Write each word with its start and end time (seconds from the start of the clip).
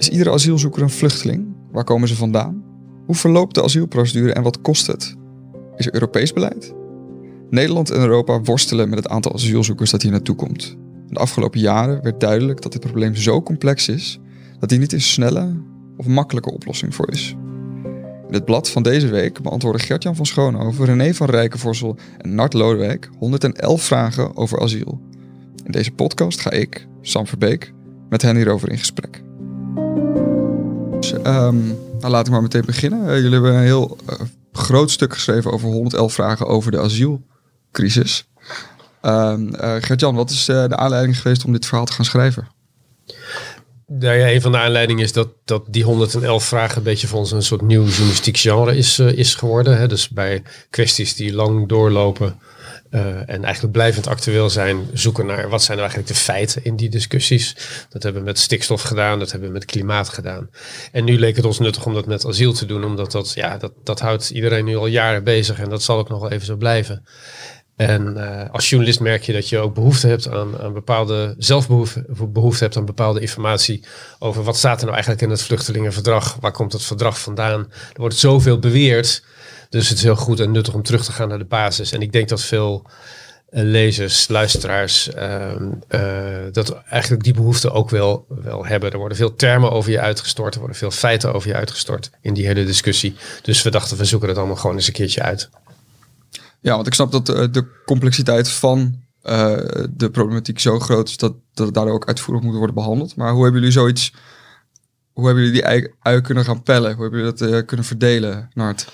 Is 0.00 0.08
iedere 0.08 0.30
asielzoeker 0.30 0.82
een 0.82 0.90
vluchteling? 0.90 1.46
Waar 1.70 1.84
komen 1.84 2.08
ze 2.08 2.16
vandaan? 2.16 2.64
Hoe 3.06 3.14
verloopt 3.14 3.54
de 3.54 3.62
asielprocedure 3.62 4.32
en 4.32 4.42
wat 4.42 4.60
kost 4.60 4.86
het? 4.86 5.16
Is 5.76 5.86
er 5.86 5.94
Europees 5.94 6.32
beleid? 6.32 6.74
Nederland 7.50 7.90
en 7.90 8.00
Europa 8.00 8.40
worstelen 8.40 8.88
met 8.88 8.98
het 8.98 9.08
aantal 9.08 9.32
asielzoekers 9.32 9.90
dat 9.90 10.02
hier 10.02 10.10
naartoe 10.10 10.36
komt. 10.36 10.76
De 11.06 11.18
afgelopen 11.18 11.60
jaren 11.60 12.02
werd 12.02 12.20
duidelijk 12.20 12.62
dat 12.62 12.72
dit 12.72 12.80
probleem 12.80 13.14
zo 13.14 13.42
complex 13.42 13.88
is 13.88 14.20
dat 14.58 14.70
hier 14.70 14.78
niet 14.78 14.92
een 14.92 15.00
snelle 15.00 15.62
of 15.96 16.06
makkelijke 16.06 16.52
oplossing 16.52 16.94
voor 16.94 17.10
is. 17.10 17.36
In 18.28 18.34
het 18.34 18.44
blad 18.44 18.70
van 18.70 18.82
deze 18.82 19.08
week 19.08 19.42
beantwoorden 19.42 19.80
Gertjan 19.80 20.16
van 20.16 20.26
Schoonhoven, 20.26 20.84
René 20.84 21.14
van 21.14 21.30
Rijkenvorsel 21.30 21.96
en 22.18 22.34
Nart 22.34 22.52
Lodewijk 22.52 23.10
111 23.18 23.82
vragen 23.82 24.36
over 24.36 24.60
asiel. 24.60 25.00
In 25.64 25.72
deze 25.72 25.90
podcast 25.90 26.40
ga 26.40 26.50
ik, 26.50 26.86
Sam 27.00 27.26
Verbeek, 27.26 27.72
met 28.08 28.22
hen 28.22 28.36
hierover 28.36 28.70
in 28.70 28.78
gesprek. 28.78 29.28
Dus, 31.00 31.12
um, 31.12 31.78
laat 32.00 32.26
ik 32.26 32.32
maar 32.32 32.42
meteen 32.42 32.64
beginnen. 32.66 33.04
Uh, 33.04 33.14
jullie 33.14 33.32
hebben 33.32 33.54
een 33.54 33.62
heel 33.62 33.96
uh, 34.10 34.16
groot 34.52 34.90
stuk 34.90 35.14
geschreven 35.14 35.52
over 35.52 35.68
111 35.68 36.12
vragen 36.12 36.46
over 36.46 36.70
de 36.70 36.80
asielcrisis. 36.80 38.28
Uh, 39.02 39.34
Gert-Jan, 39.80 40.14
wat 40.14 40.30
is 40.30 40.44
de 40.44 40.76
aanleiding 40.76 41.20
geweest 41.20 41.44
om 41.44 41.52
dit 41.52 41.66
verhaal 41.66 41.84
te 41.84 41.92
gaan 41.92 42.04
schrijven? 42.04 42.48
Nou 43.86 44.16
ja, 44.16 44.30
een 44.30 44.40
van 44.40 44.52
de 44.52 44.58
aanleidingen 44.58 45.04
is 45.04 45.12
dat, 45.12 45.28
dat 45.44 45.64
die 45.68 45.84
111 45.84 46.44
vragen 46.44 46.76
een 46.76 46.82
beetje 46.82 47.16
ons 47.16 47.32
een 47.32 47.42
soort 47.42 47.62
nieuw 47.62 47.84
journalistiek 47.84 48.36
genre 48.36 48.76
is, 48.76 48.98
is 48.98 49.34
geworden. 49.34 49.78
Hè? 49.78 49.88
Dus 49.88 50.08
bij 50.08 50.42
kwesties 50.70 51.14
die 51.14 51.34
lang 51.34 51.68
doorlopen 51.68 52.38
uh, 52.90 53.28
en 53.28 53.44
eigenlijk 53.44 53.72
blijvend 53.72 54.06
actueel 54.06 54.50
zijn, 54.50 54.86
zoeken 54.92 55.26
naar 55.26 55.48
wat 55.48 55.62
zijn 55.62 55.78
nou 55.78 55.90
eigenlijk 55.90 56.18
de 56.18 56.24
feiten 56.24 56.64
in 56.64 56.76
die 56.76 56.88
discussies. 56.88 57.56
Dat 57.88 58.02
hebben 58.02 58.22
we 58.22 58.28
met 58.28 58.38
stikstof 58.38 58.82
gedaan, 58.82 59.18
dat 59.18 59.30
hebben 59.30 59.48
we 59.48 59.54
met 59.54 59.64
klimaat 59.64 60.08
gedaan. 60.08 60.50
En 60.92 61.04
nu 61.04 61.18
leek 61.18 61.36
het 61.36 61.44
ons 61.44 61.58
nuttig 61.58 61.86
om 61.86 61.94
dat 61.94 62.06
met 62.06 62.26
asiel 62.26 62.52
te 62.52 62.66
doen, 62.66 62.84
omdat 62.84 63.12
dat, 63.12 63.32
ja, 63.34 63.56
dat, 63.56 63.72
dat 63.84 64.00
houdt 64.00 64.30
iedereen 64.30 64.64
nu 64.64 64.76
al 64.76 64.86
jaren 64.86 65.24
bezig 65.24 65.58
en 65.58 65.68
dat 65.68 65.82
zal 65.82 65.98
ook 65.98 66.08
nog 66.08 66.20
wel 66.20 66.30
even 66.30 66.46
zo 66.46 66.56
blijven. 66.56 67.04
En 67.76 68.14
uh, 68.16 68.42
als 68.50 68.68
journalist 68.68 69.00
merk 69.00 69.22
je 69.22 69.32
dat 69.32 69.48
je 69.48 69.58
ook 69.58 69.74
behoefte 69.74 70.06
hebt 70.06 70.28
aan, 70.28 70.58
aan 70.58 70.72
bepaalde 70.72 71.34
zelfbehoefte 71.38 72.04
behoefte 72.28 72.62
hebt 72.62 72.76
aan 72.76 72.84
bepaalde 72.84 73.20
informatie 73.20 73.84
over 74.18 74.42
wat 74.42 74.56
staat 74.56 74.76
er 74.76 74.82
nou 74.82 74.92
eigenlijk 74.92 75.22
in 75.22 75.30
het 75.30 75.42
vluchtelingenverdrag, 75.42 76.36
waar 76.40 76.52
komt 76.52 76.72
het 76.72 76.82
verdrag 76.82 77.20
vandaan. 77.20 77.60
Er 77.70 78.00
wordt 78.00 78.16
zoveel 78.16 78.58
beweerd, 78.58 79.24
dus 79.70 79.88
het 79.88 79.98
is 79.98 80.04
heel 80.04 80.16
goed 80.16 80.40
en 80.40 80.50
nuttig 80.50 80.74
om 80.74 80.82
terug 80.82 81.04
te 81.04 81.12
gaan 81.12 81.28
naar 81.28 81.38
de 81.38 81.44
basis. 81.44 81.92
En 81.92 82.00
ik 82.00 82.12
denk 82.12 82.28
dat 82.28 82.42
veel 82.42 82.86
uh, 82.86 83.62
lezers, 83.62 84.28
luisteraars, 84.28 85.08
uh, 85.14 85.52
dat 86.52 86.72
eigenlijk 86.72 87.22
die 87.22 87.34
behoefte 87.34 87.70
ook 87.70 87.90
wel, 87.90 88.26
wel 88.28 88.66
hebben. 88.66 88.90
Er 88.92 88.98
worden 88.98 89.16
veel 89.16 89.36
termen 89.36 89.70
over 89.70 89.90
je 89.90 90.00
uitgestort, 90.00 90.52
er 90.54 90.60
worden 90.60 90.78
veel 90.78 90.90
feiten 90.90 91.34
over 91.34 91.48
je 91.48 91.54
uitgestort 91.54 92.10
in 92.20 92.34
die 92.34 92.46
hele 92.46 92.64
discussie. 92.64 93.16
Dus 93.42 93.62
we 93.62 93.70
dachten, 93.70 93.96
we 93.96 94.04
zoeken 94.04 94.28
het 94.28 94.38
allemaal 94.38 94.56
gewoon 94.56 94.76
eens 94.76 94.86
een 94.86 94.92
keertje 94.92 95.22
uit. 95.22 95.50
Ja, 96.60 96.74
want 96.74 96.86
ik 96.86 96.94
snap 96.94 97.12
dat 97.12 97.28
uh, 97.28 97.44
de 97.50 97.66
complexiteit 97.84 98.48
van 98.48 99.08
de 99.90 100.08
problematiek 100.12 100.58
zo 100.58 100.78
groot 100.78 101.08
is 101.08 101.16
dat, 101.16 101.34
dat 101.54 101.66
het 101.66 101.74
daardoor 101.74 101.94
ook 101.94 102.06
uitvoerig 102.06 102.42
moet 102.42 102.54
worden 102.54 102.74
behandeld. 102.74 103.16
Maar 103.16 103.32
hoe 103.32 103.42
hebben 103.42 103.60
jullie 103.60 103.76
zoiets, 103.76 104.12
hoe 105.12 105.26
hebben 105.26 105.44
jullie 105.44 105.60
die 105.60 105.68
ui, 105.68 105.92
ui 106.00 106.20
kunnen 106.20 106.44
gaan 106.44 106.62
pellen? 106.62 106.92
Hoe 106.94 107.02
hebben 107.02 107.20
jullie 107.20 107.36
dat 107.36 107.64
kunnen 107.64 107.86
verdelen, 107.86 108.50
Nart? 108.54 108.86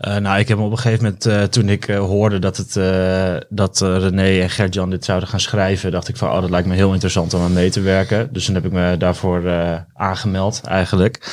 Uh, 0.00 0.16
nou, 0.16 0.38
ik 0.38 0.48
heb 0.48 0.58
op 0.58 0.70
een 0.70 0.78
gegeven 0.78 1.04
moment, 1.04 1.26
uh, 1.26 1.42
toen 1.42 1.68
ik 1.68 1.88
uh, 1.88 1.98
hoorde 1.98 2.38
dat, 2.38 2.56
het, 2.56 2.72
dat 3.48 3.80
René 3.80 4.40
en 4.40 4.50
Gert-Jan 4.50 4.90
dit 4.90 5.04
zouden 5.04 5.28
gaan 5.28 5.40
schrijven, 5.40 5.90
dacht 5.90 6.08
ik 6.08 6.16
van, 6.16 6.30
oh, 6.30 6.40
dat 6.40 6.50
lijkt 6.50 6.68
me 6.68 6.74
heel 6.74 6.92
interessant 6.92 7.34
om 7.34 7.42
aan 7.42 7.52
mee 7.52 7.70
te 7.70 7.80
werken. 7.80 8.32
Dus 8.32 8.44
toen 8.44 8.54
heb 8.54 8.64
ik 8.64 8.72
me 8.72 8.96
daarvoor 8.98 9.42
aangemeld 9.94 10.60
eigenlijk. 10.64 11.32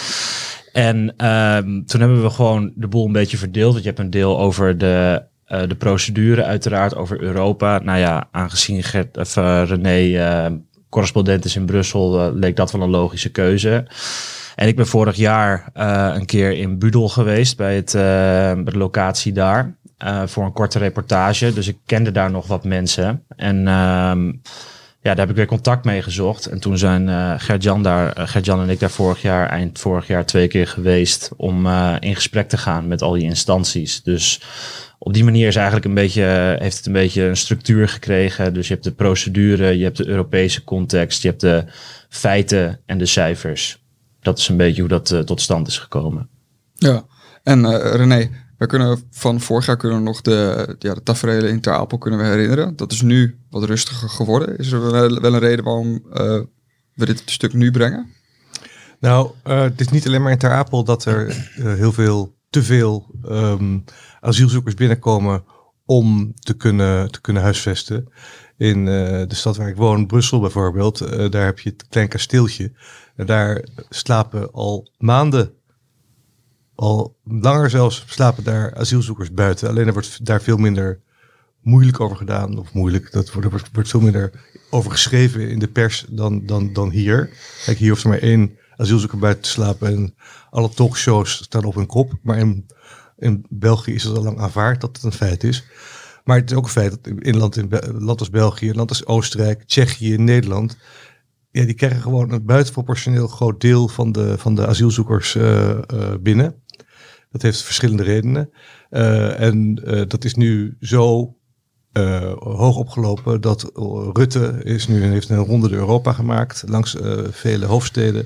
En 0.74 1.14
ehm, 1.18 1.84
toen 1.84 2.00
hebben 2.00 2.24
we 2.24 2.30
gewoon 2.30 2.72
de 2.76 2.88
boel 2.88 3.06
een 3.06 3.12
beetje 3.12 3.38
verdeeld. 3.38 3.72
Want 3.72 3.84
je 3.84 3.90
hebt 3.90 4.02
een 4.02 4.10
deel 4.10 4.40
over 4.40 4.78
de 4.78 5.30
de 5.68 5.76
procedure 5.78 6.44
uiteraard 6.44 6.96
over 6.96 7.22
Europa. 7.22 7.80
Nou 7.80 8.00
ja, 8.00 8.28
aangezien 8.32 8.84
Gert, 8.84 9.18
of, 9.18 9.36
René 9.66 10.62
correspondent 10.90 11.46
is 11.46 11.56
in 11.56 11.66
Brussel, 11.66 12.34
leek 12.34 12.56
dat 12.56 12.72
wel 12.72 12.82
een 12.82 12.90
logische 12.90 13.30
keuze. 13.32 13.86
En 14.56 14.68
ik 14.68 14.76
ben 14.76 14.88
vorig 14.88 15.16
jaar 15.16 15.70
een 16.16 16.26
keer 16.26 16.52
in 16.52 16.80
Budel 16.80 17.10
geweest 17.10 17.58
bij, 17.58 17.76
het, 17.76 17.92
bij 17.92 18.74
de 18.74 18.78
locatie 18.78 19.34
daar. 19.34 19.76
voor 20.26 20.46
een 20.46 20.54
korte 20.54 20.80
reportage. 20.80 21.54
Dus 21.54 21.68
ik 21.68 21.78
kende 21.86 22.12
daar 22.12 22.32
nog 22.32 22.48
wat 22.48 22.64
mensen. 22.64 23.24
En 23.36 23.68
ehm, 23.68 24.32
ja, 25.02 25.10
daar 25.10 25.20
heb 25.20 25.30
ik 25.30 25.36
weer 25.36 25.46
contact 25.46 25.86
mee 25.86 26.02
gezocht. 26.02 26.46
En 26.46 26.60
toen 26.60 26.78
zijn 26.78 27.08
uh, 27.08 27.34
Gert-Jan 27.38 27.84
daar, 27.84 28.20
uh, 28.20 28.28
Gert-Jan 28.28 28.62
en 28.62 28.70
ik 28.70 28.80
daar 28.80 28.90
vorig 28.90 29.22
jaar, 29.22 29.50
eind 29.50 29.80
vorig 29.80 30.08
jaar, 30.08 30.26
twee 30.26 30.48
keer 30.48 30.68
geweest 30.68 31.32
om 31.38 31.66
uh, 31.66 31.96
in 32.00 32.16
gesprek 32.16 32.50
te 32.50 32.58
gaan 32.58 32.88
met 32.88 33.02
al 33.02 33.12
die 33.12 33.24
instanties. 33.24 34.04
Dus 34.04 34.42
op 34.98 35.14
die 35.14 35.24
manier 35.24 35.48
is 35.48 35.56
eigenlijk 35.56 35.86
een 35.86 35.94
beetje, 35.94 36.56
heeft 36.60 36.78
het 36.78 36.86
een 36.86 36.94
beetje 36.94 37.24
een 37.24 37.38
structuur 37.38 37.90
gekregen. 37.90 38.54
Dus 38.54 38.68
je 38.68 38.74
hebt 38.74 38.86
de 38.86 38.92
procedure, 38.92 39.78
je 39.78 39.84
hebt 39.84 39.98
de 39.98 40.08
Europese 40.08 40.64
context, 40.64 41.22
je 41.22 41.28
hebt 41.28 41.42
de 41.42 41.66
feiten 42.10 42.80
en 42.86 42.98
de 42.98 43.06
cijfers. 43.06 43.81
Dat 44.22 44.38
is 44.38 44.48
een 44.48 44.58
beetje 44.58 44.82
hoe 44.82 44.90
dat 44.90 45.12
uh, 45.12 45.20
tot 45.20 45.42
stand 45.42 45.68
is 45.68 45.78
gekomen. 45.78 46.30
Ja, 46.74 47.06
en 47.44 47.60
uh, 47.60 47.96
René, 47.96 48.30
we 48.58 48.66
kunnen 48.66 49.04
van 49.12 49.40
vorig 49.40 49.66
jaar 49.66 49.78
kunnen 49.78 49.98
we 49.98 50.04
nog 50.04 50.22
de, 50.22 50.76
ja, 50.80 50.94
de 50.94 51.04
tafereelen 51.04 51.50
in 51.50 51.62
Ter 51.62 51.74
Apel 51.74 51.98
kunnen 51.98 52.20
we 52.20 52.26
herinneren. 52.26 52.76
Dat 52.76 52.92
is 52.92 53.02
nu 53.02 53.40
wat 53.50 53.64
rustiger 53.64 54.10
geworden. 54.10 54.58
Is 54.58 54.72
er 54.72 54.92
wel, 54.92 55.20
wel 55.20 55.34
een 55.34 55.40
reden 55.40 55.66
waarom 55.66 56.04
uh, 56.14 56.42
we 56.94 57.06
dit 57.06 57.24
stuk 57.26 57.54
nu 57.54 57.72
brengen? 57.72 58.08
Nou, 59.00 59.32
het 59.44 59.82
is 59.82 59.90
niet 59.90 60.08
alleen 60.08 60.22
maar 60.22 60.32
in 60.32 60.38
Ter 60.38 60.52
Apel 60.52 60.84
dat 60.84 61.06
er 61.06 61.50
heel 61.56 61.92
veel, 61.92 62.36
te 62.50 62.64
veel 62.64 63.16
um, 63.26 63.84
asielzoekers 64.20 64.76
binnenkomen 64.76 65.44
om 65.86 66.34
te 66.40 66.54
kunnen, 66.54 67.12
te 67.12 67.22
kunnen 67.22 67.44
huisvesten. 67.44 68.12
In 68.58 68.78
uh, 68.78 68.86
de 69.28 69.36
stad 69.36 69.58
waar 69.58 69.70
ik 69.70 69.76
woon, 69.76 70.08
Brussel 70.08 70.40
bijvoorbeeld, 70.40 71.02
uh, 71.02 71.30
daar 71.30 71.46
heb 71.46 71.60
je 71.60 71.70
het 71.70 71.88
klein 71.90 72.08
kasteeltje. 72.08 72.72
Daar 73.26 73.66
slapen 73.90 74.52
al 74.52 74.92
maanden, 74.98 75.54
al 76.76 77.16
langer 77.24 77.70
zelfs, 77.70 78.04
slapen 78.08 78.44
daar 78.44 78.76
asielzoekers 78.76 79.34
buiten. 79.34 79.70
Alleen 79.70 79.88
er 79.88 79.94
wordt 79.94 80.26
daar 80.26 80.42
veel 80.42 80.58
minder 80.58 81.00
moeilijk 81.62 82.00
over 82.00 82.18
gedaan. 82.18 82.60
Of 82.60 82.74
moeilijk, 82.74 83.12
dat 83.12 83.32
wordt 83.72 83.90
veel 83.90 84.00
minder 84.00 84.32
over 84.70 84.92
geschreven 84.92 85.50
in 85.50 85.60
de 85.60 85.68
pers 85.68 86.06
dan, 86.10 86.46
dan, 86.46 86.74
dan 86.74 86.90
hier. 86.90 87.30
Kijk, 87.66 87.78
hier 87.78 87.90
hoeft 87.90 88.04
er 88.04 88.10
maar 88.10 88.20
één 88.20 88.58
asielzoeker 88.78 89.18
buiten 89.18 89.44
te 89.44 89.50
slapen 89.50 89.88
en 89.88 90.16
alle 90.50 90.70
talkshows 90.70 91.44
staan 91.44 91.64
op 91.64 91.76
hun 91.76 91.86
kop. 91.86 92.14
Maar 92.22 92.38
in 92.38 92.66
in 93.22 93.46
België 93.50 93.94
is 93.94 94.04
het 94.04 94.18
al 94.18 94.24
lang 94.24 94.40
aanvaard 94.40 94.82
dat 94.82 94.96
het 94.96 95.06
een 95.06 95.12
feit 95.12 95.44
is. 95.44 95.64
Maar 96.24 96.38
het 96.38 96.52
is 96.52 96.58
ook 96.58 96.64
een 96.64 96.70
feit 96.70 96.92
dat 96.92 97.14
in 97.20 97.38
land, 97.38 97.58
in 97.58 97.70
land 97.98 98.20
als 98.20 98.30
België, 98.30 98.74
land 98.74 98.90
als 98.90 99.06
Oostenrijk, 99.06 99.64
Tsjechië, 99.64 100.18
Nederland. 100.18 100.78
Ja, 101.52 101.66
die 101.66 101.74
krijgen 101.74 102.02
gewoon 102.02 102.32
een 102.32 102.46
buitenproportioneel 102.46 103.28
groot 103.28 103.62
deel 103.62 103.88
van 103.88 104.12
de, 104.12 104.38
van 104.38 104.56
de 104.56 104.68
asielzoekers 104.68 105.36
uh, 105.36 105.70
uh, 105.70 106.14
binnen. 106.22 106.64
Dat 107.32 107.42
heeft 107.42 107.62
verschillende 107.62 108.04
redenen. 108.04 108.50
Uh, 108.90 109.40
en 109.40 109.76
dat 110.08 110.24
is 110.24 110.36
nu 110.36 110.78
zo 110.80 111.36
hoog 112.40 112.76
opgelopen 112.76 113.42
dat 113.42 113.72
Rutte 114.14 114.60
is 114.64 114.88
nu, 114.88 115.04
heeft 115.04 115.30
een 115.30 115.38
ronde 115.38 115.70
de 115.70 115.76
Europa 115.76 116.14
gemaakt 116.14 116.64
langs 116.68 116.98
vele 117.30 117.66
hoofdsteden. 117.66 118.26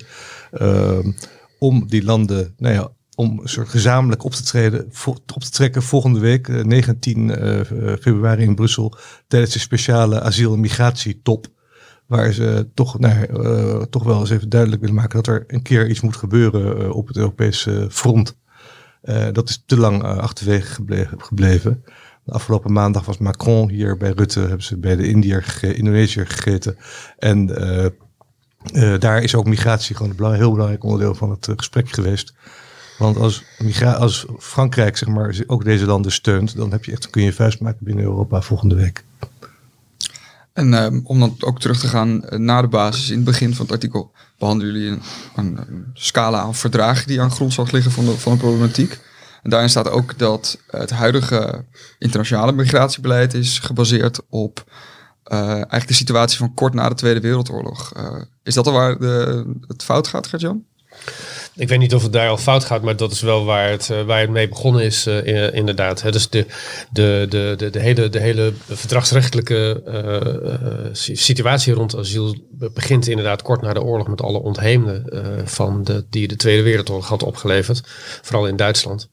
om 1.59 1.87
die 1.87 2.03
landen 2.03 2.53
nou 2.57 2.73
ja, 2.73 2.91
om 3.15 3.39
een 3.41 3.49
soort 3.49 3.69
gezamenlijk 3.69 4.23
op 4.23 4.33
te 4.33 4.43
treden, 4.43 4.91
op 5.33 5.43
te 5.43 5.49
trekken 5.49 5.83
volgende 5.83 6.19
week, 6.19 6.47
19 6.47 7.29
uh, 7.29 7.61
februari 7.99 8.43
in 8.43 8.55
Brussel, 8.55 8.97
tijdens 9.27 9.53
de 9.53 9.59
speciale 9.59 10.21
asiel- 10.21 10.53
en 10.53 10.59
migratietop. 10.59 11.47
Waar 12.05 12.33
ze 12.33 12.67
toch, 12.73 12.99
nou, 12.99 13.43
uh, 13.43 13.81
toch 13.81 14.03
wel 14.03 14.19
eens 14.19 14.29
even 14.29 14.49
duidelijk 14.49 14.81
willen 14.81 14.95
maken 14.95 15.23
dat 15.23 15.27
er 15.27 15.43
een 15.47 15.61
keer 15.61 15.89
iets 15.89 16.01
moet 16.01 16.15
gebeuren 16.15 16.81
uh, 16.81 16.95
op 16.95 17.07
het 17.07 17.17
Europese 17.17 17.87
front. 17.91 18.35
Uh, 19.03 19.27
dat 19.31 19.49
is 19.49 19.63
te 19.65 19.77
lang 19.77 20.03
achterwege 20.03 20.83
gebleven. 21.17 21.83
De 22.23 22.31
afgelopen 22.31 22.73
maandag 22.73 23.05
was 23.05 23.17
Macron 23.17 23.69
hier 23.69 23.97
bij 23.97 24.11
Rutte, 24.11 24.39
hebben 24.39 24.63
ze 24.63 24.77
bij 24.77 24.95
de 24.95 25.07
Indiër 25.07 25.43
gegeten. 26.27 26.77
En 27.17 27.45
daar 28.99 29.23
is 29.23 29.35
ook 29.35 29.45
migratie 29.45 29.95
gewoon 29.95 30.13
een 30.17 30.33
heel 30.33 30.51
belangrijk 30.51 30.83
onderdeel 30.83 31.15
van 31.15 31.29
het 31.29 31.49
gesprek 31.55 31.89
geweest. 31.89 32.33
Want 32.97 33.17
als, 33.17 33.43
als 33.97 34.25
Frankrijk 34.39 34.97
zeg 34.97 35.09
maar, 35.09 35.35
ook 35.47 35.63
deze 35.63 35.85
landen 35.85 36.11
steunt, 36.11 36.55
dan 36.55 36.71
heb 36.71 36.85
je 36.85 36.91
echt, 36.91 37.09
kun 37.09 37.23
je 37.23 37.33
vuist 37.33 37.59
maken 37.59 37.85
binnen 37.85 38.03
Europa 38.03 38.41
volgende 38.41 38.75
week. 38.75 39.03
En 40.55 40.73
um, 40.73 41.01
om 41.03 41.19
dan 41.19 41.35
ook 41.39 41.59
terug 41.59 41.79
te 41.79 41.87
gaan 41.87 42.23
uh, 42.29 42.39
naar 42.39 42.61
de 42.61 42.67
basis. 42.67 43.09
In 43.09 43.15
het 43.15 43.25
begin 43.25 43.55
van 43.55 43.65
het 43.65 43.73
artikel 43.73 44.11
behandelen 44.37 44.73
jullie 44.73 44.99
een, 45.35 45.57
een, 45.57 45.85
scala 45.93 46.39
aan 46.39 46.55
verdragen 46.55 47.07
die 47.07 47.21
aan 47.21 47.31
grondslag 47.31 47.71
liggen 47.71 47.91
van 47.91 48.05
de, 48.05 48.17
van 48.17 48.31
de 48.31 48.37
problematiek. 48.37 48.99
En 49.43 49.49
daarin 49.49 49.69
staat 49.69 49.89
ook 49.89 50.17
dat 50.17 50.59
het 50.67 50.89
huidige 50.89 51.65
internationale 51.99 52.51
migratiebeleid 52.51 53.33
is 53.33 53.59
gebaseerd 53.59 54.19
op 54.29 54.63
uh, 55.27 55.39
eigenlijk 55.39 55.87
de 55.87 55.93
situatie 55.93 56.37
van 56.37 56.53
kort 56.53 56.73
na 56.73 56.89
de 56.89 56.95
Tweede 56.95 57.19
Wereldoorlog. 57.19 57.97
Uh, 57.97 58.21
is 58.43 58.53
dat 58.53 58.67
al 58.67 58.73
waar 58.73 58.99
de, 58.99 59.45
het 59.67 59.83
fout 59.83 60.07
gaat, 60.07 60.27
Gert-Jan? 60.27 60.65
Ik 61.55 61.67
weet 61.67 61.79
niet 61.79 61.95
of 61.95 62.03
het 62.03 62.13
daar 62.13 62.29
al 62.29 62.37
fout 62.37 62.63
gaat, 62.63 62.81
maar 62.81 62.95
dat 62.95 63.11
is 63.11 63.21
wel 63.21 63.45
waar 63.45 63.69
het, 63.69 63.89
uh, 63.91 64.01
waar 64.01 64.19
het 64.19 64.29
mee 64.29 64.47
begonnen 64.47 64.83
is, 64.83 65.07
uh, 65.07 65.53
inderdaad. 65.53 66.11
Dus 66.11 66.29
de, 66.29 66.45
de, 66.91 67.25
de, 67.29 67.53
de, 67.57 67.69
de, 67.69 67.79
hele, 67.79 68.09
de 68.09 68.19
hele 68.19 68.53
verdragsrechtelijke 68.67 69.83
uh, 69.87 71.15
situatie 71.15 71.73
rond 71.73 71.97
asiel 71.97 72.35
begint 72.73 73.07
inderdaad 73.07 73.41
kort 73.41 73.61
na 73.61 73.73
de 73.73 73.83
oorlog 73.83 74.07
met 74.07 74.21
alle 74.21 74.41
ontheemden 74.41 75.05
van 75.45 75.83
de, 75.83 76.05
die 76.09 76.27
de 76.27 76.35
Tweede 76.35 76.63
Wereldoorlog 76.63 77.07
had 77.07 77.23
opgeleverd. 77.23 77.81
Vooral 78.21 78.47
in 78.47 78.55
Duitsland. 78.55 79.09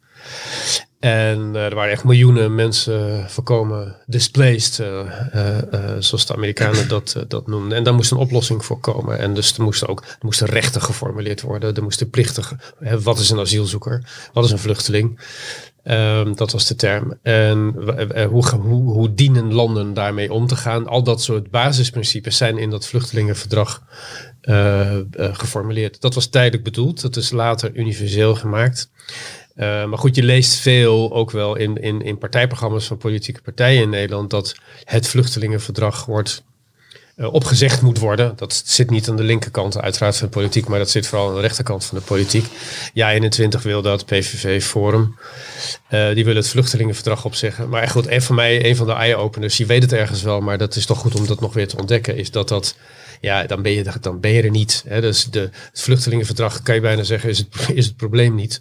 En 1.03 1.55
er 1.55 1.75
waren 1.75 1.93
echt 1.93 2.05
miljoenen 2.05 2.55
mensen 2.55 3.31
voorkomen 3.31 3.97
displaced, 4.07 4.79
uh, 4.79 5.01
uh, 5.35 5.59
zoals 5.99 6.27
de 6.27 6.35
Amerikanen 6.35 6.89
dat, 6.89 7.25
dat 7.29 7.47
noemden. 7.47 7.79
En 7.79 7.85
daar 7.85 7.95
moest 7.95 8.11
een 8.11 8.19
oplossing 8.19 8.65
voor 8.65 8.81
komen. 8.81 9.19
En 9.19 9.35
dus 9.35 9.57
er 9.57 9.63
moesten 9.63 9.89
ook 9.89 10.01
er 10.01 10.17
moesten 10.21 10.47
rechten 10.47 10.83
geformuleerd 10.83 11.41
worden. 11.41 11.75
Er 11.75 11.83
moesten 11.83 12.11
plichten. 12.11 12.61
wat 13.03 13.19
is 13.19 13.31
een 13.31 13.39
asielzoeker? 13.39 14.05
Wat 14.33 14.45
is 14.45 14.51
een 14.51 14.59
vluchteling? 14.59 15.21
Um, 15.85 16.37
dat 16.37 16.53
was 16.53 16.67
de 16.67 16.75
term. 16.75 17.19
En 17.23 17.75
hoe, 18.31 18.49
hoe, 18.49 18.93
hoe 18.93 19.15
dienen 19.15 19.53
landen 19.53 19.95
daarmee 19.95 20.33
om 20.33 20.47
te 20.47 20.57
gaan? 20.57 20.87
Al 20.87 21.03
dat 21.03 21.23
soort 21.23 21.51
basisprincipes 21.51 22.37
zijn 22.37 22.59
in 22.59 22.71
dat 22.71 22.87
vluchtelingenverdrag 22.87 23.83
geformuleerd. 25.17 26.01
Dat 26.01 26.15
was 26.15 26.27
tijdelijk 26.27 26.65
bedoeld. 26.65 27.01
Dat 27.01 27.17
is 27.17 27.31
later 27.31 27.75
universeel 27.75 28.35
gemaakt. 28.35 28.91
Uh, 29.57 29.85
maar 29.85 29.99
goed, 29.99 30.17
je 30.17 30.23
leest 30.23 30.55
veel 30.55 31.13
ook 31.13 31.31
wel 31.31 31.57
in, 31.57 31.77
in, 31.77 32.03
in 32.03 32.19
partijprogramma's 32.19 32.87
van 32.87 32.97
politieke 32.97 33.43
partijen 33.43 33.83
in 33.83 33.91
Nederland 33.91 34.31
dat 34.31 34.55
het 34.85 35.09
vluchtelingenverdrag 35.09 36.05
wordt 36.05 36.43
uh, 37.17 37.33
opgezegd 37.33 37.83
moet 37.83 37.99
worden. 37.99 38.33
Dat 38.37 38.63
zit 38.67 38.91
niet 38.91 39.09
aan 39.09 39.17
de 39.17 39.23
linkerkant 39.23 39.81
uiteraard 39.81 40.17
van 40.17 40.27
de 40.27 40.33
politiek, 40.33 40.69
maar 40.69 40.79
dat 40.79 40.91
zit 40.91 41.07
vooral 41.07 41.29
aan 41.29 41.35
de 41.35 41.41
rechterkant 41.41 41.85
van 41.85 41.99
de 41.99 42.05
politiek. 42.05 42.47
Ja, 42.95 43.13
21 43.13 43.63
wil 43.63 43.83
dat, 43.83 44.07
PVV, 44.07 44.65
Forum. 44.65 45.17
Uh, 45.91 46.15
die 46.15 46.25
willen 46.25 46.43
het 46.43 46.51
vluchtelingenverdrag 46.51 47.25
opzeggen. 47.25 47.69
Maar 47.69 47.89
goed, 47.89 48.07
een 48.07 48.23
van 48.23 48.35
mij, 48.35 48.65
een 48.65 48.77
van 48.77 48.87
de 48.87 48.93
eye-openers, 48.93 49.57
je 49.57 49.67
weet 49.67 49.83
het 49.83 49.93
ergens 49.93 50.23
wel, 50.23 50.41
maar 50.41 50.59
dat 50.59 50.77
is 50.77 50.87
toch 50.87 50.99
goed 50.99 51.15
om 51.15 51.27
dat 51.27 51.41
nog 51.41 51.53
weer 51.53 51.69
te 51.69 51.77
ontdekken, 51.77 52.17
is 52.17 52.31
dat 52.31 52.49
dat 52.49 52.77
ja, 53.21 53.45
dan 53.45 53.63
ben 53.63 53.73
je, 53.73 53.85
dan 54.01 54.21
ben 54.21 54.31
je 54.31 54.43
er 54.43 54.51
niet. 54.51 54.85
Hè? 54.89 55.01
Dus 55.01 55.25
de, 55.25 55.41
het 55.41 55.81
vluchtelingenverdrag, 55.81 56.63
kan 56.63 56.75
je 56.75 56.81
bijna 56.81 57.03
zeggen, 57.03 57.31
is 57.31 57.39
het, 57.39 57.49
is 57.75 57.87
het 57.87 57.97
probleem 57.97 58.35
niet. 58.35 58.61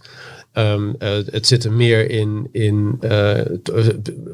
Um, 0.53 0.95
uh, 0.99 1.09
het 1.25 1.47
zit 1.47 1.63
er 1.63 1.71
meer 1.71 2.09
in, 2.09 2.49
in 2.51 2.97
uh, 3.01 3.39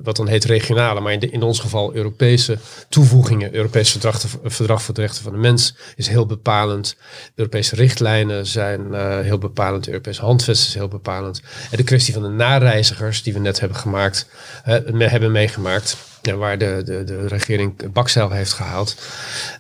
wat 0.04 0.16
dan 0.16 0.28
heet 0.28 0.46
regionale, 0.46 1.00
maar 1.00 1.14
in, 1.14 1.32
in 1.32 1.42
ons 1.42 1.60
geval 1.60 1.96
Europese 1.96 2.58
toevoegingen. 2.90 3.56
Europees 3.56 3.92
verdrag, 3.92 4.24
verdrag 4.44 4.82
voor 4.82 4.94
de 4.94 5.02
rechten 5.02 5.24
van 5.24 5.32
de 5.32 5.38
mens 5.38 5.76
is 5.96 6.08
heel 6.08 6.26
bepalend. 6.26 6.96
Europese 7.36 7.76
richtlijnen 7.76 8.46
zijn 8.46 8.82
uh, 8.92 9.20
heel 9.20 9.38
bepalend. 9.38 9.88
Europese 9.88 10.22
handvest 10.22 10.68
is 10.68 10.74
heel 10.74 10.88
bepalend. 10.88 11.42
En 11.72 11.78
de 11.78 11.84
kwestie 11.84 12.14
van 12.14 12.24
de 12.24 12.30
nareizigers 12.30 13.24
die 13.24 13.34
we 13.34 13.40
net 13.40 13.60
hebben 13.60 13.78
gemaakt, 13.78 14.30
hebben 14.64 15.32
meegemaakt. 15.32 15.98
Ja, 16.22 16.36
waar 16.36 16.58
de, 16.58 16.82
de, 16.86 17.04
de 17.04 17.28
regering 17.28 17.92
bakzeil 17.92 18.32
heeft 18.32 18.54
gehaald, 18.54 18.96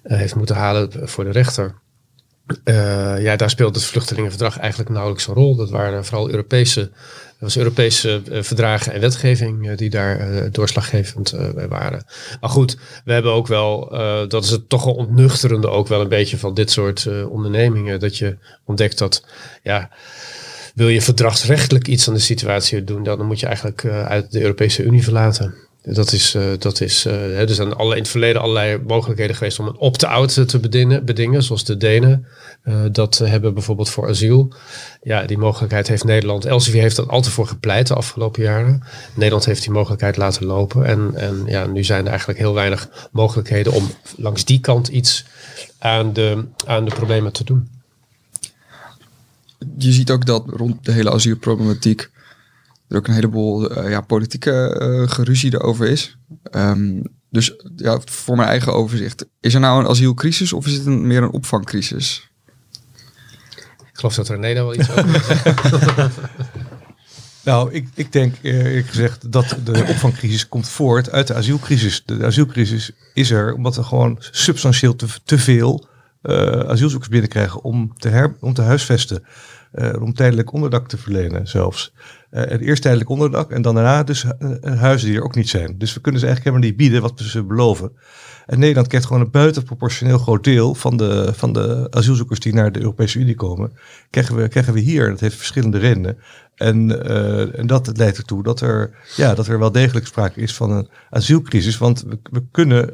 heeft 0.03 0.35
moeten 0.35 0.55
halen 0.55 0.89
voor 1.09 1.23
de 1.23 1.31
rechter. 1.31 1.75
Uh, 2.63 3.21
ja, 3.21 3.35
daar 3.35 3.49
speelt 3.49 3.75
het 3.75 3.83
vluchtelingenverdrag 3.83 4.57
eigenlijk 4.57 4.89
nauwelijks 4.89 5.27
een 5.27 5.33
rol. 5.33 5.55
Dat 5.55 5.69
waren 5.69 6.05
vooral 6.05 6.29
Europese, 6.29 6.91
was 7.39 7.57
Europese 7.57 8.21
uh, 8.31 8.43
verdragen 8.43 8.93
en 8.93 9.01
wetgeving 9.01 9.67
uh, 9.67 9.77
die 9.77 9.89
daar 9.89 10.51
doorslaggevend 10.51 11.33
waren. 11.69 12.05
Maar 12.41 12.49
goed, 12.49 12.77
we 13.05 13.13
hebben 13.13 13.31
ook 13.31 13.47
wel, 13.47 13.89
dat 14.27 14.43
is 14.43 14.49
het 14.49 14.69
toch 14.69 14.83
wel 14.83 14.93
ontnuchterende 14.93 15.69
ook 15.69 15.87
wel 15.87 16.01
een 16.01 16.09
beetje 16.09 16.37
van 16.37 16.53
dit 16.53 16.71
soort 16.71 17.07
ondernemingen. 17.29 17.99
Dat 17.99 18.17
je 18.17 18.37
ontdekt 18.65 18.97
dat, 18.97 19.25
ja, 19.63 19.89
wil 20.75 20.87
je 20.87 21.01
verdragsrechtelijk 21.01 21.87
iets 21.87 22.07
aan 22.07 22.13
de 22.13 22.19
situatie 22.19 22.83
doen, 22.83 23.03
dan 23.03 23.25
moet 23.25 23.39
je 23.39 23.45
eigenlijk 23.45 23.85
uit 23.85 24.31
de 24.31 24.41
Europese 24.41 24.83
Unie 24.83 25.03
verlaten. 25.03 25.66
Dat 25.93 26.11
is, 26.11 26.35
uh, 26.35 26.43
dat 26.59 26.81
is 26.81 27.05
uh, 27.05 27.39
er 27.39 27.55
zijn 27.55 27.73
alle, 27.73 27.95
in 27.95 28.01
het 28.01 28.11
verleden 28.11 28.41
allerlei 28.41 28.79
mogelijkheden 28.87 29.35
geweest 29.35 29.59
om 29.59 29.67
een 29.67 29.77
opt-out 29.77 30.47
te 30.47 30.59
bedingen, 30.59 31.05
bedingen, 31.05 31.43
zoals 31.43 31.63
de 31.63 31.77
Denen 31.77 32.25
dat 32.91 33.17
hebben 33.17 33.53
bijvoorbeeld 33.53 33.89
voor 33.89 34.07
asiel. 34.07 34.53
Ja, 35.01 35.25
die 35.25 35.37
mogelijkheid 35.37 35.87
heeft 35.87 36.03
Nederland. 36.03 36.45
Elsevier 36.45 36.81
heeft 36.81 36.95
dat 36.95 37.07
altijd 37.07 37.33
voor 37.33 37.47
gepleit 37.47 37.87
de 37.87 37.93
afgelopen 37.93 38.43
jaren. 38.43 38.83
Nederland 39.13 39.45
heeft 39.45 39.61
die 39.61 39.71
mogelijkheid 39.71 40.17
laten 40.17 40.45
lopen. 40.45 40.85
En, 40.85 41.11
en 41.15 41.43
ja, 41.45 41.65
nu 41.65 41.83
zijn 41.83 42.03
er 42.03 42.09
eigenlijk 42.09 42.39
heel 42.39 42.53
weinig 42.53 43.09
mogelijkheden 43.11 43.73
om 43.73 43.91
langs 44.15 44.45
die 44.45 44.59
kant 44.59 44.87
iets 44.87 45.25
aan 45.77 46.13
de, 46.13 46.43
aan 46.65 46.85
de 46.85 46.93
problemen 46.95 47.31
te 47.31 47.43
doen. 47.43 47.69
Je 49.77 49.91
ziet 49.91 50.11
ook 50.11 50.25
dat 50.25 50.43
rond 50.47 50.85
de 50.85 50.91
hele 50.91 51.11
asielproblematiek 51.11 52.09
er 52.87 52.97
ook 52.97 53.07
een 53.07 53.13
heleboel 53.13 53.77
uh, 53.77 53.89
ja, 53.89 54.01
politieke 54.01 54.77
uh, 54.81 55.09
geruzie 55.09 55.53
erover 55.53 55.87
is. 55.87 56.17
Um, 56.51 57.03
dus 57.29 57.55
ja, 57.75 57.99
voor 58.05 58.35
mijn 58.35 58.47
eigen 58.49 58.73
overzicht. 58.73 59.25
Is 59.39 59.53
er 59.53 59.59
nou 59.59 59.79
een 59.79 59.89
asielcrisis 59.89 60.53
of 60.53 60.65
is 60.65 60.73
het 60.73 60.85
een, 60.85 61.07
meer 61.07 61.23
een 61.23 61.31
opvangcrisis? 61.31 62.29
Ik 63.79 64.03
geloof 64.03 64.15
dat 64.15 64.29
René 64.29 64.53
daar 64.53 64.63
wel 64.63 64.75
iets 64.75 64.91
over 64.91 66.11
Nou, 67.43 67.73
ik, 67.73 67.87
ik 67.93 68.11
denk 68.11 68.35
eerlijk 68.41 68.87
gezegd 68.87 69.31
dat 69.31 69.57
de 69.63 69.85
opvangcrisis 69.89 70.47
komt 70.47 70.69
voort 70.69 71.11
uit 71.11 71.27
de 71.27 71.33
asielcrisis. 71.33 72.03
De 72.05 72.25
asielcrisis 72.25 72.91
is 73.13 73.31
er 73.31 73.53
omdat 73.53 73.75
we 73.75 73.83
gewoon 73.83 74.17
substantieel 74.19 74.95
te, 74.95 75.05
te 75.23 75.37
veel 75.37 75.87
uh, 76.23 76.59
asielzoekers 76.59 77.09
binnenkrijgen 77.09 77.63
om 77.63 77.93
te, 77.97 78.09
her, 78.09 78.35
om 78.39 78.53
te 78.53 78.61
huisvesten. 78.61 79.23
Uh, 79.73 80.01
om 80.01 80.13
tijdelijk 80.13 80.53
onderdak 80.53 80.87
te 80.87 80.97
verlenen 80.97 81.47
zelfs. 81.47 81.93
Uh, 82.31 82.41
het 82.41 82.61
eerst 82.61 82.81
tijdelijk 82.81 83.09
onderdak 83.09 83.51
en 83.51 83.61
dan 83.61 83.75
daarna 83.75 84.03
dus 84.03 84.23
uh, 84.23 84.79
huizen 84.79 85.07
die 85.07 85.17
er 85.17 85.23
ook 85.23 85.35
niet 85.35 85.49
zijn. 85.49 85.77
Dus 85.77 85.93
we 85.93 86.01
kunnen 86.01 86.21
ze 86.21 86.27
eigenlijk 86.27 86.55
helemaal 86.55 86.77
niet 86.77 86.89
bieden 86.89 87.01
wat 87.09 87.19
we 87.19 87.29
ze 87.29 87.43
beloven. 87.43 87.91
En 88.45 88.59
Nederland 88.59 88.87
krijgt 88.87 89.07
gewoon 89.07 89.21
een 89.21 89.31
buitenproportioneel 89.31 90.17
groot 90.17 90.43
deel 90.43 90.75
van 90.75 90.97
de, 90.97 91.33
van 91.33 91.53
de 91.53 91.87
asielzoekers 91.89 92.39
die 92.39 92.53
naar 92.53 92.71
de 92.71 92.79
Europese 92.79 93.19
Unie 93.19 93.35
komen. 93.35 93.71
Krijgen 94.09 94.35
we, 94.35 94.47
krijgen 94.47 94.73
we 94.73 94.79
hier. 94.79 95.09
Dat 95.09 95.19
heeft 95.19 95.35
verschillende 95.35 95.77
redenen. 95.77 96.17
En, 96.55 97.05
en 97.57 97.67
dat 97.67 97.97
leidt 97.97 98.17
ertoe 98.17 98.43
dat 98.43 98.61
er, 98.61 98.97
ja, 99.15 99.33
dat 99.33 99.47
er 99.47 99.59
wel 99.59 99.71
degelijk 99.71 100.07
sprake 100.07 100.41
is 100.41 100.55
van 100.55 100.71
een 100.71 100.89
asielcrisis. 101.09 101.77
Want 101.77 102.03
we, 102.03 102.19
we 102.31 102.43
kunnen, 102.51 102.85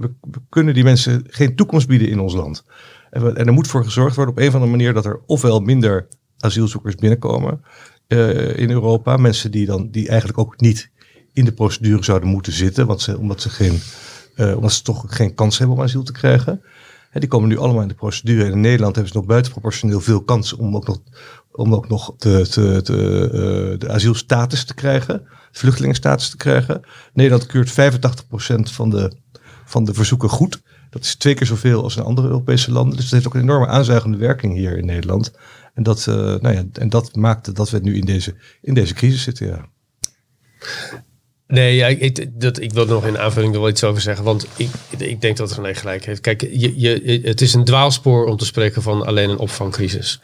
we, 0.00 0.10
kunnen 0.48 0.74
die 0.74 0.84
mensen 0.84 1.24
geen 1.26 1.56
toekomst 1.56 1.88
bieden 1.88 2.08
in 2.08 2.20
ons 2.20 2.34
land. 2.34 2.64
En, 3.10 3.36
en 3.36 3.46
er 3.46 3.52
moet 3.52 3.68
voor 3.68 3.84
gezorgd 3.84 4.16
worden 4.16 4.34
op 4.34 4.40
een 4.40 4.48
of 4.48 4.54
andere 4.54 4.72
manier 4.72 4.92
dat 4.92 5.04
er 5.04 5.20
ofwel 5.26 5.60
minder 5.60 6.08
asielzoekers 6.38 6.94
binnenkomen 6.94 7.60
uh, 8.08 8.58
in 8.58 8.70
Europa. 8.70 9.16
Mensen 9.16 9.50
die, 9.50 9.66
dan, 9.66 9.90
die 9.90 10.08
eigenlijk 10.08 10.38
ook 10.38 10.60
niet 10.60 10.90
in 11.32 11.44
de 11.44 11.52
procedure 11.52 12.04
zouden 12.04 12.28
moeten 12.28 12.52
zitten, 12.52 12.86
want 12.86 13.00
ze, 13.00 13.18
omdat, 13.18 13.40
ze 13.40 13.50
geen, 13.50 13.80
uh, 14.36 14.56
omdat 14.56 14.72
ze 14.72 14.82
toch 14.82 15.04
geen 15.06 15.34
kans 15.34 15.58
hebben 15.58 15.76
om 15.76 15.82
asiel 15.82 16.02
te 16.02 16.12
krijgen. 16.12 16.62
Die 17.12 17.28
komen 17.28 17.48
nu 17.48 17.58
allemaal 17.58 17.82
in 17.82 17.88
de 17.88 17.94
procedure. 17.94 18.44
En 18.44 18.52
in 18.52 18.60
Nederland 18.60 18.94
hebben 18.94 19.12
ze 19.12 19.18
nog 19.18 19.28
buitenproportioneel 19.28 20.00
veel 20.00 20.22
kans 20.22 20.52
om 20.52 20.76
ook 20.76 20.86
nog, 20.86 21.00
om 21.52 21.74
ook 21.74 21.88
nog 21.88 22.10
uh, 22.10 22.16
de 22.16 23.86
asielstatus 23.88 24.64
te 24.64 24.74
krijgen, 24.74 25.26
vluchtelingenstatus 25.52 26.30
te 26.30 26.36
krijgen. 26.36 26.80
Nederland 27.12 27.46
keurt 27.46 27.70
85% 27.70 27.74
van 28.72 28.90
de, 28.90 29.12
van 29.64 29.84
de 29.84 29.94
verzoeken 29.94 30.28
goed. 30.28 30.62
Dat 30.90 31.04
is 31.04 31.14
twee 31.14 31.34
keer 31.34 31.46
zoveel 31.46 31.82
als 31.82 31.96
in 31.96 32.02
andere 32.02 32.26
Europese 32.26 32.72
landen. 32.72 32.96
Dus 32.96 33.04
dat 33.04 33.12
heeft 33.12 33.26
ook 33.26 33.34
een 33.34 33.40
enorme 33.40 33.66
aanzuigende 33.66 34.16
werking 34.16 34.54
hier 34.54 34.78
in 34.78 34.86
Nederland. 34.86 35.32
En 35.76 35.82
dat, 35.82 36.06
uh, 36.08 36.14
nou 36.14 36.54
ja, 36.54 36.64
en 36.72 36.88
dat 36.88 37.16
maakte 37.16 37.52
dat 37.52 37.70
we 37.70 37.78
nu 37.78 37.96
in 37.96 38.04
deze, 38.04 38.34
in 38.62 38.74
deze 38.74 38.94
crisis 38.94 39.22
zitten. 39.22 39.46
Ja. 39.46 39.68
Nee, 41.46 41.98
ik, 41.98 42.40
dat, 42.40 42.60
ik 42.60 42.72
wil 42.72 42.86
nog 42.86 43.06
in 43.06 43.18
aanvulling 43.18 43.54
er 43.54 43.60
wel 43.60 43.68
iets 43.68 43.84
over 43.84 44.02
zeggen. 44.02 44.24
Want 44.24 44.46
ik, 44.56 44.70
ik 44.98 45.20
denk 45.20 45.36
dat 45.36 45.52
René 45.52 45.74
gelijk 45.74 46.04
heeft. 46.04 46.20
Kijk, 46.20 46.40
je, 46.40 46.80
je, 46.80 47.20
het 47.22 47.40
is 47.40 47.54
een 47.54 47.64
dwaalspoor 47.64 48.26
om 48.26 48.36
te 48.36 48.44
spreken 48.44 48.82
van 48.82 49.06
alleen 49.06 49.30
een 49.30 49.38
opvangcrisis. 49.38 50.20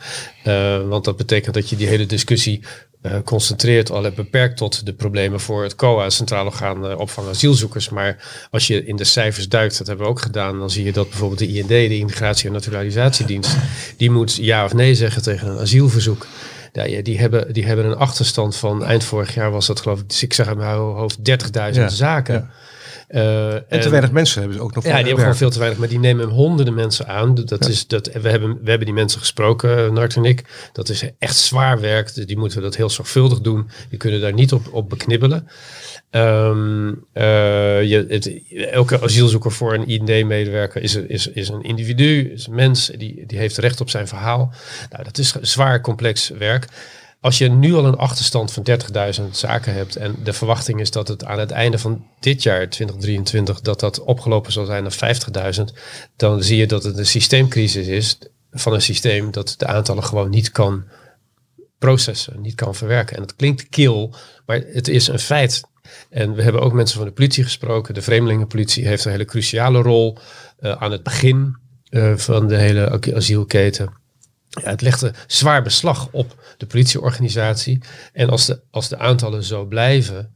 Uh, 0.46 0.88
want 0.88 1.04
dat 1.04 1.16
betekent 1.16 1.54
dat 1.54 1.68
je 1.68 1.76
die 1.76 1.86
hele 1.86 2.06
discussie 2.06 2.62
uh, 3.02 3.14
concentreert 3.24 3.90
al 3.90 4.10
beperkt 4.10 4.56
tot 4.56 4.86
de 4.86 4.92
problemen 4.92 5.40
voor 5.40 5.62
het 5.62 5.74
COA, 5.74 6.10
Centraal 6.10 6.46
Orgaan 6.46 6.90
uh, 6.90 6.98
Opvang 6.98 7.28
Asielzoekers. 7.28 7.88
Maar 7.88 8.46
als 8.50 8.66
je 8.66 8.84
in 8.84 8.96
de 8.96 9.04
cijfers 9.04 9.48
duikt, 9.48 9.78
dat 9.78 9.86
hebben 9.86 10.06
we 10.06 10.12
ook 10.12 10.20
gedaan, 10.20 10.58
dan 10.58 10.70
zie 10.70 10.84
je 10.84 10.92
dat 10.92 11.08
bijvoorbeeld 11.08 11.38
de 11.38 11.48
IND, 11.48 11.68
de 11.68 11.96
Immigratie- 11.96 12.46
en 12.46 12.52
Naturalisatiedienst, 12.52 13.56
die 13.96 14.10
moet 14.10 14.36
ja 14.36 14.64
of 14.64 14.74
nee 14.74 14.94
zeggen 14.94 15.22
tegen 15.22 15.48
een 15.48 15.58
asielverzoek. 15.58 16.26
Ja, 16.72 17.02
die, 17.02 17.18
hebben, 17.18 17.52
die 17.52 17.66
hebben 17.66 17.84
een 17.84 17.96
achterstand 17.96 18.56
van 18.56 18.84
eind 18.84 19.04
vorig 19.04 19.34
jaar 19.34 19.50
was 19.50 19.66
dat 19.66 19.80
geloof 19.80 20.00
ik, 20.00 20.12
ik 20.20 20.32
zeg 20.32 20.54
mijn 20.54 20.76
hoofd 20.76 21.18
30.000 21.18 21.24
ja, 21.54 21.88
zaken. 21.88 22.34
Ja. 22.34 22.50
Uh, 23.12 23.54
en 23.54 23.80
te 23.80 23.88
weinig 23.88 24.12
mensen 24.12 24.40
hebben 24.40 24.58
ze 24.58 24.64
ook 24.64 24.74
nog 24.74 24.84
Ja, 24.84 24.90
die 24.90 24.98
hebben 25.04 25.18
gewoon 25.18 25.36
veel 25.36 25.50
te 25.50 25.58
weinig, 25.58 25.78
maar 25.78 25.88
die 25.88 25.98
nemen 25.98 26.28
honderden 26.28 26.74
mensen 26.74 27.06
aan. 27.08 27.34
Dat 27.34 27.68
is, 27.68 27.86
dat, 27.86 28.06
we, 28.06 28.28
hebben, 28.28 28.58
we 28.62 28.68
hebben 28.68 28.86
die 28.86 28.94
mensen 28.94 29.20
gesproken, 29.20 29.92
Nart 29.92 30.16
en 30.16 30.24
ik. 30.24 30.44
Dat 30.72 30.88
is 30.88 31.04
echt 31.18 31.36
zwaar 31.36 31.80
werk. 31.80 32.26
Die 32.26 32.38
moeten 32.38 32.62
dat 32.62 32.76
heel 32.76 32.90
zorgvuldig 32.90 33.40
doen. 33.40 33.70
Die 33.88 33.98
kunnen 33.98 34.20
daar 34.20 34.32
niet 34.32 34.52
op, 34.52 34.68
op 34.72 34.88
beknibbelen. 34.88 35.48
Um, 36.10 36.88
uh, 36.88 36.94
je, 37.82 38.06
het, 38.08 38.32
elke 38.70 39.00
asielzoeker 39.00 39.52
voor 39.52 39.74
een 39.74 39.86
IND-medewerker 39.86 40.82
is, 40.82 40.94
is, 40.94 41.26
is 41.26 41.48
een 41.48 41.62
individu, 41.62 42.32
is 42.32 42.46
een 42.46 42.54
mens, 42.54 42.86
die, 42.86 43.26
die 43.26 43.38
heeft 43.38 43.56
recht 43.56 43.80
op 43.80 43.90
zijn 43.90 44.08
verhaal. 44.08 44.52
Nou, 44.90 45.04
dat 45.04 45.18
is 45.18 45.34
zwaar 45.40 45.80
complex 45.80 46.28
werk. 46.28 46.68
Als 47.22 47.38
je 47.38 47.48
nu 47.48 47.74
al 47.74 47.84
een 47.84 47.96
achterstand 47.96 48.52
van 48.52 48.66
30.000 49.20 49.30
zaken 49.30 49.74
hebt 49.74 49.96
en 49.96 50.16
de 50.24 50.32
verwachting 50.32 50.80
is 50.80 50.90
dat 50.90 51.08
het 51.08 51.24
aan 51.24 51.38
het 51.38 51.50
einde 51.50 51.78
van 51.78 52.06
dit 52.20 52.42
jaar, 52.42 52.68
2023, 52.68 53.60
dat 53.60 53.80
dat 53.80 54.00
opgelopen 54.00 54.52
zal 54.52 54.64
zijn 54.64 54.82
naar 54.82 55.16
50.000, 55.54 55.62
dan 56.16 56.42
zie 56.42 56.56
je 56.56 56.66
dat 56.66 56.84
het 56.84 56.98
een 56.98 57.06
systeemcrisis 57.06 57.86
is 57.86 58.18
van 58.50 58.72
een 58.72 58.82
systeem 58.82 59.30
dat 59.30 59.54
de 59.58 59.66
aantallen 59.66 60.04
gewoon 60.04 60.30
niet 60.30 60.50
kan 60.50 60.84
processen, 61.78 62.40
niet 62.40 62.54
kan 62.54 62.74
verwerken. 62.74 63.16
En 63.16 63.22
het 63.22 63.36
klinkt 63.36 63.68
kil, 63.68 64.14
maar 64.46 64.62
het 64.72 64.88
is 64.88 65.08
een 65.08 65.18
feit. 65.18 65.60
En 66.10 66.34
we 66.34 66.42
hebben 66.42 66.62
ook 66.62 66.72
mensen 66.72 66.96
van 66.96 67.06
de 67.06 67.12
politie 67.12 67.44
gesproken. 67.44 67.94
De 67.94 68.02
vreemdelingenpolitie 68.02 68.86
heeft 68.86 69.04
een 69.04 69.10
hele 69.10 69.24
cruciale 69.24 69.82
rol 69.82 70.18
uh, 70.60 70.72
aan 70.72 70.92
het 70.92 71.02
begin 71.02 71.56
uh, 71.90 72.16
van 72.16 72.48
de 72.48 72.56
hele 72.56 73.14
asielketen. 73.14 74.00
Ja, 74.60 74.70
het 74.70 74.80
legde 74.80 75.14
zwaar 75.26 75.62
beslag 75.62 76.08
op 76.10 76.54
de 76.56 76.66
politieorganisatie. 76.66 77.80
En 78.12 78.30
als 78.30 78.46
de, 78.46 78.60
als 78.70 78.88
de 78.88 78.98
aantallen 78.98 79.44
zo 79.44 79.64
blijven, 79.64 80.34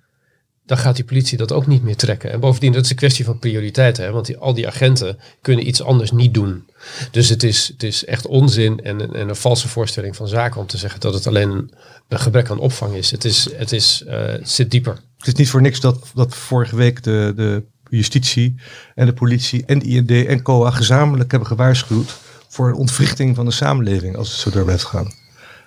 dan 0.67 0.79
gaat 0.79 0.97
die 0.97 1.05
politie 1.05 1.39
dat 1.39 1.53
ook 1.53 1.67
niet 1.67 1.83
meer 1.83 1.97
trekken. 1.97 2.33
En 2.33 2.41
bovendien, 2.41 2.73
dat 2.73 2.85
is 2.85 2.91
een 2.91 2.97
kwestie 2.97 3.25
van 3.25 3.39
prioriteiten. 3.39 4.05
Hè? 4.05 4.11
Want 4.11 4.27
die, 4.27 4.37
al 4.37 4.55
die 4.55 4.67
agenten 4.67 5.19
kunnen 5.41 5.69
iets 5.69 5.83
anders 5.83 6.11
niet 6.11 6.35
doen. 6.35 6.67
Dus 7.11 7.29
het 7.29 7.43
is, 7.43 7.69
het 7.69 7.83
is 7.83 8.05
echt 8.05 8.27
onzin 8.27 8.81
en, 8.81 9.15
en 9.15 9.29
een 9.29 9.37
valse 9.37 9.69
voorstelling 9.69 10.17
van 10.17 10.29
zaken 10.29 10.61
om 10.61 10.67
te 10.67 10.79
zeggen 10.79 11.01
dat 11.01 11.15
het 11.15 11.27
alleen 11.27 11.71
een, 12.09 12.19
gebrek 12.19 12.51
aan 12.51 12.59
opvang 12.59 12.95
is. 12.95 13.11
Het, 13.11 13.25
is, 13.25 13.49
het, 13.57 13.73
is, 13.73 14.05
het 14.07 14.51
zit 14.51 14.71
dieper. 14.71 15.01
Het 15.19 15.27
is 15.27 15.35
niet 15.35 15.51
voor 15.51 15.63
niks 15.63 15.81
dat, 15.81 16.11
dat 16.15 16.35
vorige 16.35 16.77
week 16.77 17.03
de, 17.03 17.33
de 17.37 17.65
justitie 17.91 18.55
en 18.95 19.07
de 19.07 19.13
politie 19.13 19.65
en 19.67 19.79
de 19.79 19.87
IND 19.87 20.11
en 20.11 20.43
COA 20.43 20.71
gezamenlijk 20.71 21.31
hebben 21.31 21.49
gewaarschuwd 21.49 22.19
voor 22.49 22.69
een 22.69 22.75
ontwrichting 22.75 23.37
van 23.37 23.45
de 23.45 23.51
samenleving 23.51 24.17
als 24.17 24.31
het 24.31 24.39
zo 24.39 24.51
door 24.51 24.65
blijft 24.65 24.85
gaan. 24.85 25.13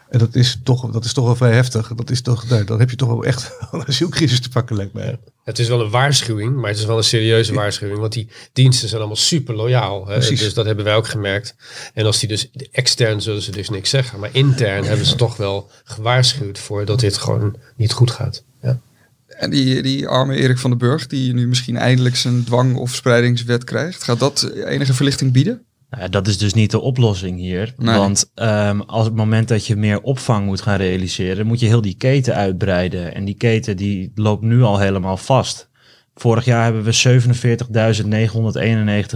En 0.09 0.19
dat 0.19 0.35
is 0.35 0.59
toch, 0.63 0.91
dat 0.91 1.05
is 1.05 1.13
toch 1.13 1.25
wel 1.25 1.35
vrij 1.35 1.53
heftig. 1.53 1.91
Dat 1.95 2.09
is 2.09 2.21
toch, 2.21 2.49
nou, 2.49 2.63
dan 2.63 2.79
heb 2.79 2.89
je 2.89 2.95
toch 2.95 3.07
wel 3.07 3.23
echt 3.23 3.51
een 3.71 3.87
asielcrisis 3.87 4.41
te 4.41 4.49
pakken, 4.49 4.75
lijkt 4.75 4.93
mij. 4.93 5.19
Het 5.43 5.59
is 5.59 5.67
wel 5.67 5.81
een 5.81 5.89
waarschuwing, 5.89 6.55
maar 6.55 6.69
het 6.69 6.79
is 6.79 6.85
wel 6.85 6.97
een 6.97 7.03
serieuze 7.03 7.53
waarschuwing. 7.53 7.99
Want 7.99 8.13
die 8.13 8.29
diensten 8.53 8.87
zijn 8.87 8.99
allemaal 8.99 9.19
super 9.19 9.55
loyaal. 9.55 10.07
Hè? 10.07 10.19
Dus 10.19 10.53
dat 10.53 10.65
hebben 10.65 10.85
wij 10.85 10.95
ook 10.95 11.07
gemerkt. 11.07 11.55
En 11.93 12.05
als 12.05 12.19
die 12.19 12.29
dus 12.29 12.49
extern 12.71 13.21
zullen 13.21 13.41
ze 13.41 13.51
dus 13.51 13.69
niks 13.69 13.89
zeggen. 13.89 14.19
Maar 14.19 14.29
intern 14.31 14.83
hebben 14.83 15.05
ze 15.05 15.15
toch 15.15 15.37
wel 15.37 15.69
gewaarschuwd 15.83 16.59
voor 16.59 16.85
dat 16.85 16.99
dit 16.99 17.17
gewoon 17.17 17.55
niet 17.75 17.91
goed 17.91 18.11
gaat. 18.11 18.43
Ja. 18.61 18.79
En 19.27 19.49
die, 19.49 19.81
die 19.81 20.07
arme 20.07 20.35
Erik 20.35 20.57
van 20.57 20.69
den 20.69 20.79
Burg, 20.79 21.07
die 21.07 21.33
nu 21.33 21.47
misschien 21.47 21.77
eindelijk 21.77 22.15
zijn 22.15 22.43
dwang- 22.43 22.75
of 22.75 22.95
spreidingswet 22.95 23.63
krijgt, 23.63 24.03
gaat 24.03 24.19
dat 24.19 24.51
enige 24.65 24.93
verlichting 24.93 25.31
bieden? 25.31 25.63
Nou, 25.89 26.09
dat 26.09 26.27
is 26.27 26.37
dus 26.37 26.53
niet 26.53 26.71
de 26.71 26.79
oplossing 26.79 27.39
hier. 27.39 27.73
Want 27.77 28.31
um, 28.35 28.81
als 28.81 29.05
het 29.05 29.15
moment 29.15 29.47
dat 29.47 29.65
je 29.65 29.75
meer 29.75 30.01
opvang 30.01 30.45
moet 30.45 30.61
gaan 30.61 30.77
realiseren, 30.77 31.45
moet 31.45 31.59
je 31.59 31.65
heel 31.65 31.81
die 31.81 31.97
keten 31.97 32.35
uitbreiden. 32.35 33.13
En 33.15 33.25
die 33.25 33.35
keten 33.35 33.77
die 33.77 34.11
loopt 34.15 34.43
nu 34.43 34.61
al 34.61 34.79
helemaal 34.79 35.17
vast. 35.17 35.69
Vorig 36.15 36.45
jaar 36.45 36.63
hebben 36.63 36.83
we 36.83 37.21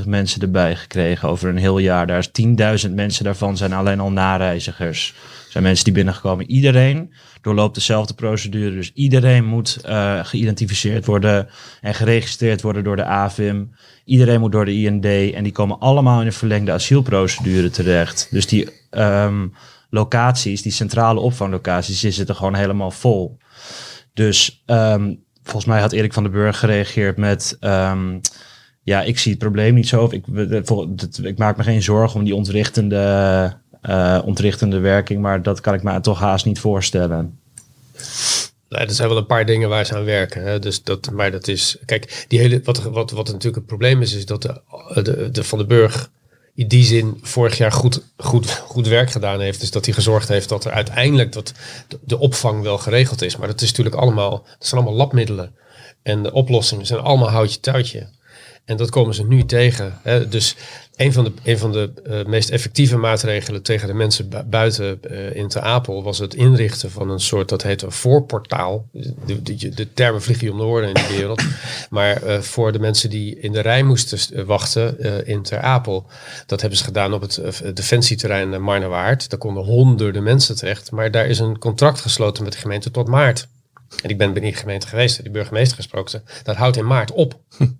47.991 0.02 0.08
mensen 0.08 0.42
erbij 0.42 0.76
gekregen 0.76 1.30
over 1.30 1.50
een 1.50 1.58
heel 1.58 1.78
jaar. 1.78 2.08
Daar 2.08 2.26
is 2.32 2.86
10.000 2.88 2.94
mensen 2.94 3.24
daarvan 3.24 3.58
zijn 3.58 3.74
alleen 3.74 4.00
al 4.00 4.12
nareizigers. 4.12 5.14
Zijn 5.54 5.66
mensen 5.66 5.86
die 5.86 5.94
binnengekomen. 5.94 6.50
Iedereen 6.50 7.14
doorloopt 7.42 7.76
dezelfde 7.76 8.14
procedure. 8.14 8.76
Dus 8.76 8.92
iedereen 8.94 9.46
moet 9.46 9.80
uh, 9.86 10.26
geïdentificeerd 10.26 11.06
worden 11.06 11.48
en 11.82 11.94
geregistreerd 11.94 12.62
worden 12.62 12.84
door 12.84 12.96
de 12.96 13.04
AVIM. 13.04 13.76
Iedereen 14.06 14.40
moet 14.40 14.52
door 14.52 14.66
de 14.66 14.74
IND 14.74 15.06
en 15.06 15.44
die 15.44 15.52
komen 15.52 15.80
allemaal 15.80 16.20
in 16.20 16.26
een 16.26 16.34
verlengde 16.34 16.72
asielprocedure 16.72 17.70
terecht. 17.70 18.28
Dus 18.32 18.48
die 18.48 18.70
um, 18.92 19.54
locaties, 19.90 20.62
die 20.62 20.72
centrale 20.72 21.20
opvanglocaties, 21.20 22.00
die 22.00 22.12
zitten 22.12 22.36
gewoon 22.36 22.56
helemaal 22.56 22.92
vol. 22.92 23.38
Dus 24.14 24.64
um, 24.66 25.24
volgens 25.44 25.66
mij 25.66 25.80
had 25.80 25.92
Erik 25.92 26.14
van 26.14 26.24
den 26.24 26.32
Burg 26.32 26.60
gereageerd 26.60 27.18
met... 27.18 27.58
Um, 27.62 28.22
ja, 28.86 29.02
ik 29.02 29.20
zie 29.20 29.32
het 29.32 29.40
probleem 29.40 29.74
niet 29.74 29.88
zo. 29.88 30.04
Of 30.04 30.14
ik, 30.14 30.26
ik 31.22 31.38
maak 31.38 31.58
me 31.58 31.64
geen 31.64 31.84
zorgen 31.84 32.20
om 32.20 32.26
die 32.26 32.36
ontrichtende, 32.36 33.62
uh, 33.84 34.20
ontrichtende 34.26 34.80
werking, 34.80 35.22
maar 35.22 35.42
dat 35.42 35.62
kan 35.62 35.74
ik 35.74 35.84
me 35.84 36.00
toch 36.00 36.20
haast 36.20 36.46
niet 36.46 36.60
voorstellen. 36.60 37.40
Er 38.70 38.92
zijn 38.92 39.10
wel 39.10 39.18
een 39.18 39.26
paar 39.26 39.46
dingen 39.46 39.70
waar 39.70 39.86
ze 39.86 39.96
aan 39.96 40.04
werken. 40.04 40.44
Hè. 40.44 40.60
Dus 40.60 40.84
dat, 40.84 41.12
maar 41.12 41.32
dat 41.32 41.48
is. 41.48 41.78
Kijk, 41.86 42.26
die 42.28 42.40
hele, 42.40 42.62
wat, 42.64 42.84
wat, 42.84 43.12
wat 43.12 43.26
natuurlijk 43.26 43.56
het 43.56 43.66
probleem 43.66 44.02
is, 44.02 44.14
is 44.14 44.26
dat 44.26 44.42
de, 44.42 44.62
de, 45.04 45.32
de 45.32 45.44
Van 45.44 45.68
Burg 45.68 46.10
in 46.56 46.68
die 46.68 46.84
zin 46.84 47.20
vorig 47.22 47.58
jaar 47.58 47.72
goed, 47.72 48.02
goed, 48.18 48.52
goed 48.52 48.88
werk 48.88 49.12
gedaan 49.12 49.40
heeft. 49.40 49.60
Dus 49.60 49.72
dat 49.72 49.86
hij 49.86 49.94
gezorgd 49.94 50.28
heeft 50.28 50.50
dat 50.50 50.66
er 50.66 50.72
uiteindelijk 50.72 51.32
dat 51.32 51.54
de, 52.06 52.20
opvang 52.20 52.62
wel 52.62 52.78
geregeld 52.78 53.22
is. 53.22 53.38
Maar 53.38 53.48
dat 53.48 53.62
is 53.62 53.70
natuurlijk 53.70 53.96
allemaal, 53.96 54.32
dat 54.32 54.68
zijn 54.68 54.82
allemaal 54.82 55.00
labmiddelen. 55.00 55.56
En 56.04 56.24
de 56.24 56.32
oplossingen 56.32 56.86
zijn 56.86 57.00
allemaal 57.00 57.30
houtje 57.30 57.60
touwtje. 57.60 58.08
En 58.66 58.78
dat 58.78 58.90
komen 58.90 59.16
ze 59.16 59.26
nu 59.26 59.46
tegen. 59.46 60.00
Hè. 60.04 60.28
Dus 60.28 60.56
een 60.96 61.14
van 61.14 61.24
de, 61.44 61.58
van 61.58 61.72
de 61.72 61.92
uh, 62.08 62.26
meest 62.26 62.50
effectieve 62.50 62.98
maatregelen 62.98 63.62
tegen 63.62 63.88
de 63.88 63.94
mensen 63.94 64.30
buiten 64.50 65.00
uh, 65.12 65.36
in 65.36 65.48
Te 65.48 65.62
Apel 65.62 66.04
was 66.04 66.20
het 66.20 66.34
inrichten 66.34 66.92
van 66.92 67.10
een 67.10 67.20
soort, 67.20 67.50
dat 67.50 67.64
heet 67.64 67.82
een 67.82 67.92
voorportaal. 67.92 68.88
De, 69.26 69.42
de, 69.74 69.94
termen 69.94 70.22
vliegen 70.22 70.52
om 70.52 70.58
de 70.58 70.64
woorden 70.64 70.88
in 70.88 70.94
de 70.94 71.16
wereld. 71.16 71.44
maar 71.90 72.24
uh, 72.24 72.40
voor 72.40 72.72
de 72.72 72.80
mensen 72.80 73.10
die 73.10 73.40
in 73.40 73.52
de 73.52 73.60
rij 73.60 73.84
moesten 73.84 74.46
wachten 74.46 75.26
in 75.28 75.42
Ter 75.42 75.60
Apel. 75.60 76.06
Dat 76.46 76.62
hebben 76.62 76.80
ze 76.80 76.84
gedaan 76.84 77.14
op 77.14 77.22
het 77.22 77.42
defensieterrein 77.74 78.62
Marnewaard. 78.62 79.30
Daar 79.30 79.40
konden 79.40 79.64
honderden 79.64 80.24
mensen 80.24 80.56
terecht. 80.56 80.92
Maar 80.92 81.12
daar 81.12 81.28
is 81.28 81.40
een 81.40 81.58
contract 81.58 82.02
gesloten 82.02 82.44
met 82.44 82.54
de 82.54 82.60
gemeente 82.60 82.92
tot 82.92 83.08
maart. 83.08 83.48
En 84.02 84.10
ik 84.10 84.18
ben 84.18 84.34
de 84.34 84.54
gemeente 84.54 84.88
geweest, 84.88 85.24
de 85.24 85.30
burgemeester 85.30 85.76
gesproken. 85.76 86.24
Dat 86.44 86.56
houdt 86.56 86.78
in 86.78 86.88
maart 86.88 87.12
op. 87.12 87.40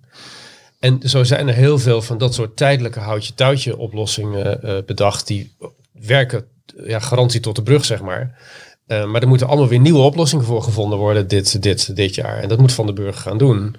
En 0.84 1.00
zo 1.02 1.24
zijn 1.24 1.48
er 1.48 1.54
heel 1.54 1.78
veel 1.78 2.02
van 2.02 2.18
dat 2.18 2.34
soort 2.34 2.56
tijdelijke 2.56 3.00
houtje-touwtje 3.00 3.76
oplossingen 3.76 4.60
uh, 4.64 4.78
bedacht. 4.86 5.26
Die 5.26 5.56
werken, 5.92 6.44
ja, 6.86 6.98
garantie 6.98 7.40
tot 7.40 7.56
de 7.56 7.62
brug, 7.62 7.84
zeg 7.84 8.00
maar. 8.00 8.38
Uh, 8.86 9.04
maar 9.04 9.22
er 9.22 9.28
moeten 9.28 9.46
allemaal 9.46 9.68
weer 9.68 9.80
nieuwe 9.80 10.02
oplossingen 10.02 10.44
voor 10.44 10.62
gevonden 10.62 10.98
worden 10.98 11.28
dit, 11.28 11.62
dit, 11.62 11.96
dit 11.96 12.14
jaar. 12.14 12.38
En 12.38 12.48
dat 12.48 12.58
moet 12.58 12.72
Van 12.72 12.86
de 12.86 12.92
Burg 12.92 13.20
gaan 13.20 13.38
doen. 13.38 13.76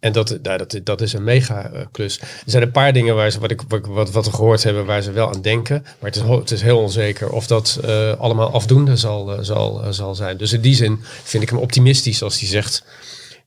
En 0.00 0.12
dat, 0.12 0.38
nou, 0.42 0.82
dat, 0.82 1.00
is 1.00 1.12
een 1.12 1.24
mega 1.24 1.70
klus. 1.92 2.20
Er 2.20 2.26
zijn 2.44 2.62
een 2.62 2.70
paar 2.70 2.92
dingen 2.92 3.14
waar 3.14 3.30
ze, 3.30 3.40
wat, 3.40 3.50
ik, 3.50 3.60
wat, 3.86 4.10
wat 4.10 4.24
we 4.24 4.32
gehoord 4.32 4.62
hebben, 4.62 4.86
waar 4.86 5.02
ze 5.02 5.12
wel 5.12 5.28
aan 5.28 5.42
denken. 5.42 5.82
Maar 5.82 6.10
het 6.10 6.16
is, 6.16 6.22
het 6.22 6.50
is 6.50 6.62
heel 6.62 6.78
onzeker 6.78 7.30
of 7.30 7.46
dat 7.46 7.80
allemaal 8.18 8.52
afdoende 8.52 8.96
zal, 8.96 9.38
zal, 9.40 9.82
zal 9.90 10.14
zijn. 10.14 10.36
Dus 10.36 10.52
in 10.52 10.60
die 10.60 10.74
zin 10.74 11.00
vind 11.22 11.42
ik 11.42 11.50
hem 11.50 11.58
optimistisch 11.58 12.22
als 12.22 12.40
hij 12.40 12.48
zegt 12.48 12.84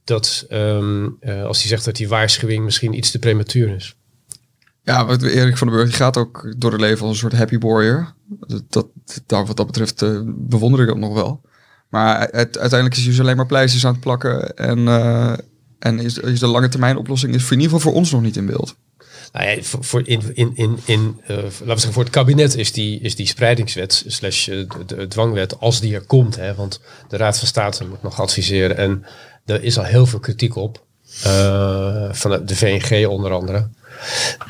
dat 0.07 0.45
um, 0.49 1.17
uh, 1.21 1.43
als 1.43 1.59
hij 1.59 1.67
zegt 1.67 1.85
dat 1.85 1.95
die 1.95 2.07
waarschuwing 2.07 2.63
misschien 2.63 2.97
iets 2.97 3.11
te 3.11 3.19
prematuur 3.19 3.75
is. 3.75 3.95
Ja, 4.83 5.05
wat 5.05 5.21
Erik 5.21 5.57
van 5.57 5.67
den 5.67 5.75
Burg 5.75 5.89
die 5.89 5.97
gaat 5.97 6.17
ook 6.17 6.53
door 6.57 6.71
het 6.71 6.81
leven 6.81 7.01
als 7.01 7.11
een 7.11 7.17
soort 7.17 7.33
happy 7.33 7.57
warrior. 7.57 8.13
Dat, 8.47 8.63
dat, 9.25 9.47
wat 9.47 9.57
dat 9.57 9.65
betreft 9.65 10.01
uh, 10.01 10.21
bewonder 10.25 10.81
ik 10.81 10.87
dat 10.87 10.97
nog 10.97 11.13
wel. 11.13 11.41
Maar 11.89 12.19
het, 12.19 12.57
uiteindelijk 12.57 12.91
is 12.91 12.97
hij 12.97 13.09
dus 13.09 13.19
alleen 13.19 13.35
maar 13.35 13.45
pleisters 13.45 13.85
aan 13.85 13.91
het 13.91 14.01
plakken. 14.01 14.55
En, 14.55 14.79
uh, 14.79 15.33
en 15.79 15.99
is, 15.99 16.17
is 16.17 16.39
de 16.39 16.47
lange 16.47 16.69
termijn 16.69 16.97
oplossing 16.97 17.35
is 17.35 17.43
voor 17.43 17.51
in 17.51 17.61
ieder 17.61 17.75
geval 17.75 17.91
voor 17.91 17.99
ons 17.99 18.11
nog 18.11 18.21
niet 18.21 18.37
in 18.37 18.45
beeld. 18.45 18.75
Nou 19.31 19.49
ja, 19.49 19.61
voor, 19.61 19.83
voor 19.83 20.07
in, 20.07 20.21
in, 20.33 20.51
in, 20.55 20.79
in 20.85 21.21
uh, 21.21 21.37
laten 21.37 21.57
we 21.57 21.65
zeggen, 21.65 21.93
voor 21.93 22.03
het 22.03 22.11
kabinet 22.11 22.55
is 22.55 22.71
die, 22.71 22.99
is 22.99 23.15
die 23.15 23.27
spreidingswet 23.27 24.03
slash 24.07 24.45
de, 24.45 24.67
de, 24.85 25.07
dwangwet, 25.07 25.59
als 25.59 25.79
die 25.79 25.95
er 25.95 26.05
komt, 26.05 26.35
hè, 26.35 26.55
want 26.55 26.81
de 27.07 27.17
Raad 27.17 27.37
van 27.39 27.47
State 27.47 27.85
moet 27.85 28.03
nog 28.03 28.21
adviseren 28.21 28.77
en 28.77 29.05
er 29.47 29.63
is 29.63 29.77
al 29.77 29.83
heel 29.83 30.05
veel 30.05 30.19
kritiek 30.19 30.55
op. 30.55 30.85
Uh, 31.25 32.07
van 32.11 32.45
de 32.45 32.55
VNG 32.55 33.07
onder 33.07 33.31
andere. 33.31 33.67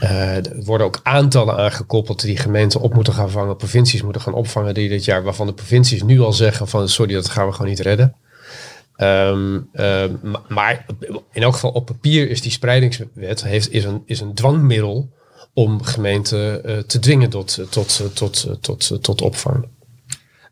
Uh, 0.03 0.35
er 0.35 0.63
worden 0.63 0.87
ook 0.87 0.99
aantallen 1.03 1.57
aangekoppeld 1.57 2.21
die 2.21 2.37
gemeenten 2.37 2.81
op 2.81 2.93
moeten 2.93 3.13
gaan 3.13 3.29
vangen, 3.29 3.55
provincies 3.55 4.01
moeten 4.01 4.21
gaan 4.21 4.33
opvangen 4.33 4.73
die 4.73 4.89
dit 4.89 5.05
jaar, 5.05 5.23
waarvan 5.23 5.47
de 5.47 5.53
provincies 5.53 6.03
nu 6.03 6.19
al 6.19 6.33
zeggen 6.33 6.67
van 6.67 6.89
sorry, 6.89 7.13
dat 7.13 7.29
gaan 7.29 7.47
we 7.47 7.51
gewoon 7.51 7.67
niet 7.67 7.79
redden. 7.79 8.15
Um, 8.97 9.69
uh, 9.73 10.03
maar 10.47 10.85
in 11.31 11.41
elk 11.41 11.53
geval 11.53 11.71
op 11.71 11.85
papier 11.85 12.29
is 12.29 12.41
die 12.41 12.51
spreidingswet 12.51 13.43
heeft, 13.43 13.71
is, 13.71 13.83
een, 13.83 14.03
is 14.05 14.19
een 14.19 14.33
dwangmiddel 14.33 15.09
om 15.53 15.83
gemeenten 15.83 16.61
te 16.87 16.99
dwingen 16.99 17.29
tot, 17.29 17.59
tot, 17.69 18.01
tot, 18.13 18.47
tot, 18.61 19.03
tot 19.03 19.21
opvang. 19.21 19.65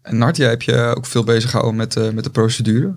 En 0.01 0.17
Nart, 0.17 0.37
jij 0.37 0.49
heb 0.49 0.61
je 0.61 0.93
ook 0.97 1.05
veel 1.05 1.23
bezig 1.23 1.49
gehouden 1.49 1.77
met, 1.77 2.13
met 2.13 2.23
de 2.23 2.29
procedure. 2.29 2.95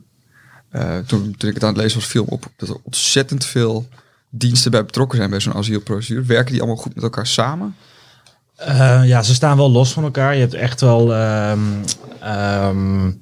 Uh, 0.72 0.98
toen, 0.98 1.34
toen 1.36 1.48
ik 1.48 1.54
het 1.54 1.64
aan 1.64 1.72
het 1.72 1.82
lezen 1.82 1.98
was, 1.98 2.08
viel 2.08 2.24
op 2.24 2.46
dat 2.56 2.68
er 2.68 2.76
ontzettend 2.82 3.44
veel 3.44 3.88
diensten 4.30 4.70
bij 4.70 4.84
betrokken 4.84 5.18
zijn 5.18 5.30
bij 5.30 5.40
zo'n 5.40 5.54
asielprocedure? 5.54 6.26
Werken 6.26 6.52
die 6.52 6.60
allemaal 6.60 6.82
goed 6.82 6.94
met 6.94 7.04
elkaar 7.04 7.26
samen? 7.26 7.74
Uh, 8.60 9.02
ja, 9.04 9.22
ze 9.22 9.34
staan 9.34 9.56
wel 9.56 9.70
los 9.70 9.92
van 9.92 10.04
elkaar. 10.04 10.34
Je 10.34 10.40
hebt 10.40 10.54
echt 10.54 10.80
wel. 10.80 11.14
Um, 11.14 11.84
um, 12.24 13.20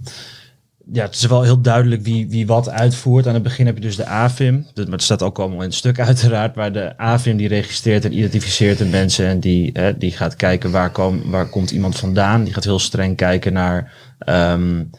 ja, 0.93 1.05
het 1.05 1.15
is 1.15 1.26
wel 1.26 1.43
heel 1.43 1.61
duidelijk 1.61 2.03
wie, 2.03 2.29
wie 2.29 2.47
wat 2.47 2.69
uitvoert. 2.69 3.26
Aan 3.26 3.35
het 3.35 3.43
begin 3.43 3.67
heb 3.67 3.75
je 3.75 3.81
dus 3.81 3.97
de 3.97 4.07
AFIM. 4.07 4.67
Dat, 4.75 4.85
maar 4.85 4.95
het 4.95 5.03
staat 5.03 5.23
ook 5.23 5.38
allemaal 5.38 5.59
in 5.59 5.65
het 5.65 5.75
stuk 5.75 6.00
uiteraard. 6.09 6.55
Waar 6.57 6.73
de 6.73 6.99
AFIM 6.99 7.37
die 7.37 7.49
registreert 7.49 8.05
en 8.05 8.19
identificeert 8.19 8.79
de 8.79 8.85
mensen. 8.85 9.26
En 9.26 9.41
die, 9.41 9.71
hè, 9.73 9.99
die 9.99 10.12
gaat 10.12 10.37
kijken 10.37 10.71
waar, 10.71 10.91
kom, 10.91 11.31
waar 11.31 11.47
komt 11.47 11.71
iemand 11.71 11.99
vandaan. 11.99 12.45
Die 12.45 12.55
gaat 12.55 12.65
heel 12.65 12.79
streng 12.79 13.17
kijken 13.17 13.53
naar 13.53 13.93
um, 14.29 14.91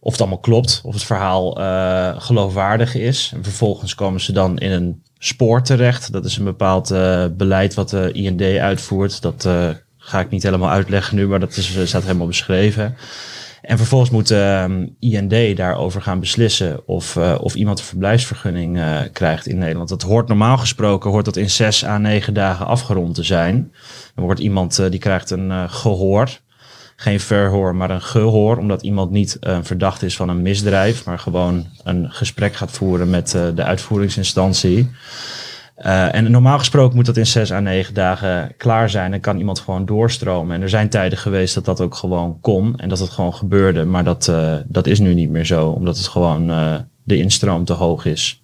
of 0.00 0.12
het 0.12 0.20
allemaal 0.20 0.38
klopt. 0.38 0.80
Of 0.84 0.94
het 0.94 1.02
verhaal 1.02 1.60
uh, 1.60 2.20
geloofwaardig 2.20 2.94
is. 2.94 3.32
En 3.34 3.44
vervolgens 3.44 3.94
komen 3.94 4.20
ze 4.20 4.32
dan 4.32 4.58
in 4.58 4.70
een 4.70 5.02
spoor 5.18 5.62
terecht. 5.62 6.12
Dat 6.12 6.24
is 6.24 6.36
een 6.36 6.44
bepaald 6.44 6.90
uh, 6.90 7.24
beleid 7.36 7.74
wat 7.74 7.90
de 7.90 8.12
IND 8.12 8.42
uitvoert. 8.42 9.22
Dat 9.22 9.44
uh, 9.44 9.68
ga 9.96 10.20
ik 10.20 10.30
niet 10.30 10.42
helemaal 10.42 10.70
uitleggen 10.70 11.16
nu, 11.16 11.26
maar 11.26 11.40
dat 11.40 11.56
is, 11.56 11.88
staat 11.88 12.02
helemaal 12.02 12.26
beschreven. 12.26 12.96
En 13.62 13.76
vervolgens 13.76 14.10
moet 14.10 14.30
uh, 14.30 14.64
IND 14.98 15.56
daarover 15.56 16.02
gaan 16.02 16.20
beslissen 16.20 16.88
of, 16.88 17.16
of 17.16 17.54
iemand 17.54 17.78
een 17.78 17.84
verblijfsvergunning 17.84 18.80
krijgt 19.12 19.46
in 19.46 19.58
Nederland. 19.58 19.88
Dat 19.88 20.02
hoort 20.02 20.28
normaal 20.28 20.58
gesproken 20.58 21.10
hoort 21.10 21.24
dat 21.24 21.36
in 21.36 21.50
zes 21.50 21.84
à 21.84 21.98
negen 21.98 22.34
dagen 22.34 22.66
afgerond 22.66 23.14
te 23.14 23.22
zijn. 23.22 23.72
Dan 24.14 24.24
wordt 24.24 24.40
iemand 24.40 24.90
die 24.90 25.00
krijgt 25.00 25.30
een 25.30 25.70
gehoor. 25.70 26.40
Geen 27.00 27.20
verhoor, 27.20 27.74
maar 27.74 27.90
een 27.90 28.02
gehoor. 28.02 28.56
Omdat 28.56 28.82
iemand 28.82 29.10
niet 29.10 29.36
verdacht 29.62 30.02
is 30.02 30.16
van 30.16 30.28
een 30.28 30.42
misdrijf, 30.42 31.04
maar 31.04 31.18
gewoon 31.18 31.66
een 31.84 32.10
gesprek 32.10 32.54
gaat 32.54 32.70
voeren 32.70 33.10
met 33.10 33.30
de 33.30 33.62
uitvoeringsinstantie. 33.62 34.90
Uh, 35.78 36.14
en 36.14 36.30
normaal 36.30 36.58
gesproken 36.58 36.96
moet 36.96 37.06
dat 37.06 37.16
in 37.16 37.26
zes 37.26 37.52
à 37.52 37.60
negen 37.60 37.94
dagen 37.94 38.54
klaar 38.56 38.90
zijn. 38.90 39.12
En 39.12 39.20
kan 39.20 39.38
iemand 39.38 39.58
gewoon 39.58 39.86
doorstromen. 39.86 40.56
En 40.56 40.62
er 40.62 40.68
zijn 40.68 40.88
tijden 40.88 41.18
geweest 41.18 41.54
dat 41.54 41.64
dat 41.64 41.80
ook 41.80 41.94
gewoon 41.94 42.40
kon. 42.40 42.78
En 42.78 42.88
dat 42.88 42.98
het 42.98 43.10
gewoon 43.10 43.34
gebeurde. 43.34 43.84
Maar 43.84 44.04
dat, 44.04 44.32
dat 44.66 44.86
is 44.86 44.98
nu 44.98 45.14
niet 45.14 45.30
meer 45.30 45.46
zo. 45.46 45.68
Omdat 45.68 45.96
het 45.96 46.06
gewoon 46.06 46.46
de 47.02 47.16
instroom 47.16 47.64
te 47.64 47.72
hoog 47.72 48.04
is. 48.04 48.42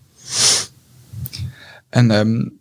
En 1.88 2.10
um, 2.10 2.58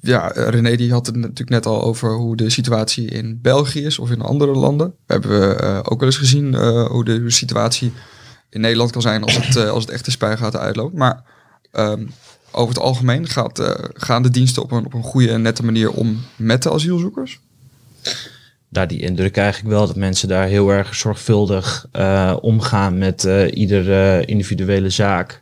ja, 0.00 0.26
René 0.34 0.76
die 0.76 0.92
had 0.92 1.06
het 1.06 1.16
natuurlijk 1.16 1.50
net 1.50 1.66
al 1.66 1.82
over 1.82 2.14
hoe 2.14 2.36
de 2.36 2.50
situatie 2.50 3.06
in 3.06 3.38
België 3.42 3.84
is. 3.84 3.98
Of 3.98 4.10
in 4.10 4.20
andere 4.20 4.52
landen. 4.52 4.94
We 5.06 5.12
hebben 5.12 5.84
ook 5.84 5.98
wel 5.98 6.08
eens 6.08 6.18
gezien 6.18 6.54
hoe 6.86 7.04
de 7.04 7.30
situatie 7.30 7.92
in 8.50 8.60
Nederland 8.60 8.90
kan 8.90 9.02
zijn 9.02 9.22
als 9.22 9.46
het, 9.46 9.56
als 9.56 9.84
het 9.84 9.92
echt 9.92 10.04
de 10.04 10.10
spuigaten 10.10 10.60
uitloopt. 10.60 10.94
Maar... 10.94 11.22
Um, 11.72 12.10
over 12.52 12.74
het 12.74 12.82
algemeen 12.82 13.26
gaat, 13.26 13.60
uh, 13.60 13.70
gaan 13.92 14.22
de 14.22 14.30
diensten 14.30 14.62
op 14.62 14.72
een, 14.72 14.84
op 14.84 14.94
een 14.94 15.02
goede 15.02 15.30
en 15.30 15.42
nette 15.42 15.64
manier 15.64 15.90
om 15.90 16.20
met 16.36 16.62
de 16.62 16.70
asielzoekers? 16.70 17.40
Daar 18.68 18.88
die 18.88 19.00
indruk 19.00 19.36
eigenlijk 19.36 19.74
wel 19.74 19.86
dat 19.86 19.96
mensen 19.96 20.28
daar 20.28 20.46
heel 20.46 20.70
erg 20.70 20.94
zorgvuldig 20.94 21.86
uh, 21.92 22.36
omgaan 22.40 22.98
met 22.98 23.24
uh, 23.24 23.56
iedere 23.56 24.24
individuele 24.24 24.90
zaak. 24.90 25.40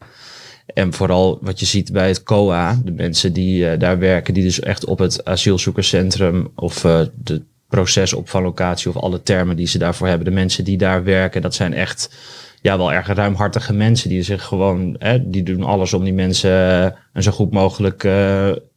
En 0.75 0.93
vooral 0.93 1.39
wat 1.41 1.61
je 1.61 1.67
ziet 1.67 1.93
bij 1.93 2.09
het 2.09 2.23
COA, 2.23 2.81
de 2.85 2.93
mensen 2.93 3.33
die 3.33 3.77
daar 3.77 3.99
werken, 3.99 4.35
die 4.35 4.43
dus 4.43 4.61
echt 4.61 4.85
op 4.85 4.99
het 4.99 5.25
asielzoekerscentrum 5.25 6.51
of 6.55 6.81
de 7.15 7.43
procesopvanglocatie 7.69 8.91
of 8.91 8.97
alle 8.97 9.23
termen 9.23 9.57
die 9.57 9.67
ze 9.67 9.79
daarvoor 9.79 10.07
hebben, 10.07 10.27
de 10.27 10.35
mensen 10.35 10.65
die 10.65 10.79
daar 10.79 11.05
werken, 11.05 11.43
dat 11.43 11.55
zijn 11.55 11.75
echt 11.75 12.15
ja, 12.63 12.77
wel 12.77 12.93
erg 12.93 13.07
ruimhartige 13.07 13.73
mensen 13.73 14.09
die 14.09 14.23
zich 14.23 14.45
gewoon, 14.45 14.97
hè, 14.99 15.31
die 15.31 15.43
doen 15.43 15.63
alles 15.63 15.93
om 15.93 16.05
die 16.05 16.13
mensen 16.13 16.85
uh, 17.15 17.23
zo 17.23 17.31
goed 17.31 17.53
mogelijk 17.53 18.05
uh, 18.05 18.13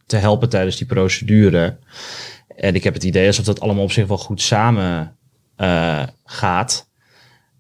te 0.06 0.16
helpen 0.18 0.50
tijdens 0.50 0.78
die 0.78 0.88
procedure. 0.88 1.78
En 2.56 2.76
ik 2.76 2.84
heb 2.84 2.94
het 2.94 3.04
idee 3.04 3.28
alsof 3.28 3.46
dat 3.46 3.60
allemaal 3.60 3.84
op 3.84 3.92
zich 3.92 4.08
wel 4.08 4.18
goed 4.18 4.42
samen 4.42 5.16
uh, 5.58 6.04
gaat. 6.26 6.88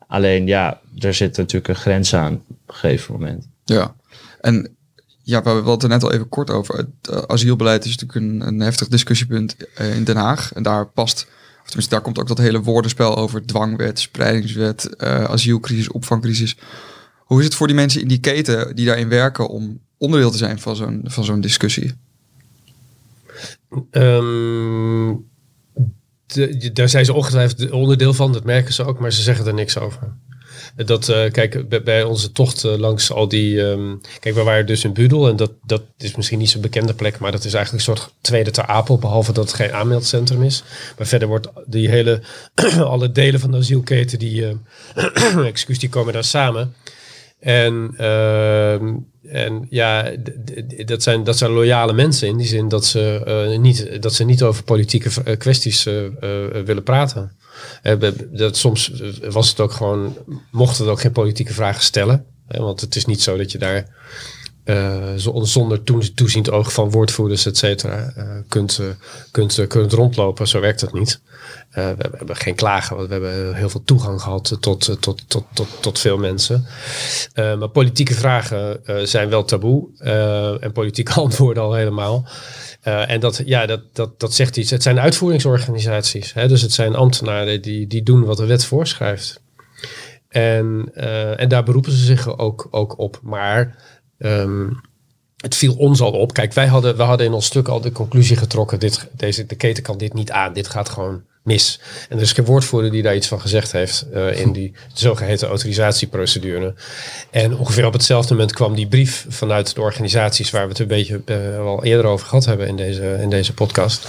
Alleen 0.07 0.47
ja, 0.47 0.79
er 0.97 1.13
zit 1.13 1.37
natuurlijk 1.37 1.67
een 1.67 1.75
grens 1.75 2.13
aan 2.13 2.33
op 2.33 2.57
een 2.67 2.75
gegeven 2.75 3.13
moment. 3.13 3.47
Ja, 3.63 3.95
en 4.41 4.75
ja, 5.23 5.43
we 5.43 5.49
hadden 5.49 5.71
het 5.71 5.83
er 5.83 5.89
net 5.89 6.03
al 6.03 6.11
even 6.11 6.29
kort 6.29 6.49
over. 6.49 6.75
Het 6.77 7.27
asielbeleid 7.27 7.85
is 7.85 7.97
natuurlijk 7.97 8.41
een, 8.41 8.59
heftig 8.59 8.87
discussiepunt 8.87 9.55
in 9.95 10.03
Den 10.03 10.15
Haag. 10.15 10.53
En 10.53 10.63
daar 10.63 10.87
past 10.87 11.27
tenminste, 11.69 11.95
daar 11.95 12.03
komt 12.03 12.19
ook 12.19 12.27
dat 12.27 12.37
hele 12.37 12.61
woordenspel 12.61 13.17
over 13.17 13.45
dwangwet, 13.45 13.99
spreidingswet, 13.99 14.89
uh, 14.97 15.23
asielcrisis, 15.23 15.91
opvangcrisis. 15.91 16.57
Hoe 17.17 17.39
is 17.39 17.45
het 17.45 17.55
voor 17.55 17.67
die 17.67 17.75
mensen 17.75 18.01
in 18.01 18.07
die 18.07 18.19
keten 18.19 18.75
die 18.75 18.85
daarin 18.85 19.09
werken 19.09 19.47
om 19.47 19.79
onderdeel 19.97 20.31
te 20.31 20.37
zijn 20.37 20.59
van 20.59 20.75
zo'n, 20.75 21.01
van 21.03 21.23
zo'n 21.23 21.41
discussie? 21.41 21.93
De, 26.25 26.71
daar 26.73 26.89
zijn 26.89 27.05
ze 27.05 27.13
ongetwijfeld 27.13 27.71
onderdeel 27.71 28.13
van, 28.13 28.33
dat 28.33 28.43
merken 28.43 28.73
ze 28.73 28.83
ook, 28.83 28.99
maar 28.99 29.13
ze 29.13 29.21
zeggen 29.21 29.47
er 29.47 29.53
niks 29.53 29.77
over. 29.77 30.13
Dat, 30.75 31.09
uh, 31.09 31.31
kijk, 31.31 31.83
bij 31.83 32.03
onze 32.03 32.31
tocht 32.31 32.63
uh, 32.63 32.75
langs 32.77 33.11
al 33.11 33.27
die... 33.27 33.59
Um, 33.59 34.01
kijk, 34.19 34.35
we 34.35 34.43
waren 34.43 34.65
dus 34.65 34.83
in 34.83 34.93
Budel 34.93 35.27
en 35.27 35.35
dat, 35.35 35.51
dat 35.65 35.81
is 35.97 36.15
misschien 36.15 36.39
niet 36.39 36.49
zo'n 36.49 36.61
bekende 36.61 36.93
plek, 36.93 37.19
maar 37.19 37.31
dat 37.31 37.45
is 37.45 37.53
eigenlijk 37.53 37.87
een 37.87 37.95
soort 37.95 38.13
tweede 38.21 38.51
ter 38.51 38.65
Apel, 38.65 38.97
behalve 38.97 39.33
dat 39.33 39.45
het 39.45 39.53
geen 39.53 39.73
aanmeldcentrum 39.73 40.43
is. 40.43 40.63
Maar 40.97 41.07
verder 41.07 41.27
wordt 41.27 41.47
die 41.65 41.89
hele, 41.89 42.21
alle 42.79 43.11
delen 43.11 43.39
van 43.39 43.51
de 43.51 43.57
asielketen, 43.57 44.19
die, 44.19 44.41
uh, 44.41 45.45
excuus, 45.45 45.79
die 45.79 45.89
komen 45.89 46.13
daar 46.13 46.23
samen. 46.23 46.73
En, 47.39 47.93
uh, 47.99 48.73
en 49.23 49.67
ja, 49.69 50.11
dat 50.85 51.03
zijn, 51.03 51.23
dat 51.23 51.37
zijn 51.37 51.51
loyale 51.51 51.93
mensen 51.93 52.27
in 52.27 52.37
die 52.37 52.47
zin 52.47 52.67
dat 52.67 52.85
ze, 52.85 53.55
niet, 53.59 54.01
dat 54.01 54.13
ze 54.13 54.23
niet 54.23 54.43
over 54.43 54.63
politieke 54.63 55.37
kwesties 55.37 55.83
willen 56.63 56.83
praten. 56.83 57.31
Dat, 58.31 58.57
soms 58.57 58.91
was 59.29 59.49
het 59.49 59.59
ook 59.59 59.71
gewoon, 59.71 60.17
mochten 60.51 60.83
het 60.83 60.93
ook 60.93 61.01
geen 61.01 61.11
politieke 61.11 61.53
vragen 61.53 61.83
stellen. 61.83 62.25
Want 62.47 62.81
het 62.81 62.95
is 62.95 63.05
niet 63.05 63.21
zo 63.21 63.37
dat 63.37 63.51
je 63.51 63.57
daar 63.57 63.87
uh, 64.65 65.13
zonder 65.43 65.83
toeziend 66.13 66.51
oog 66.51 66.73
van 66.73 66.91
woordvoerders, 66.91 67.45
et 67.45 67.57
cetera, 67.57 68.13
uh, 68.17 68.23
kunt, 68.47 68.79
kunt, 69.31 69.67
kunt 69.67 69.93
rondlopen. 69.93 70.47
Zo 70.47 70.59
werkt 70.59 70.81
het 70.81 70.93
niet. 70.93 71.21
We, 71.79 72.09
we, 72.09 72.17
hebben 72.17 72.35
geen 72.35 72.55
klagen, 72.55 72.95
want 72.95 73.07
we 73.07 73.13
hebben 73.13 73.55
heel 73.55 73.69
veel 73.69 73.83
toegang 73.83 74.21
gehad 74.21 74.55
tot, 74.61 74.61
tot, 75.01 75.01
tot, 75.01 75.45
tot, 75.53 75.67
tot 75.79 75.99
veel 75.99 76.17
mensen. 76.17 76.65
maar 77.35 77.69
politieke 77.69 78.13
vragen 78.13 78.81
zijn 79.07 79.29
wel 79.29 79.43
taboe 79.43 79.87
en 80.59 80.71
politieke 80.71 81.13
antwoorden 81.21 81.63
al 81.63 81.73
helemaal. 81.73 82.27
En 82.81 83.19
dat, 83.19 83.41
ja, 83.45 83.65
dat, 83.65 83.81
dat, 83.93 84.19
dat 84.19 84.33
zegt 84.33 84.57
iets. 84.57 84.71
Het 84.71 84.83
zijn 84.83 84.99
uitvoeringsorganisaties. 84.99 86.33
Hè? 86.33 86.47
Dus 86.47 86.61
het 86.61 86.71
zijn 86.71 86.95
ambtenaren 86.95 87.61
die, 87.61 87.87
die 87.87 88.03
doen 88.03 88.23
wat 88.23 88.37
de 88.37 88.45
wet 88.45 88.65
voorschrijft. 88.65 89.41
En, 90.29 90.91
en 91.37 91.49
daar 91.49 91.63
beroepen 91.63 91.91
ze 91.91 92.05
zich 92.05 92.37
ook, 92.37 92.67
ook 92.71 92.97
op. 92.97 93.19
Maar 93.23 93.75
um, 94.17 94.81
het 95.35 95.55
viel 95.55 95.75
ons 95.75 96.01
al 96.01 96.11
op. 96.11 96.33
Kijk, 96.33 96.53
wij 96.53 96.67
hadden, 96.67 96.97
we 96.97 97.03
hadden 97.03 97.25
in 97.25 97.33
ons 97.33 97.45
stuk 97.45 97.67
al 97.67 97.81
de 97.81 97.91
conclusie 97.91 98.37
getrokken. 98.37 98.79
Dit, 98.79 99.07
deze, 99.11 99.45
de 99.45 99.55
keten 99.55 99.83
kan 99.83 99.97
dit 99.97 100.13
niet 100.13 100.31
aan. 100.31 100.53
Dit 100.53 100.67
gaat 100.67 100.89
gewoon 100.89 101.23
mis. 101.49 101.79
En 102.09 102.17
er 102.17 102.23
is 102.23 102.31
geen 102.31 102.45
woordvoerder 102.45 102.91
die 102.91 103.01
daar 103.01 103.15
iets 103.15 103.27
van 103.27 103.41
gezegd 103.41 103.71
heeft 103.71 104.05
uh, 104.13 104.39
in 104.39 104.51
die 104.51 104.73
zogeheten 104.93 105.47
autorisatieprocedure. 105.47 106.73
En 107.31 107.57
ongeveer 107.57 107.85
op 107.85 107.93
hetzelfde 107.93 108.33
moment 108.33 108.53
kwam 108.53 108.75
die 108.75 108.87
brief 108.87 109.25
vanuit 109.29 109.75
de 109.75 109.81
organisaties 109.81 110.49
waar 110.49 110.63
we 110.63 110.69
het 110.69 110.79
een 110.79 110.87
beetje 110.87 111.21
uh, 111.25 111.59
al 111.59 111.83
eerder 111.83 112.05
over 112.05 112.27
gehad 112.27 112.45
hebben 112.45 112.67
in 112.67 112.75
deze, 112.75 113.17
in 113.21 113.29
deze 113.29 113.53
podcast. 113.53 114.07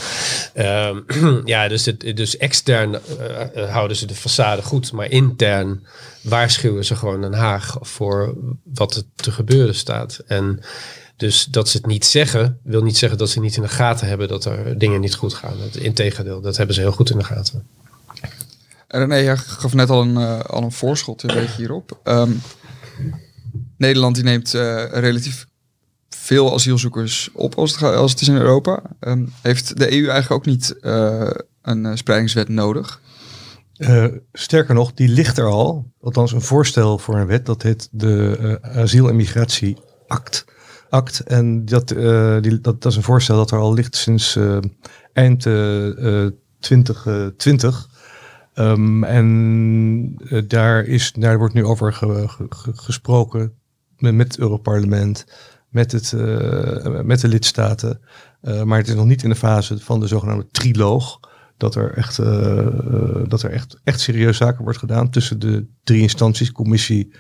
Uh, 0.55 0.91
ja, 1.45 1.69
dus, 1.69 1.85
het, 1.85 2.17
dus 2.17 2.37
extern 2.37 2.93
uh, 3.57 3.71
houden 3.73 3.97
ze 3.97 4.07
de 4.07 4.15
façade 4.15 4.63
goed, 4.63 4.93
maar 4.93 5.11
intern 5.11 5.87
waarschuwen 6.21 6.85
ze 6.85 6.97
gewoon 6.97 7.21
Den 7.21 7.33
Haag 7.33 7.77
voor 7.81 8.35
wat 8.65 8.95
er 8.95 9.03
te 9.15 9.31
gebeuren 9.31 9.75
staat. 9.75 10.21
En 10.27 10.61
dus 11.21 11.45
dat 11.45 11.69
ze 11.69 11.77
het 11.77 11.87
niet 11.87 12.05
zeggen, 12.05 12.59
wil 12.63 12.83
niet 12.83 12.97
zeggen 12.97 13.19
dat 13.19 13.31
ze 13.31 13.41
niet 13.41 13.57
in 13.57 13.63
de 13.63 13.69
gaten 13.69 14.09
hebben 14.09 14.29
dat 14.29 14.45
er 14.45 14.79
dingen 14.79 15.01
niet 15.01 15.15
goed 15.15 15.35
gaan. 15.35 15.57
Integendeel, 15.79 16.41
dat 16.41 16.57
hebben 16.57 16.75
ze 16.75 16.81
heel 16.81 16.93
goed 16.93 17.11
in 17.11 17.19
de 17.19 17.25
gaten. 17.25 17.67
René, 18.89 19.15
je 19.15 19.37
gaf 19.37 19.75
net 19.75 19.91
al 19.91 20.03
een, 20.03 20.15
uh, 20.15 20.41
al 20.41 20.63
een 20.63 20.73
voorschot 20.73 21.23
een 21.23 21.35
beetje 21.35 21.57
hierop. 21.57 22.01
Um, 22.05 22.41
Nederland 23.77 24.15
die 24.15 24.25
neemt 24.25 24.55
uh, 24.55 24.85
relatief 24.91 25.47
veel 26.09 26.55
asielzoekers 26.55 27.31
op 27.33 27.55
als 27.55 27.73
het, 27.73 27.83
als 27.83 28.11
het 28.11 28.21
is 28.21 28.29
in 28.29 28.37
Europa. 28.37 28.83
Um, 29.01 29.33
heeft 29.43 29.79
de 29.79 29.93
EU 29.93 30.09
eigenlijk 30.09 30.31
ook 30.31 30.47
niet 30.47 30.77
uh, 30.81 31.31
een 31.63 31.99
spreidingswet 31.99 32.49
nodig? 32.49 33.01
sterker 34.33 34.75
nog, 34.75 34.93
die 34.93 35.09
ligt 35.09 35.39
er 35.39 35.47
al. 35.47 35.93
Althans 36.01 36.33
een 36.33 36.43
voorstel 36.43 36.99
voor 36.99 37.17
een 37.17 37.27
wet. 37.27 37.47
Dat 37.47 37.63
heet 37.63 37.89
de 37.91 38.59
Asiel- 38.63 39.09
en 39.09 39.17
Migratieact 39.17 40.45
act. 40.91 41.21
En 41.21 41.65
dat, 41.65 41.93
uh, 41.93 42.41
die, 42.41 42.61
dat, 42.61 42.83
dat, 42.83 42.93
is 42.93 42.97
een 42.97 43.03
voorstel 43.03 43.37
dat 43.37 43.51
er 43.51 43.59
al 43.59 43.75
ligt 43.75 43.97
sinds 43.97 44.37
uh, 44.37 44.59
eind 45.13 45.47
uh, 45.47 46.27
2020. 46.59 47.89
Um, 48.55 49.05
en 49.05 50.17
daar, 50.47 50.85
is, 50.85 51.13
daar 51.13 51.39
wordt 51.39 51.55
nu 51.55 51.65
over 51.65 51.93
ge, 51.93 52.29
ge, 52.29 52.71
gesproken 52.75 53.53
met, 53.99 54.15
met 54.15 54.27
het 54.27 54.39
Europarlement. 54.39 55.27
met, 55.69 55.93
het, 55.93 56.13
met 57.05 57.21
de 57.21 57.29
lidstaten. 57.29 58.01
Maar 58.65 58.79
het 58.79 58.89
is 58.89 58.95
nog 58.95 59.07
niet 59.07 59.23
in 59.23 59.29
de 59.29 59.37
fase 59.37 59.79
van 59.79 60.01
de 60.01 60.07
zogenaamde 60.07 60.47
triloog. 60.51 61.21
Dat 61.57 61.75
er, 61.75 61.93
echt, 61.95 62.17
dat 63.29 63.43
er 63.43 63.51
echt, 63.51 63.81
echt 63.85 64.01
serieus 64.01 64.37
zaken 64.37 64.65
wordt 64.65 64.79
gedaan 64.79 65.11
tussen 65.11 65.39
de 65.39 65.67
drie 65.85 66.01
instanties, 66.01 66.53
commissie, 66.53 67.13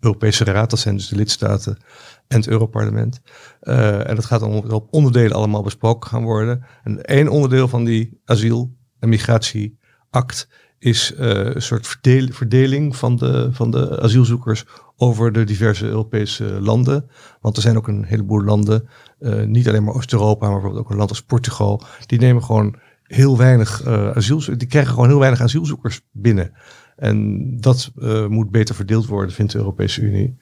Europese 0.00 0.44
Raad, 0.44 0.70
dat 0.70 0.78
zijn 0.78 0.96
dus 0.96 1.08
de 1.08 1.16
lidstaten, 1.16 1.78
en 2.28 2.36
het 2.36 2.48
Europarlement. 2.48 3.20
en 3.60 4.14
dat 4.14 4.24
gaat 4.24 4.40
dan 4.40 4.72
op 4.72 4.88
onderdelen 4.90 5.36
allemaal 5.36 5.62
besproken 5.62 6.10
gaan 6.10 6.22
worden. 6.22 6.64
En 6.84 7.04
één 7.04 7.28
onderdeel 7.28 7.68
van 7.68 7.84
die 7.84 8.20
asiel- 8.24 8.74
en 8.98 9.08
migratieact 9.08 10.48
is 10.78 11.12
een 11.16 11.62
soort 11.62 11.86
verdeling 12.30 12.96
van 12.96 13.16
de, 13.16 13.48
van 13.52 13.70
de 13.70 14.00
asielzoekers 14.00 14.64
over 14.96 15.32
de 15.32 15.44
diverse 15.44 15.86
Europese 15.86 16.44
landen. 16.44 17.10
Want 17.40 17.56
er 17.56 17.62
zijn 17.62 17.76
ook 17.76 17.88
een 17.88 18.04
heleboel 18.04 18.42
landen, 18.42 18.88
uh, 19.20 19.42
niet 19.42 19.68
alleen 19.68 19.84
maar 19.84 19.94
Oost-Europa, 19.94 20.44
maar 20.44 20.54
bijvoorbeeld 20.54 20.84
ook 20.84 20.90
een 20.90 20.96
land 20.96 21.10
als 21.10 21.22
Portugal, 21.22 21.82
die 22.06 22.18
nemen 22.18 22.42
gewoon 22.42 22.76
heel 23.02 23.36
weinig 23.38 23.86
uh, 23.86 24.10
asielzoekers, 24.10 24.58
die 24.58 24.68
krijgen 24.68 24.92
gewoon 24.92 25.08
heel 25.08 25.18
weinig 25.18 25.40
asielzoekers 25.40 26.00
binnen. 26.12 26.52
En 26.96 27.46
dat 27.60 27.92
uh, 27.96 28.26
moet 28.26 28.50
beter 28.50 28.74
verdeeld 28.74 29.06
worden, 29.06 29.34
vindt 29.34 29.52
de 29.52 29.58
Europese 29.58 30.00
Unie. 30.00 30.36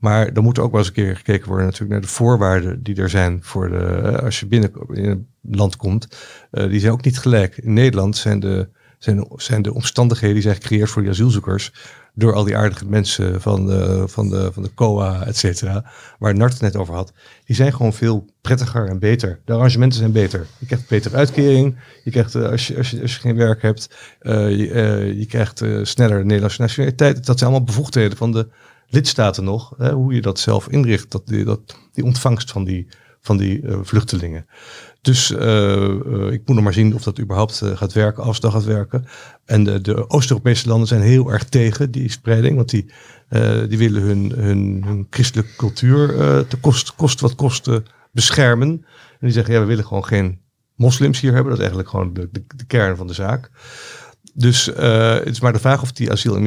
Maar 0.00 0.32
dan 0.32 0.44
moet 0.44 0.56
er 0.56 0.62
ook 0.62 0.70
wel 0.70 0.80
eens 0.80 0.88
een 0.88 0.94
keer 0.94 1.16
gekeken 1.16 1.48
worden 1.48 1.64
natuurlijk 1.64 1.92
naar 1.92 2.00
de 2.00 2.06
voorwaarden 2.06 2.82
die 2.82 2.96
er 2.96 3.10
zijn 3.10 3.38
voor 3.42 3.68
de, 3.68 4.20
als 4.22 4.40
je 4.40 4.46
binnen 4.46 4.72
in 4.92 5.04
een 5.04 5.28
land 5.42 5.76
komt. 5.76 6.08
die 6.50 6.80
zijn 6.80 6.92
ook 6.92 7.04
niet 7.04 7.18
gelijk. 7.18 7.56
In 7.56 7.72
Nederland 7.72 8.16
zijn 8.16 8.40
de, 8.40 8.68
zijn, 8.98 9.26
zijn 9.36 9.62
de 9.62 9.74
omstandigheden 9.74 10.34
die 10.34 10.44
zijn 10.44 10.54
gecreëerd 10.54 10.90
voor 10.90 11.02
die 11.02 11.10
asielzoekers 11.10 11.72
door 12.14 12.34
al 12.34 12.44
die 12.44 12.56
aardige 12.56 12.86
mensen 12.86 13.40
van 13.40 13.66
de, 13.66 14.04
van 14.08 14.28
de, 14.28 14.52
van 14.52 14.62
de 14.62 14.74
COA, 14.74 15.24
et 15.26 15.36
cetera, 15.36 15.84
waar 16.18 16.34
Nart 16.34 16.52
het 16.52 16.62
net 16.62 16.76
over 16.76 16.94
had, 16.94 17.12
die 17.44 17.56
zijn 17.56 17.72
gewoon 17.72 17.92
veel 17.92 18.26
prettiger 18.40 18.88
en 18.88 18.98
beter. 18.98 19.40
De 19.44 19.52
arrangementen 19.52 19.98
zijn 19.98 20.12
beter. 20.12 20.46
Je 20.58 20.66
krijgt 20.66 20.88
betere 20.88 21.16
uitkering, 21.16 21.76
je 22.04 22.10
krijgt, 22.10 22.34
uh, 22.34 22.48
als, 22.48 22.66
je, 22.66 22.76
als, 22.76 22.90
je, 22.90 23.00
als 23.02 23.14
je 23.14 23.20
geen 23.20 23.36
werk 23.36 23.62
hebt, 23.62 23.96
uh, 24.22 24.50
je, 24.50 25.14
uh, 25.16 25.28
krijgt 25.28 25.62
sneller 25.82 26.18
de 26.18 26.24
Nederlandse 26.24 26.60
nationaliteit. 26.60 27.26
Dat 27.26 27.38
zijn 27.38 27.50
allemaal 27.50 27.66
bevoegdheden 27.66 28.16
van 28.16 28.32
de 28.32 28.48
lidstaten 28.90 29.44
nog, 29.44 29.74
hè, 29.76 29.92
hoe 29.92 30.14
je 30.14 30.20
dat 30.20 30.38
zelf 30.38 30.68
inricht, 30.68 31.10
dat, 31.10 31.26
die, 31.26 31.44
dat, 31.44 31.76
die 31.92 32.04
ontvangst 32.04 32.50
van 32.50 32.64
die, 32.64 32.86
van 33.20 33.36
die 33.36 33.62
vluchtelingen. 33.82 34.46
Dus 35.00 35.30
uh, 35.30 36.32
ik 36.32 36.42
moet 36.44 36.56
nog 36.56 36.64
maar 36.64 36.72
zien 36.72 36.94
of 36.94 37.02
dat 37.02 37.20
überhaupt 37.20 37.62
gaat 37.74 37.92
werken, 37.92 38.22
als 38.22 38.40
dat 38.40 38.52
gaat 38.52 38.64
werken. 38.64 39.06
En 39.44 39.64
de, 39.64 39.80
de 39.80 40.10
Oost-Europese 40.10 40.68
landen 40.68 40.88
zijn 40.88 41.02
heel 41.02 41.32
erg 41.32 41.44
tegen 41.44 41.90
die 41.90 42.10
spreiding, 42.10 42.56
want 42.56 42.70
die, 42.70 42.92
die 43.68 43.78
willen 43.78 44.02
hun, 44.02 44.32
hun, 44.36 44.82
hun 44.86 45.06
christelijke 45.10 45.56
cultuur 45.56 46.08
te 46.48 46.56
kost, 46.60 46.94
kost 46.94 47.20
wat 47.20 47.34
kosten 47.34 47.84
beschermen. 48.12 48.68
En 48.68 49.18
die 49.20 49.30
zeggen, 49.30 49.54
ja, 49.54 49.60
we 49.60 49.66
willen 49.66 49.86
gewoon 49.86 50.04
geen 50.04 50.40
moslims 50.74 51.20
hier 51.20 51.32
hebben. 51.32 51.50
Dat 51.50 51.60
is 51.60 51.66
eigenlijk 51.66 51.90
gewoon 51.90 52.12
de, 52.12 52.28
de, 52.32 52.44
de 52.56 52.64
kern 52.64 52.96
van 52.96 53.06
de 53.06 53.14
zaak. 53.14 53.50
Dus 54.34 54.64
het 54.64 55.28
is 55.28 55.40
maar 55.40 55.52
de 55.52 55.58
vraag 55.58 55.82
of 55.82 55.92
die 55.92 56.10
asiel- 56.10 56.36
en 56.36 56.42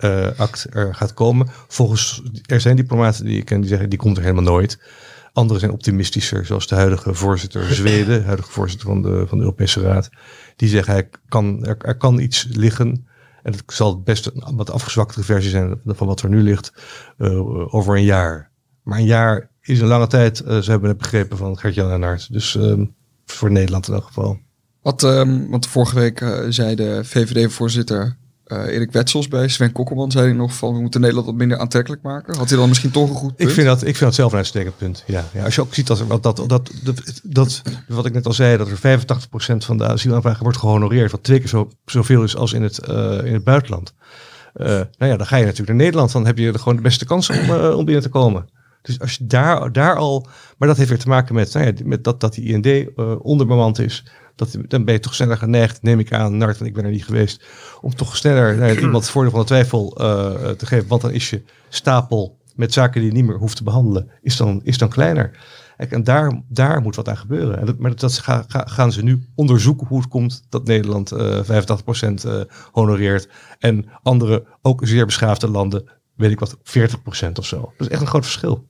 migratieact 0.00 0.66
er 0.70 0.94
gaat 0.94 1.14
komen. 1.14 1.48
Volgens, 1.68 2.22
er 2.46 2.60
zijn 2.60 2.76
diplomaten 2.76 3.24
die 3.24 3.38
ik 3.38 3.44
ken 3.44 3.60
die 3.60 3.68
zeggen, 3.68 3.88
die 3.88 3.98
komt 3.98 4.16
er 4.16 4.22
helemaal 4.22 4.44
nooit. 4.44 4.78
Anderen 5.32 5.60
zijn 5.60 5.72
optimistischer, 5.72 6.46
zoals 6.46 6.66
de 6.66 6.74
huidige 6.74 7.14
voorzitter 7.14 7.74
Zweden, 7.74 8.24
huidige 8.24 8.50
voorzitter 8.50 8.88
van 8.88 9.02
de, 9.02 9.24
van 9.26 9.38
de 9.38 9.44
Europese 9.44 9.80
Raad. 9.80 10.10
Die 10.56 10.68
zeggen, 10.68 10.92
hij 10.92 11.08
kan, 11.28 11.64
er, 11.64 11.76
er 11.78 11.96
kan 11.96 12.18
iets 12.18 12.46
liggen. 12.50 13.06
En 13.42 13.52
het 13.52 13.62
zal 13.66 14.00
best 14.00 14.26
een 14.26 14.56
wat 14.56 14.70
afgezwaktere 14.70 15.22
versie 15.22 15.50
zijn 15.50 15.80
van 15.86 16.06
wat 16.06 16.22
er 16.22 16.28
nu 16.28 16.42
ligt 16.42 16.72
uh, 17.18 17.74
over 17.74 17.96
een 17.96 18.04
jaar. 18.04 18.50
Maar 18.82 18.98
een 18.98 19.04
jaar 19.04 19.50
is 19.60 19.80
een 19.80 19.86
lange 19.86 20.06
tijd, 20.06 20.42
uh, 20.46 20.58
ze 20.58 20.70
hebben 20.70 20.88
het 20.88 20.98
begrepen 20.98 21.36
van 21.36 21.58
Gert-Jan 21.58 21.90
en 21.90 22.04
Aert. 22.04 22.32
Dus 22.32 22.54
uh, 22.54 22.86
voor 23.24 23.50
Nederland 23.50 23.88
in 23.88 23.94
elk 23.94 24.04
geval. 24.04 24.38
Wat, 24.82 25.02
um, 25.02 25.50
want 25.50 25.66
vorige 25.66 25.94
week 25.94 26.24
zei 26.48 26.74
de 26.74 27.00
VVD-voorzitter 27.04 28.16
uh, 28.52 28.74
Erik 28.74 28.92
Wetsels 28.92 29.28
bij 29.28 29.48
Sven 29.48 29.72
Kokkelman 29.72 30.10
zei 30.10 30.24
hij 30.24 30.34
nog 30.34 30.54
van 30.54 30.74
we 30.74 30.80
moeten 30.80 31.00
Nederland 31.00 31.26
wat 31.28 31.36
minder 31.36 31.58
aantrekkelijk 31.58 32.02
maken. 32.02 32.36
Had 32.36 32.48
hij 32.48 32.58
dan 32.58 32.68
misschien 32.68 32.90
toch 32.90 33.08
een 33.10 33.14
goed 33.14 33.36
punt? 33.36 33.48
Ik 33.48 33.54
vind 33.54 33.66
dat, 33.66 33.78
ik 33.80 33.96
vind 33.96 33.98
dat 33.98 34.14
zelf 34.14 34.32
een 34.32 34.38
uitstekend 34.38 34.76
punt. 34.76 35.04
Ja, 35.06 35.24
ja, 35.32 35.44
als 35.44 35.54
je 35.54 35.60
ook 35.60 35.74
ziet 35.74 35.86
dat, 35.86 36.04
dat, 36.08 36.22
dat, 36.22 36.48
dat, 36.48 36.70
dat, 37.22 37.62
wat 37.88 38.06
ik 38.06 38.12
net 38.12 38.26
al 38.26 38.32
zei, 38.32 38.56
dat 38.56 38.68
er 38.68 39.00
85% 39.00 39.56
van 39.56 39.76
de 39.76 39.86
asielaanvragen 39.86 40.42
wordt 40.42 40.58
gehonoreerd, 40.58 41.10
wat 41.10 41.22
twee 41.22 41.38
keer 41.38 41.48
zo, 41.48 41.70
zoveel 41.84 42.22
is 42.22 42.36
als 42.36 42.52
in 42.52 42.62
het, 42.62 42.80
uh, 42.88 43.24
in 43.24 43.32
het 43.32 43.44
buitenland. 43.44 43.94
Uh, 44.56 44.66
nou 44.66 44.86
ja, 45.10 45.16
dan 45.16 45.26
ga 45.26 45.36
je 45.36 45.44
natuurlijk 45.44 45.70
naar 45.70 45.84
Nederland, 45.84 46.12
dan 46.12 46.26
heb 46.26 46.38
je 46.38 46.58
gewoon 46.58 46.76
de 46.76 46.82
beste 46.82 47.04
kans 47.04 47.30
om, 47.30 47.50
om 47.50 47.84
binnen 47.84 48.02
te 48.02 48.08
komen. 48.08 48.48
Dus 48.82 49.00
als 49.00 49.14
je 49.14 49.26
daar, 49.26 49.72
daar 49.72 49.96
al, 49.96 50.26
maar 50.58 50.68
dat 50.68 50.76
heeft 50.76 50.88
weer 50.88 50.98
te 50.98 51.08
maken 51.08 51.34
met, 51.34 51.52
nou 51.52 51.66
ja, 51.66 51.72
met 51.84 52.04
dat, 52.04 52.20
dat 52.20 52.34
die 52.34 52.44
IND 52.44 52.66
uh, 52.66 52.90
onderbemand 53.18 53.78
is. 53.78 54.04
Dat, 54.40 54.56
dan 54.68 54.84
ben 54.84 54.94
je 54.94 55.00
toch 55.00 55.14
sneller 55.14 55.36
geneigd, 55.36 55.82
neem 55.82 55.98
ik 55.98 56.12
aan, 56.12 56.36
Nart, 56.36 56.58
want 56.58 56.70
ik 56.70 56.76
ben 56.76 56.84
er 56.84 56.90
niet 56.90 57.04
geweest, 57.04 57.44
om 57.80 57.94
toch 57.94 58.16
sneller 58.16 58.56
nou, 58.56 58.78
iemand 58.80 59.02
het 59.02 59.12
voordeel 59.12 59.30
van 59.30 59.40
de 59.40 59.46
twijfel 59.46 60.00
uh, 60.00 60.50
te 60.50 60.66
geven. 60.66 60.88
Want 60.88 61.00
dan 61.00 61.10
is 61.10 61.30
je 61.30 61.42
stapel 61.68 62.38
met 62.54 62.72
zaken 62.72 63.00
die 63.00 63.10
je 63.10 63.16
niet 63.16 63.26
meer 63.26 63.38
hoeft 63.38 63.56
te 63.56 63.64
behandelen, 63.64 64.10
is 64.22 64.36
dan, 64.36 64.60
is 64.64 64.78
dan 64.78 64.88
kleiner. 64.88 65.38
En 65.76 66.04
daar, 66.04 66.42
daar 66.48 66.80
moet 66.80 66.96
wat 66.96 67.08
aan 67.08 67.16
gebeuren. 67.16 67.58
En 67.58 67.66
dat, 67.66 67.78
maar 67.78 67.96
dat 67.96 68.18
ga, 68.18 68.44
ga, 68.48 68.64
gaan 68.66 68.92
ze 68.92 69.02
nu 69.02 69.26
onderzoeken 69.34 69.86
hoe 69.86 69.98
het 69.98 70.08
komt 70.08 70.44
dat 70.48 70.66
Nederland 70.66 71.12
uh, 71.12 71.40
85% 71.40 71.48
uh, 72.26 72.40
honoreert. 72.72 73.28
En 73.58 73.86
andere, 74.02 74.46
ook 74.62 74.80
zeer 74.84 75.06
beschaafde 75.06 75.48
landen, 75.48 75.90
weet 76.16 76.30
ik 76.30 76.40
wat, 76.40 76.56
40% 76.56 77.32
of 77.32 77.46
zo. 77.46 77.60
Dat 77.60 77.86
is 77.86 77.88
echt 77.88 78.00
een 78.00 78.06
groot 78.06 78.24
verschil. 78.24 78.68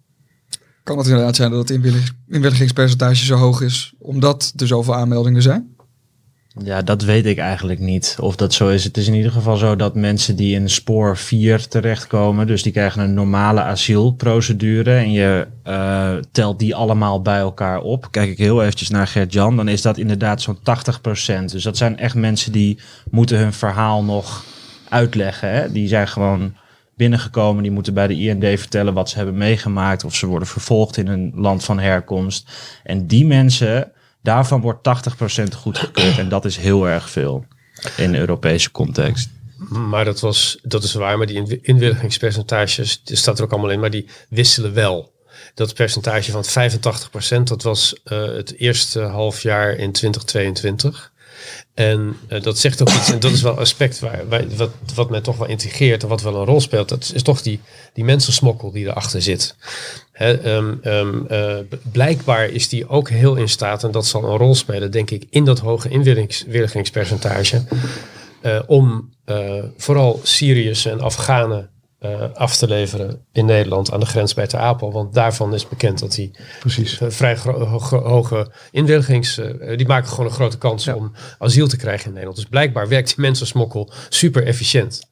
Kan 0.90 0.98
het 0.98 1.08
inderdaad 1.08 1.36
zijn 1.36 1.50
dat 1.50 1.68
het 1.68 1.82
inwilligingspercentage 2.28 3.24
zo 3.24 3.36
hoog 3.36 3.60
is, 3.60 3.92
omdat 3.98 4.52
er 4.56 4.66
zoveel 4.66 4.94
aanmeldingen 4.94 5.42
zijn? 5.42 5.76
Ja, 6.62 6.82
dat 6.82 7.02
weet 7.02 7.26
ik 7.26 7.38
eigenlijk 7.38 7.80
niet 7.80 8.16
of 8.20 8.36
dat 8.36 8.54
zo 8.54 8.68
is. 8.68 8.84
Het 8.84 8.96
is 8.96 9.06
in 9.06 9.14
ieder 9.14 9.30
geval 9.32 9.56
zo 9.56 9.76
dat 9.76 9.94
mensen 9.94 10.36
die 10.36 10.54
in 10.54 10.70
spoor 10.70 11.16
4 11.16 11.68
terechtkomen, 11.68 12.46
dus 12.46 12.62
die 12.62 12.72
krijgen 12.72 13.02
een 13.02 13.14
normale 13.14 13.62
asielprocedure 13.62 14.94
en 14.94 15.12
je 15.12 15.46
uh, 15.66 16.14
telt 16.32 16.58
die 16.58 16.74
allemaal 16.74 17.22
bij 17.22 17.38
elkaar 17.38 17.80
op. 17.80 18.08
Kijk 18.10 18.30
ik 18.30 18.38
heel 18.38 18.62
eventjes 18.62 18.88
naar 18.88 19.06
Gert-Jan, 19.06 19.56
dan 19.56 19.68
is 19.68 19.82
dat 19.82 19.98
inderdaad 19.98 20.42
zo'n 20.42 20.58
80%. 20.58 21.44
Dus 21.44 21.62
dat 21.62 21.76
zijn 21.76 21.98
echt 21.98 22.14
mensen 22.14 22.52
die 22.52 22.78
moeten 23.10 23.38
hun 23.38 23.52
verhaal 23.52 24.04
nog 24.04 24.44
uitleggen. 24.88 25.52
Hè? 25.52 25.72
Die 25.72 25.88
zijn 25.88 26.08
gewoon 26.08 26.52
binnengekomen. 27.00 27.62
Die 27.62 27.72
moeten 27.72 27.94
bij 27.94 28.06
de 28.06 28.14
IND 28.14 28.44
vertellen 28.60 28.94
wat 28.94 29.08
ze 29.08 29.16
hebben 29.16 29.36
meegemaakt. 29.36 30.04
Of 30.04 30.14
ze 30.14 30.26
worden 30.26 30.48
vervolgd 30.48 30.96
in 30.96 31.06
een 31.06 31.32
land 31.34 31.64
van 31.64 31.78
herkomst. 31.78 32.50
En 32.82 33.06
die 33.06 33.26
mensen, 33.26 33.92
daarvan 34.22 34.60
wordt 34.60 34.88
80% 35.40 35.42
goedgekeurd. 35.56 36.18
En 36.18 36.28
dat 36.28 36.44
is 36.44 36.56
heel 36.56 36.88
erg 36.88 37.10
veel 37.10 37.44
in 37.96 38.12
de 38.12 38.18
Europese 38.18 38.70
context. 38.70 39.28
Maar 39.68 40.04
dat, 40.04 40.20
was, 40.20 40.58
dat 40.62 40.82
is 40.82 40.92
waar, 40.94 41.18
maar 41.18 41.26
die 41.26 41.60
inwilligingspercentages, 41.62 43.02
er 43.04 43.16
staat 43.16 43.38
er 43.38 43.44
ook 43.44 43.52
allemaal 43.52 43.70
in, 43.70 43.80
maar 43.80 43.90
die 43.90 44.06
wisselen 44.28 44.74
wel. 44.74 45.12
Dat 45.54 45.74
percentage 45.74 46.30
van 46.30 46.44
85%, 47.38 47.42
dat 47.42 47.62
was 47.62 48.00
uh, 48.04 48.24
het 48.24 48.54
eerste 48.58 49.00
halfjaar 49.00 49.76
in 49.76 49.92
2022. 49.92 51.12
En 51.80 52.16
uh, 52.28 52.42
dat 52.42 52.58
zegt 52.58 52.80
ook 52.80 52.90
iets, 52.90 53.12
en 53.12 53.20
dat 53.20 53.30
is 53.30 53.42
wel 53.42 53.52
een 53.52 53.58
aspect 53.58 53.98
waar, 53.98 54.28
wat, 54.56 54.70
wat 54.94 55.10
mij 55.10 55.20
toch 55.20 55.36
wel 55.36 55.48
integreert 55.48 56.02
en 56.02 56.08
wat 56.08 56.22
wel 56.22 56.34
een 56.34 56.44
rol 56.44 56.60
speelt. 56.60 56.88
Dat 56.88 57.10
is 57.14 57.22
toch 57.22 57.42
die, 57.42 57.60
die 57.92 58.04
mensensmokkel 58.04 58.70
die 58.70 58.86
erachter 58.86 59.22
zit. 59.22 59.56
Um, 60.20 60.80
um, 60.84 61.26
uh, 61.30 61.56
blijkbaar 61.92 62.48
is 62.48 62.68
die 62.68 62.88
ook 62.88 63.08
heel 63.10 63.36
in 63.36 63.48
staat, 63.48 63.84
en 63.84 63.90
dat 63.90 64.06
zal 64.06 64.24
een 64.24 64.36
rol 64.36 64.54
spelen, 64.54 64.90
denk 64.90 65.10
ik, 65.10 65.26
in 65.30 65.44
dat 65.44 65.58
hoge 65.58 65.88
inwilligingspercentage. 65.88 67.64
Uh, 68.42 68.60
om 68.66 69.12
vooral 69.76 70.20
Syriërs 70.22 70.84
en 70.84 71.00
Afghanen 71.00 71.70
uh, 72.00 72.22
af 72.34 72.56
te 72.56 72.66
leveren 72.66 73.24
in 73.32 73.44
Nederland 73.44 73.92
aan 73.92 74.00
de 74.00 74.06
grens 74.06 74.34
bij 74.34 74.46
Ter 74.46 74.58
Apel. 74.58 74.92
Want 74.92 75.14
daarvan 75.14 75.54
is 75.54 75.68
bekend 75.68 75.98
dat 75.98 76.14
die 76.14 76.30
Precies. 76.60 77.00
Uh, 77.00 77.10
vrij 77.10 77.36
hoge, 77.88 78.50
inwilligings... 78.70 79.38
Uh, 79.38 79.76
die 79.76 79.86
maken 79.86 80.08
gewoon 80.08 80.26
een 80.26 80.32
grote 80.32 80.58
kans 80.58 80.84
ja. 80.84 80.94
om 80.94 81.12
asiel 81.38 81.68
te 81.68 81.76
krijgen 81.76 82.04
in 82.04 82.10
Nederland. 82.10 82.36
Dus 82.36 82.48
blijkbaar 82.48 82.88
werkt 82.88 83.08
die 83.08 83.20
mensensmokkel 83.20 83.92
super 84.08 84.46
efficiënt. 84.46 85.08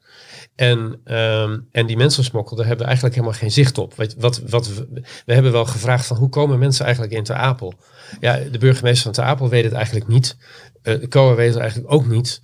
En, 0.55 1.01
um, 1.05 1.67
en 1.71 1.85
die 1.85 1.97
mensensmokkel, 1.97 2.55
daar 2.55 2.65
hebben 2.65 2.83
we 2.83 2.89
eigenlijk 2.89 3.15
helemaal 3.19 3.39
geen 3.39 3.51
zicht 3.51 3.77
op. 3.77 3.95
Wat, 3.95 4.15
wat, 4.17 4.41
wat 4.49 4.67
we, 4.67 4.87
we, 5.25 5.33
hebben 5.33 5.51
wel 5.51 5.65
gevraagd 5.65 6.05
van 6.05 6.17
hoe 6.17 6.29
komen 6.29 6.59
mensen 6.59 6.85
eigenlijk 6.85 7.13
in 7.13 7.23
Ter 7.23 7.35
Apel? 7.35 7.73
Ja, 8.19 8.39
de 8.51 8.57
burgemeester 8.57 9.03
van 9.03 9.11
Ter 9.11 9.23
Apel 9.23 9.49
weet 9.49 9.63
het 9.63 9.73
eigenlijk 9.73 10.07
niet. 10.07 10.37
de 10.81 11.07
COA 11.07 11.35
weet 11.35 11.53
het 11.53 11.61
eigenlijk 11.61 11.93
ook 11.93 12.07
niet. 12.07 12.41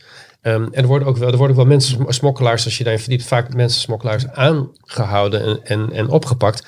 Um, 0.47 0.67
en 0.71 0.81
er 0.81 0.88
worden 0.88 1.08
ook 1.08 1.17
wel, 1.17 1.31
er 1.31 1.38
worden 1.38 1.55
ook 1.55 1.62
wel 1.62 1.71
mensen, 1.71 2.05
smokkelaars, 2.08 2.65
als 2.65 2.77
je 2.77 2.84
daarin 2.84 3.01
verdiept, 3.01 3.25
vaak 3.27 3.53
mensen, 3.53 3.81
smokkelaars 3.81 4.27
aangehouden 4.27 5.43
en, 5.45 5.60
en, 5.63 5.91
en 5.91 6.10
opgepakt. 6.10 6.65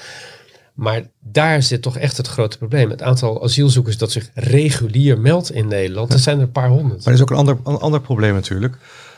Maar 0.74 1.02
daar 1.20 1.64
zit 1.64 1.82
toch 1.82 1.98
echt 1.98 2.18
het 2.18 2.28
grote 2.28 2.58
probleem. 2.58 2.90
Het 2.90 3.02
aantal 3.02 3.44
asielzoekers 3.44 3.98
dat 3.98 4.12
zich 4.12 4.30
regulier 4.34 5.20
meldt 5.20 5.52
in 5.52 5.68
Nederland, 5.68 6.12
dat 6.12 6.20
zijn 6.20 6.38
er 6.38 6.44
een 6.44 6.52
paar 6.52 6.70
honderd. 6.70 6.98
Maar 6.98 7.08
er 7.08 7.14
is 7.14 7.22
ook 7.22 7.30
een 7.30 7.36
ander, 7.38 7.58
een 7.64 7.78
ander 7.78 8.02
probleem 8.02 8.34
natuurlijk. 8.34 8.78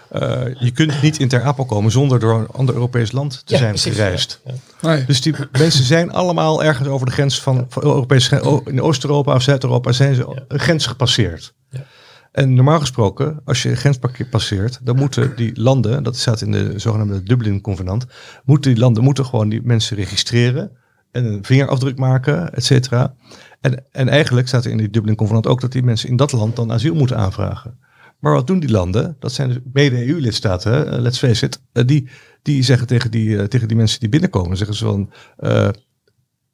eh, 0.10 0.42
je 0.60 0.72
kunt 0.72 1.02
niet 1.02 1.20
in 1.20 1.28
Ter 1.28 1.42
Apel 1.44 1.66
komen 1.66 1.92
zonder 1.92 2.20
door 2.20 2.40
een 2.40 2.48
ander 2.48 2.76
Europees 2.76 3.12
land 3.12 3.42
te 3.46 3.54
Ja, 3.54 3.58
zijn 3.60 3.70
precies, 3.70 3.94
gereisd. 3.96 4.40
ja, 4.46 4.54
ja. 4.82 4.88
Nee. 4.90 5.06
Dus 5.06 5.22
die 5.22 5.36
mensen 5.52 5.84
zijn 5.84 6.12
allemaal 6.12 6.64
ergens 6.64 6.88
over 6.88 7.06
de 7.06 7.12
grens 7.12 7.42
van, 7.42 7.66
van 7.70 7.84
Europees, 7.84 8.30
in 8.66 8.82
Oost-Europa 8.82 9.36
of 9.36 9.42
Zuid-Europa 9.42 9.92
zijn 9.92 10.16
ze 10.16 10.44
een 10.48 10.60
grens 10.60 10.86
gepasseerd. 10.86 11.54
En 12.32 12.54
normaal 12.54 12.80
gesproken, 12.80 13.42
als 13.46 13.64
je 13.64 13.70
een 13.70 13.78
grens 13.78 14.00
passeert, 14.30 14.80
dan 14.84 14.96
moeten 14.96 15.36
die 15.36 15.62
landen, 15.62 16.04
dat 16.04 16.18
staat 16.18 16.42
in 16.42 16.52
de 16.52 16.80
zogenaamde 16.80 17.24
Dublin-convenant, 17.24 18.06
moeten 18.46 18.72
die 18.72 18.80
landen 18.80 19.04
moeten 19.04 19.26
gewoon 19.26 19.50
die 19.50 19.62
mensen 19.64 19.96
registreren 19.98 20.72
en 21.12 21.26
een 21.26 21.46
vingerafdruk 21.46 21.98
maken, 21.98 22.54
et 22.54 22.66
cetera. 22.66 23.16
En, 23.62 23.86
en 23.92 24.08
eigenlijk 24.08 24.48
staat 24.48 24.66
er 24.66 24.72
in 24.72 24.78
die 24.78 24.90
Dublin-convenant 24.90 25.48
ook 25.48 25.62
dat 25.62 25.72
die 25.72 25.84
mensen 25.84 26.10
in 26.10 26.16
dat 26.16 26.32
land 26.32 26.56
dan 26.56 26.72
asiel 26.72 26.96
moeten 26.96 27.18
aanvragen. 27.18 27.80
Maar 28.20 28.34
wat 28.34 28.48
doen 28.48 28.60
die 28.60 28.72
landen? 28.72 29.16
Dat 29.20 29.32
zijn 29.32 29.50
dus 29.50 29.58
mede 29.74 30.08
EU-lidstaten, 30.08 30.72
hè, 30.72 31.00
let's 31.02 31.18
face 31.18 31.46
it. 31.46 31.62
eh, 31.72 31.86
Die, 31.86 32.10
die 32.42 32.64
zeggen 32.64 32.88
tegen 32.88 33.12
die, 33.12 33.38
eh, 33.38 33.44
tegen 33.44 33.68
die 33.68 33.78
mensen 33.78 34.00
die 34.00 34.10
binnenkomen, 34.10 34.58
zeggen 34.58 34.76
ze 34.76 34.86
van, 34.86 35.12
eh, 35.38 35.70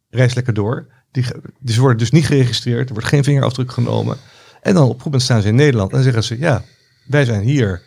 reis 0.09 0.33
lekker 0.33 0.53
door. 0.53 0.87
Die, 1.11 1.25
die 1.59 1.73
ze 1.73 1.79
worden 1.79 1.97
dus 1.97 2.11
niet 2.11 2.25
geregistreerd, 2.25 2.87
er 2.87 2.93
wordt 2.93 3.09
geen 3.09 3.23
vingerafdruk 3.23 3.71
genomen. 3.71 4.17
En 4.65 4.73
dan 4.73 4.83
op 4.83 4.97
een 4.97 5.01
moment 5.03 5.23
staan 5.23 5.41
ze 5.41 5.47
in 5.47 5.55
Nederland 5.55 5.93
en 5.93 6.03
zeggen 6.03 6.23
ze, 6.23 6.39
ja, 6.39 6.63
wij 7.07 7.25
zijn 7.25 7.41
hier. 7.41 7.81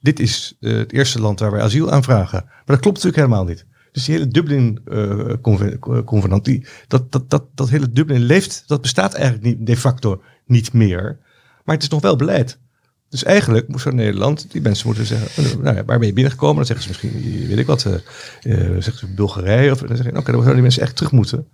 Dit 0.00 0.20
is 0.20 0.56
eh, 0.60 0.72
het 0.72 0.92
eerste 0.92 1.20
land 1.20 1.40
waar 1.40 1.50
wij 1.50 1.60
asiel 1.60 1.90
aanvragen. 1.90 2.42
Maar 2.44 2.62
dat 2.64 2.80
klopt 2.80 2.96
natuurlijk 2.96 3.24
helemaal 3.24 3.44
niet. 3.44 3.66
Dus 3.92 4.04
die 4.04 4.14
hele 4.14 4.28
Dublin-convenant, 4.28 6.44
die 6.44 6.66
dat, 6.88 7.12
dat, 7.12 7.30
dat, 7.30 7.44
dat 7.54 7.68
hele 7.68 7.92
Dublin 7.92 8.22
leeft, 8.22 8.64
dat 8.66 8.80
bestaat 8.80 9.14
eigenlijk 9.14 9.44
niet, 9.44 9.66
de 9.66 9.76
facto 9.76 10.22
niet 10.46 10.72
meer. 10.72 11.18
Maar 11.64 11.74
het 11.74 11.84
is 11.84 11.90
nog 11.90 12.00
wel 12.00 12.16
beleid. 12.16 12.58
Dus 13.08 13.24
eigenlijk 13.24 13.68
moest 13.68 13.92
Nederland, 13.92 14.52
die 14.52 14.62
mensen 14.62 14.86
moeten 14.86 15.06
zeggen, 15.06 15.44
eh, 15.44 15.56
nou 15.56 15.76
ja, 15.76 15.84
waar 15.84 15.98
ben 15.98 16.06
je 16.06 16.12
binnengekomen? 16.12 16.56
Dan 16.56 16.66
zeggen 16.66 16.84
ze 16.84 16.90
misschien, 16.90 17.48
weet 17.48 17.58
ik 17.58 17.66
wat, 17.66 17.84
eh 17.84 17.94
eh, 17.94 18.00
zeggen 18.70 18.98
ze 18.98 19.06
Bulgarije. 19.14 19.72
Of 19.72 19.78
dan 19.78 19.96
zeggen 19.96 20.12
ze, 20.12 20.18
oké, 20.18 20.32
dan 20.32 20.32
zouden 20.32 20.52
die 20.52 20.62
mensen 20.62 20.82
echt 20.82 20.96
terug 20.96 21.12
moeten 21.12 21.48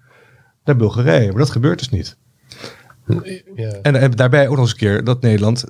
naar 0.65 0.77
Bulgarije. 0.77 1.29
Maar 1.29 1.39
dat 1.39 1.51
gebeurt 1.51 1.79
dus 1.79 1.89
niet. 1.89 2.17
En, 3.83 3.95
en 3.97 4.11
daarbij 4.11 4.49
ook 4.49 4.57
nog 4.57 4.61
eens 4.61 4.71
een 4.71 4.77
keer 4.77 5.05
dat 5.05 5.21
Nederland, 5.21 5.65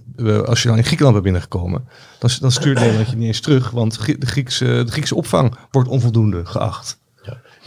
als 0.44 0.62
je 0.62 0.68
dan 0.68 0.76
in 0.76 0.84
Griekenland 0.84 1.12
bent 1.12 1.24
binnengekomen, 1.24 1.88
dan, 2.18 2.30
dan 2.40 2.52
stuurt 2.52 2.78
Nederland 2.78 3.10
je 3.10 3.16
niet 3.16 3.26
eens 3.26 3.40
terug, 3.40 3.70
want 3.70 4.06
de 4.20 4.26
Griekse, 4.26 4.64
de 4.64 4.92
Griekse 4.92 5.14
opvang 5.14 5.54
wordt 5.70 5.88
onvoldoende 5.88 6.46
geacht. 6.46 6.98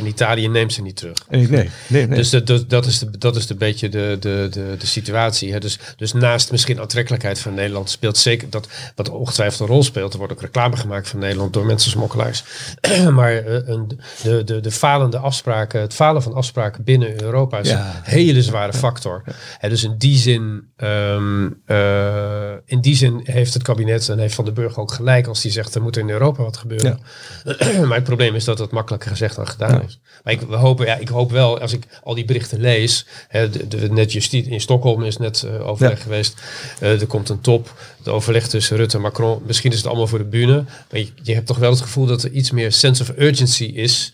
En 0.02 0.08
Italië 0.08 0.48
neemt 0.48 0.74
ze 0.74 0.82
niet 0.82 0.96
terug. 0.96 1.18
Nee, 1.30 1.48
nee, 1.48 1.70
nee. 1.88 2.08
Dus 2.08 2.30
dat, 2.30 2.48
dat, 2.48 2.70
dat 2.70 2.86
is 2.86 3.00
de, 3.00 3.18
dat 3.18 3.36
is 3.36 3.48
de 3.48 3.56
beetje 3.56 3.90
de, 3.90 4.18
de, 4.20 4.48
de, 4.52 4.76
de 4.78 4.86
situatie. 4.86 5.52
Hè? 5.52 5.60
Dus, 5.60 5.80
dus 5.96 6.14
naast 6.14 6.52
misschien 6.52 6.80
aantrekkelijkheid 6.80 7.40
van 7.40 7.54
Nederland 7.54 7.90
speelt 7.90 8.18
zeker 8.18 8.50
dat 8.50 8.68
wat 8.96 9.10
ongetwijfeld 9.10 9.60
een 9.60 9.76
rol 9.76 9.84
speelt. 9.84 10.12
Er 10.12 10.18
wordt 10.18 10.34
ook 10.34 10.42
reclame 10.42 10.78
gemaakt 10.78 11.10
van 11.10 11.20
Nederland 11.20 11.54
door 11.54 11.66
mensensmokkelaars. 11.66 12.44
maar 13.10 13.34
eh, 13.38 13.68
een, 13.68 14.00
de, 14.24 14.44
de, 14.44 14.60
de 14.60 14.72
falende 14.72 15.18
afspraken, 15.18 15.82
het 15.82 15.94
falen 15.94 16.24
van 16.24 16.34
afspraken 16.34 16.84
binnen 16.84 17.22
Europa 17.24 17.60
is 17.60 17.70
Ja. 17.70 17.80
een 17.96 18.12
hele 18.12 18.42
zware 18.42 18.74
factor. 18.74 19.24
Dus 19.62 19.84
in 19.84 19.96
die 19.98 20.18
zin, 20.18 20.64
ehm, 20.76 21.50
eh, 21.66 22.52
in 22.66 22.82
die 22.82 22.96
zin 22.96 23.20
heeft 23.24 23.54
het 23.54 23.64
kabinet 23.64 24.10
en 24.10 24.20
heeft 24.20 24.36
Van 24.36 24.46
den 24.46 24.54
Burg 24.54 24.78
ook 24.78 24.92
gelijk 24.92 25.28
als 25.28 25.42
die 25.42 25.52
zegt 25.52 25.76
er 25.76 25.82
moet 25.82 25.98
in 25.98 26.10
Europa 26.10 26.44
wat 26.44 26.58
gebeuren. 26.58 27.00
maar 27.88 27.96
het 27.96 28.04
probleem 28.04 28.36
is 28.36 28.44
dat 28.44 28.60
het 28.60 28.72
makkelijker 28.72 29.10
gezegd 29.10 29.36
dan 29.36 29.48
gedaan 29.48 29.84
is. 29.84 29.91
Maar 30.24 30.34
ik, 30.34 30.42
we 30.42 30.56
hopen, 30.56 30.86
ja, 30.86 30.96
ik 30.96 31.08
hoop 31.08 31.32
wel, 31.32 31.60
als 31.60 31.74
ik 31.74 31.84
al 32.04 32.14
die 32.16 32.26
berichten 32.26 32.60
lees, 32.60 33.06
hè, 33.28 33.50
de, 33.50 33.68
de, 33.68 33.92
net 33.92 34.12
justitie 34.12 34.52
in 34.52 34.62
Stockholm 34.62 35.04
is 35.04 35.18
net 35.18 35.44
eh, 35.44 35.68
overleg 35.68 35.98
Ja. 35.98 36.04
geweest. 36.04 36.42
Eh, 36.80 37.02
er 37.02 37.08
komt 37.08 37.30
een 37.30 37.42
top, 37.42 37.74
het 37.98 38.08
overleg 38.08 38.48
tussen 38.48 38.78
Rutte 38.78 38.96
en 38.96 39.02
Macron. 39.04 39.42
Misschien 39.46 39.72
is 39.72 39.78
het 39.78 39.88
allemaal 39.88 40.08
voor 40.08 40.18
de 40.18 40.26
bühne, 40.26 40.64
maar 40.92 41.00
je, 41.00 41.08
je 41.24 41.34
hebt 41.34 41.48
toch 41.48 41.58
wel 41.58 41.72
het 41.72 41.82
gevoel 41.82 42.06
dat 42.06 42.24
er 42.24 42.32
iets 42.32 42.52
meer 42.52 42.72
sense 42.72 43.02
of 43.02 43.12
urgency 43.18 43.64
is 43.64 44.14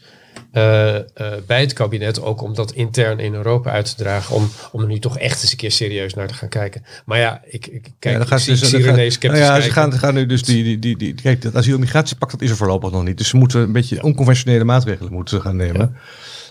eh, 0.52 0.96
eh, 0.96 1.04
bij 1.48 1.62
het 1.62 1.74
kabinet, 1.74 2.22
ook 2.22 2.42
om 2.42 2.56
dat 2.56 2.72
intern 2.72 3.20
in 3.20 3.34
Europa 3.34 3.72
uit 3.72 3.86
te 3.86 3.96
dragen, 3.96 4.36
om, 4.36 4.50
om 4.72 4.82
er 4.82 4.88
nu 4.88 5.00
toch 5.00 5.18
echt 5.18 5.42
eens 5.42 5.52
een 5.52 5.58
keer 5.58 5.72
serieus 5.72 6.14
naar 6.14 6.28
te 6.28 6.34
gaan 6.34 6.50
kijken. 6.50 6.84
Maar 7.06 7.20
ja, 7.20 7.42
ik, 7.46 7.68
ik 7.68 7.82
kijk, 8.00 8.14
Ja, 8.14 8.18
dan 8.18 8.28
gaan 8.28 8.40
ze, 8.40 8.52
ik 8.52 8.58
zie 8.58 8.84
René 8.84 9.10
sceptisch 9.10 9.40
nou 9.40 9.54
ja, 9.54 9.62
ze 9.62 9.72
gaan, 9.72 9.94
gaan 9.94 10.14
nu 10.14 10.26
dus 10.26 10.44
die, 10.44 10.64
die, 10.64 10.80
die, 10.80 10.98
die 10.98 11.14
kijk, 11.14 11.42
dat 11.42 11.56
asiel- 11.56 11.74
en 11.74 11.80
migratiepact 11.80 12.32
dat 12.32 12.42
is 12.42 12.50
er 12.50 12.56
voorlopig 12.56 12.92
nog 12.92 13.04
niet. 13.04 13.18
Dus 13.18 13.28
ze 13.28 13.38
moeten 13.38 13.62
een 13.62 13.72
beetje 13.72 14.04
onconventionele 14.04 14.64
maatregelen 14.64 15.14
moeten 15.14 15.42
gaan 15.42 15.56
nemen. 15.56 15.96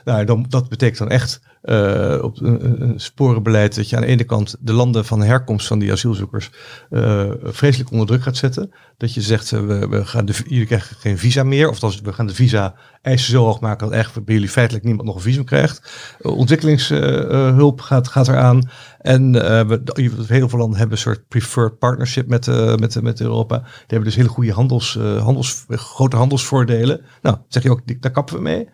Nou, 0.07 0.25
dan, 0.25 0.47
dat 0.49 0.69
betekent 0.69 0.99
dan 0.99 1.09
echt 1.09 1.40
eh, 1.62 2.19
op 2.23 2.40
een, 2.40 2.95
sporenbeleid 2.97 3.75
dat 3.75 3.88
je 3.90 3.97
aan 3.97 4.03
de 4.03 4.09
ene 4.09 4.25
kant 4.25 4.57
de 4.61 4.73
landen 4.73 5.05
van 5.05 5.23
herkomst 5.23 5.66
van 5.66 5.79
die 5.79 5.92
asielzoekers 5.92 6.51
eh, 6.90 7.31
vreselijk 7.42 7.90
onder 7.90 8.07
druk 8.07 8.23
gaat 8.23 8.37
zetten. 8.37 8.73
Dat 8.97 9.14
je 9.14 9.21
zegt, 9.21 9.53
eh, 9.53 9.61
we, 9.61 9.88
we 9.88 10.05
gaan 10.05 10.25
de, 10.25 10.35
jullie 10.47 10.66
krijgen 10.66 10.97
geen 10.97 11.19
visa 11.19 11.42
meer. 11.42 11.69
Of 11.69 11.79
dat 11.79 12.01
we 12.01 12.12
gaan 12.12 12.27
de 12.27 12.35
visa 12.35 12.75
eisen 13.03 13.31
zo 13.31 13.45
hoog 13.45 13.61
maken 13.61 13.85
dat 13.85 13.95
eigenlijk 13.95 14.27
bij 14.27 14.35
jullie 14.35 14.51
feitelijk 14.51 14.85
niemand 14.85 15.07
nog 15.07 15.16
een 15.16 15.23
visum 15.23 15.45
krijgt. 15.45 15.92
Uh, 16.21 16.37
ontwikkelingshulp 16.37 17.81
gaat, 17.81 18.09
gaat 18.09 18.29
eraan. 18.29 18.71
En 18.99 19.33
we, 19.69 19.81
heel 20.27 20.49
veel 20.49 20.59
landen 20.59 20.79
hebben 20.79 20.97
een 20.97 21.03
soort 21.03 21.29
preferred 21.29 21.79
partnership 21.79 22.29
met, 22.29 22.47
met, 22.81 23.03
met 23.03 23.21
Europa. 23.21 23.59
Die 23.59 23.69
hebben 23.87 24.09
dus 24.09 24.16
hele 24.16 24.29
goede 24.29 24.53
handels, 24.53 24.99
handels, 25.19 25.64
grote 25.69 26.16
handelsvoordelen. 26.16 27.01
Nou, 27.23 27.37
zeg 27.49 27.62
je 27.62 27.71
ook, 27.71 27.81
daar 28.01 28.12
kappen 28.12 28.35
we 28.37 28.42
mee. 28.42 28.69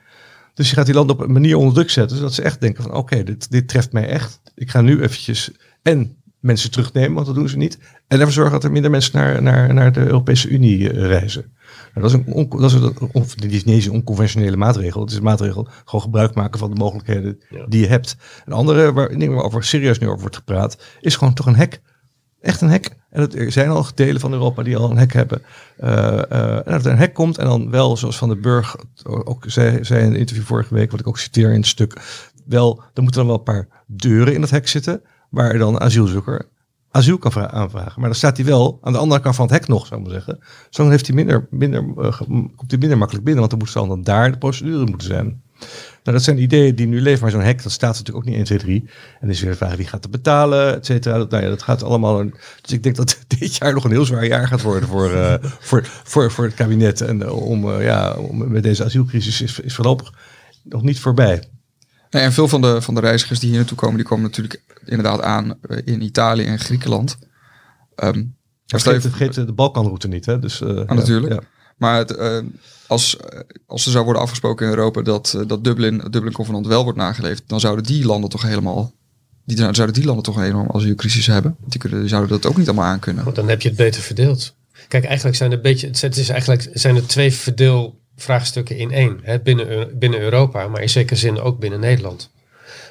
Dus 0.54 0.68
je 0.68 0.74
gaat 0.74 0.86
die 0.86 0.94
landen 0.94 1.16
op 1.16 1.22
een 1.22 1.32
manier 1.32 1.56
onder 1.56 1.74
druk 1.74 1.90
zetten, 1.90 2.16
zodat 2.16 2.34
ze 2.34 2.42
echt 2.42 2.60
denken 2.60 2.82
van 2.82 2.94
oké, 2.94 3.22
dit, 3.22 3.50
dit 3.50 3.68
treft 3.68 3.92
mij 3.92 4.08
echt. 4.08 4.40
Ik 4.54 4.70
ga 4.70 4.80
nu 4.80 5.02
eventjes 5.02 5.50
en 5.82 6.16
mensen 6.40 6.70
terugnemen, 6.70 7.14
want 7.14 7.26
dat 7.26 7.34
doen 7.34 7.48
ze 7.48 7.56
niet. 7.56 7.78
En 8.08 8.18
ervoor 8.18 8.32
zorgen 8.32 8.52
dat 8.52 8.64
er 8.64 8.72
minder 8.72 8.90
mensen 8.90 9.18
naar, 9.18 9.42
naar, 9.42 9.74
naar 9.74 9.92
de 9.92 10.00
Europese 10.00 10.48
Unie 10.48 10.90
eh, 10.90 11.06
reizen. 11.06 11.52
Nou, 11.94 12.06
dat 12.08 12.20
is 12.20 12.26
een, 12.26 12.32
on, 12.34 12.48
dat 12.60 12.72
is 12.72 12.80
een 13.12 13.26
dit 13.36 13.52
is 13.52 13.64
niet 13.64 13.74
eens 13.74 13.86
een 13.86 13.92
onconventionele 13.92 14.56
maatregel. 14.56 15.00
Het 15.00 15.10
is 15.10 15.16
een 15.16 15.22
maatregel, 15.22 15.68
gewoon 15.84 16.00
gebruik 16.00 16.34
maken 16.34 16.58
van 16.58 16.70
de 16.70 16.76
mogelijkheden 16.76 17.40
Ja. 17.50 17.66
die 17.66 17.80
je 17.80 17.86
hebt. 17.86 18.16
Een 18.44 18.52
andere 18.52 18.92
waar, 18.92 19.18
ding 19.18 19.32
waarover 19.32 19.64
serieus 19.64 19.98
nu 19.98 20.06
over 20.06 20.20
wordt 20.20 20.36
gepraat, 20.36 20.82
is 21.00 21.16
gewoon 21.16 21.34
toch 21.34 21.46
een 21.46 21.56
hek. 21.56 21.80
Echt 22.42 22.60
een 22.60 22.70
hek. 22.70 22.96
En 23.10 23.20
het, 23.20 23.34
er 23.34 23.52
zijn 23.52 23.68
al 23.68 23.86
delen 23.94 24.20
van 24.20 24.32
Europa 24.32 24.62
die 24.62 24.76
al 24.76 24.90
een 24.90 24.96
hek 24.96 25.12
hebben. 25.12 25.42
Eh, 25.76 26.30
eh, 26.30 26.56
en 26.56 26.72
dat 26.72 26.84
er 26.84 26.92
een 26.92 26.98
hek 26.98 27.14
komt 27.14 27.38
en 27.38 27.46
dan 27.46 27.70
wel, 27.70 27.96
zoals 27.96 28.18
Van 28.18 28.28
den 28.28 28.40
Burg 28.40 28.76
ook 29.04 29.44
zei, 29.46 29.84
zei 29.84 30.00
in 30.04 30.06
een 30.06 30.18
interview 30.18 30.44
vorige 30.44 30.74
week, 30.74 30.90
wat 30.90 31.00
ik 31.00 31.08
ook 31.08 31.18
citeer 31.18 31.50
in 31.50 31.60
het 31.60 31.66
stuk, 31.66 32.00
wel, 32.46 32.82
er 32.94 33.02
moeten 33.02 33.20
dan 33.20 33.26
wel 33.30 33.38
een 33.38 33.42
paar 33.42 33.68
deuren 33.86 34.34
in 34.34 34.40
dat 34.40 34.50
hek 34.50 34.68
zitten, 34.68 35.02
waar 35.30 35.58
dan 35.58 35.74
een 35.74 35.80
asielzoeker 35.80 36.48
asiel 36.92 37.18
kan 37.18 37.32
vra- 37.32 37.50
aanvragen. 37.50 38.00
Maar 38.00 38.08
dan 38.08 38.18
staat 38.18 38.36
hij 38.36 38.46
wel 38.46 38.78
aan 38.82 38.92
de 38.92 38.98
andere 38.98 39.20
kant 39.20 39.34
van 39.34 39.46
het 39.46 39.54
hek 39.54 39.68
nog, 39.68 39.86
zou 39.86 40.00
ik 40.00 40.06
maar 40.06 40.14
zeggen. 40.16 40.38
Zo 40.70 40.88
heeft 40.88 41.06
hij 41.06 41.16
minder, 41.16 41.46
minder, 41.50 41.84
eh, 41.98 42.20
komt 42.56 42.70
hij 42.70 42.78
minder 42.78 42.98
makkelijk 42.98 43.24
binnen, 43.24 43.48
want 43.48 43.50
dan 43.50 43.58
moet 43.58 43.70
ze 43.70 43.86
dan 43.86 44.02
daar 44.02 44.32
de 44.32 44.38
procedure 44.38 44.86
moeten 44.86 45.06
zijn. 45.08 45.42
Nou, 46.02 46.16
dat 46.16 46.22
zijn 46.22 46.42
ideeën 46.42 46.74
die 46.74 46.86
nu 46.86 47.00
leven, 47.00 47.22
maar 47.22 47.30
zo'n 47.30 47.40
hek, 47.40 47.62
dat 47.62 47.72
staat 47.72 47.96
natuurlijk 47.96 48.16
ook 48.16 48.24
niet 48.24 48.34
1, 48.36 48.44
2, 48.44 48.58
3. 48.58 48.88
En 49.20 49.30
is 49.30 49.40
weer 49.40 49.50
de 49.50 49.56
vraag, 49.56 49.76
wie 49.76 49.86
gaat 49.86 50.02
het 50.02 50.12
betalen, 50.12 50.74
et 50.74 50.86
cetera. 50.86 51.18
Dat, 51.18 51.30
nou 51.30 51.42
ja, 51.42 51.48
dat 51.48 51.62
gaat 51.62 51.82
allemaal... 51.82 52.20
Een, 52.20 52.34
dus 52.60 52.72
ik 52.72 52.82
denk 52.82 52.96
dat 52.96 53.18
dit 53.38 53.56
jaar 53.56 53.74
nog 53.74 53.84
een 53.84 53.90
heel 53.90 54.04
zwaar 54.04 54.26
jaar 54.26 54.48
gaat 54.48 54.62
worden 54.62 54.88
voor, 54.88 55.12
eh, 55.12 55.34
voor, 55.68 55.84
voor, 55.84 56.30
voor 56.30 56.44
het 56.44 56.54
kabinet. 56.54 57.00
En 57.00 57.22
eh, 57.22 57.46
om, 57.46 57.70
eh, 57.70 57.84
ja, 57.84 58.14
om, 58.14 58.52
met 58.52 58.62
deze 58.62 58.84
asielcrisis 58.84 59.40
is, 59.40 59.60
is 59.60 59.74
voorlopig 59.74 60.12
nog 60.62 60.82
niet 60.82 61.00
voorbij. 61.00 61.48
Nee, 62.10 62.22
en 62.22 62.32
veel 62.32 62.48
van 62.48 62.60
de, 62.60 62.82
van 62.82 62.94
de 62.94 63.00
reizigers 63.00 63.38
die 63.38 63.48
hier 63.48 63.58
naartoe 63.58 63.76
komen, 63.76 63.96
die 63.96 64.06
komen 64.06 64.24
natuurlijk 64.24 64.62
inderdaad 64.84 65.20
aan 65.20 65.58
in 65.84 66.02
Italië 66.02 66.44
en 66.44 66.58
Griekenland. 66.58 67.18
Ehm, 67.94 68.24
Maar 68.66 68.80
vergeet, 68.80 69.34
de 69.34 69.52
Balkanroute 69.52 70.08
niet, 70.08 70.26
hè? 70.26 70.38
Dus, 70.38 70.58
ja, 70.58 70.94
natuurlijk. 70.94 71.32
ja. 71.32 71.40
Maar 71.82 71.98
het, 71.98 72.16
eh, 72.16 72.38
als, 72.86 73.16
als 73.66 73.84
er 73.84 73.92
zou 73.92 74.04
worden 74.04 74.22
afgesproken 74.22 74.66
in 74.66 74.72
Europa 74.72 75.02
dat, 75.02 75.34
eh, 75.36 75.42
dat 75.46 75.64
Dublin, 75.64 75.98
het 75.98 76.12
Dublin-convenant 76.12 76.66
wel 76.66 76.82
wordt 76.82 76.98
nageleefd, 76.98 77.42
dan 77.46 77.60
zouden 77.60 77.84
die 77.84 78.04
landen 78.04 78.30
toch 78.30 78.42
helemaal, 78.42 78.92
die, 79.44 79.56
dan 79.56 79.74
zouden 79.74 79.96
die 79.96 80.04
landen 80.04 80.24
toch 80.24 80.36
een 80.36 80.44
enorme 80.44 80.72
asielcrisis 80.72 81.26
hebben. 81.26 81.56
Die, 81.64 81.80
kunnen, 81.80 82.00
die 82.00 82.08
zouden 82.08 82.30
dat 82.30 82.46
ook 82.46 82.56
niet 82.56 82.66
allemaal 82.66 82.86
aankunnen. 82.86 83.24
Want 83.24 83.36
dan 83.36 83.48
heb 83.48 83.62
je 83.62 83.68
het 83.68 83.76
beter 83.76 84.02
verdeeld. 84.02 84.54
Kijk, 84.88 85.04
eigenlijk 85.04 85.36
zijn 85.36 85.50
er, 85.50 85.56
een 85.56 85.62
beetje, 85.62 85.86
het 85.86 86.16
is 86.16 86.28
eigenlijk, 86.28 86.70
zijn 86.72 86.96
er 86.96 87.06
twee 87.06 87.32
verdeelvraagstukken 87.32 88.76
in 88.76 88.90
één. 88.90 89.20
Hè? 89.22 89.38
Binnen, 89.40 89.98
binnen 89.98 90.20
Europa, 90.20 90.68
maar 90.68 90.82
in 90.82 90.90
zekere 90.90 91.18
zin 91.18 91.40
ook 91.40 91.58
binnen 91.58 91.80
Nederland. 91.80 92.30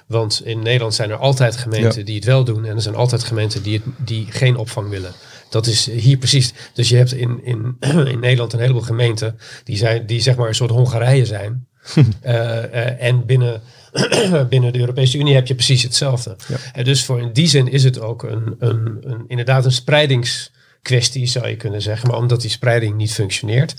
Want 0.08 0.42
in 0.46 0.62
Nederland 0.62 0.94
zijn 0.94 1.10
er 1.10 1.18
altijd 1.18 1.56
gemeenten 1.56 2.00
Ja. 2.00 2.06
die 2.06 2.16
het 2.16 2.26
wel 2.26 2.44
doen. 2.44 2.66
En 2.66 2.76
er 2.76 2.82
zijn 2.82 2.96
altijd 2.96 3.24
gemeenten 3.24 3.64
die, 3.64 3.74
het, 3.74 4.08
die 4.08 4.28
geen 4.30 4.56
opvang 4.56 4.90
willen. 4.90 5.14
Dat 5.52 5.68
is 5.68 5.86
hier 5.86 6.18
precies. 6.18 6.54
Dus 6.74 6.90
je 6.90 6.96
hebt 6.96 7.14
in, 7.14 7.44
in, 7.44 7.78
in 8.14 8.20
Nederland 8.20 8.54
een 8.54 8.60
heleboel 8.60 8.82
gemeenten 8.82 9.40
die, 9.64 9.78
zijn, 9.78 10.06
die 10.06 10.22
zeg 10.22 10.36
maar 10.36 10.48
een 10.48 10.56
soort 10.56 10.72
Hongarije 10.72 11.26
zijn. 11.26 11.66
Eh, 12.22 12.64
eh, 12.64 13.02
en 13.02 13.26
binnen, 13.26 13.62
binnen 14.50 14.74
de 14.74 14.80
Europese 14.80 15.18
Unie 15.18 15.34
heb 15.34 15.48
je 15.48 15.56
precies 15.56 15.84
hetzelfde. 15.84 16.36
En 16.74 16.84
dus 16.84 17.04
voor 17.04 17.22
in 17.22 17.34
die 17.34 17.48
zin 17.48 17.68
is 17.72 17.84
het 17.84 18.00
ook 18.00 18.24
een, 18.24 18.56
een, 18.60 18.98
een, 19.02 19.24
inderdaad 19.28 19.66
een 19.66 19.72
spreidingskwestie, 19.72 21.26
zou 21.26 21.48
je 21.48 21.56
kunnen 21.56 21.82
zeggen. 21.82 22.10
Maar 22.10 22.18
omdat 22.18 22.42
die 22.42 22.50
spreiding 22.50 22.96
niet 22.96 23.14
functioneert, 23.14 23.76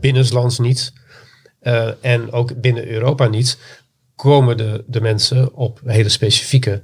binnenlands 0.00 0.58
niet, 0.58 0.92
eh, 1.60 1.88
en 2.00 2.32
ook 2.32 2.60
binnen 2.60 2.88
Europa 2.88 3.26
niet, 3.26 3.58
komen 4.16 4.56
de, 4.56 4.84
de 4.86 5.00
mensen 5.00 5.54
op 5.54 5.80
hele 5.84 6.08
specifieke 6.08 6.82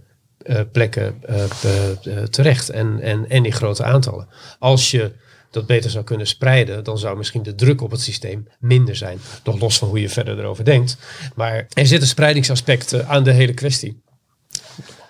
plekken 0.72 1.22
eh, 1.22 1.44
eh, 1.44 1.90
eh, 1.90 2.24
terecht. 2.24 2.70
En, 2.70 3.00
en, 3.00 3.28
en 3.28 3.44
in 3.44 3.52
grote 3.52 3.84
aantallen. 3.84 4.28
Als 4.58 4.90
je 4.90 5.12
dat 5.50 5.66
beter 5.66 5.90
zou 5.90 6.04
kunnen 6.04 6.26
spreiden, 6.26 6.84
dan 6.84 6.98
zou 6.98 7.16
misschien 7.16 7.42
de 7.42 7.54
druk 7.54 7.80
op 7.80 7.90
het 7.90 8.00
systeem 8.00 8.48
minder 8.58 8.96
zijn. 8.96 9.18
Nog 9.44 9.60
los 9.60 9.78
van 9.78 9.88
hoe 9.88 10.00
je 10.00 10.08
verder 10.08 10.38
erover 10.38 10.64
denkt. 10.64 10.96
Maar 11.34 11.66
er 11.72 11.86
zit 11.86 12.00
een 12.00 12.06
speidingsaspect 12.06 12.92
eh, 12.92 13.10
aan 13.10 13.24
de 13.24 13.32
hele 13.32 13.54
kwestie. 13.54 14.02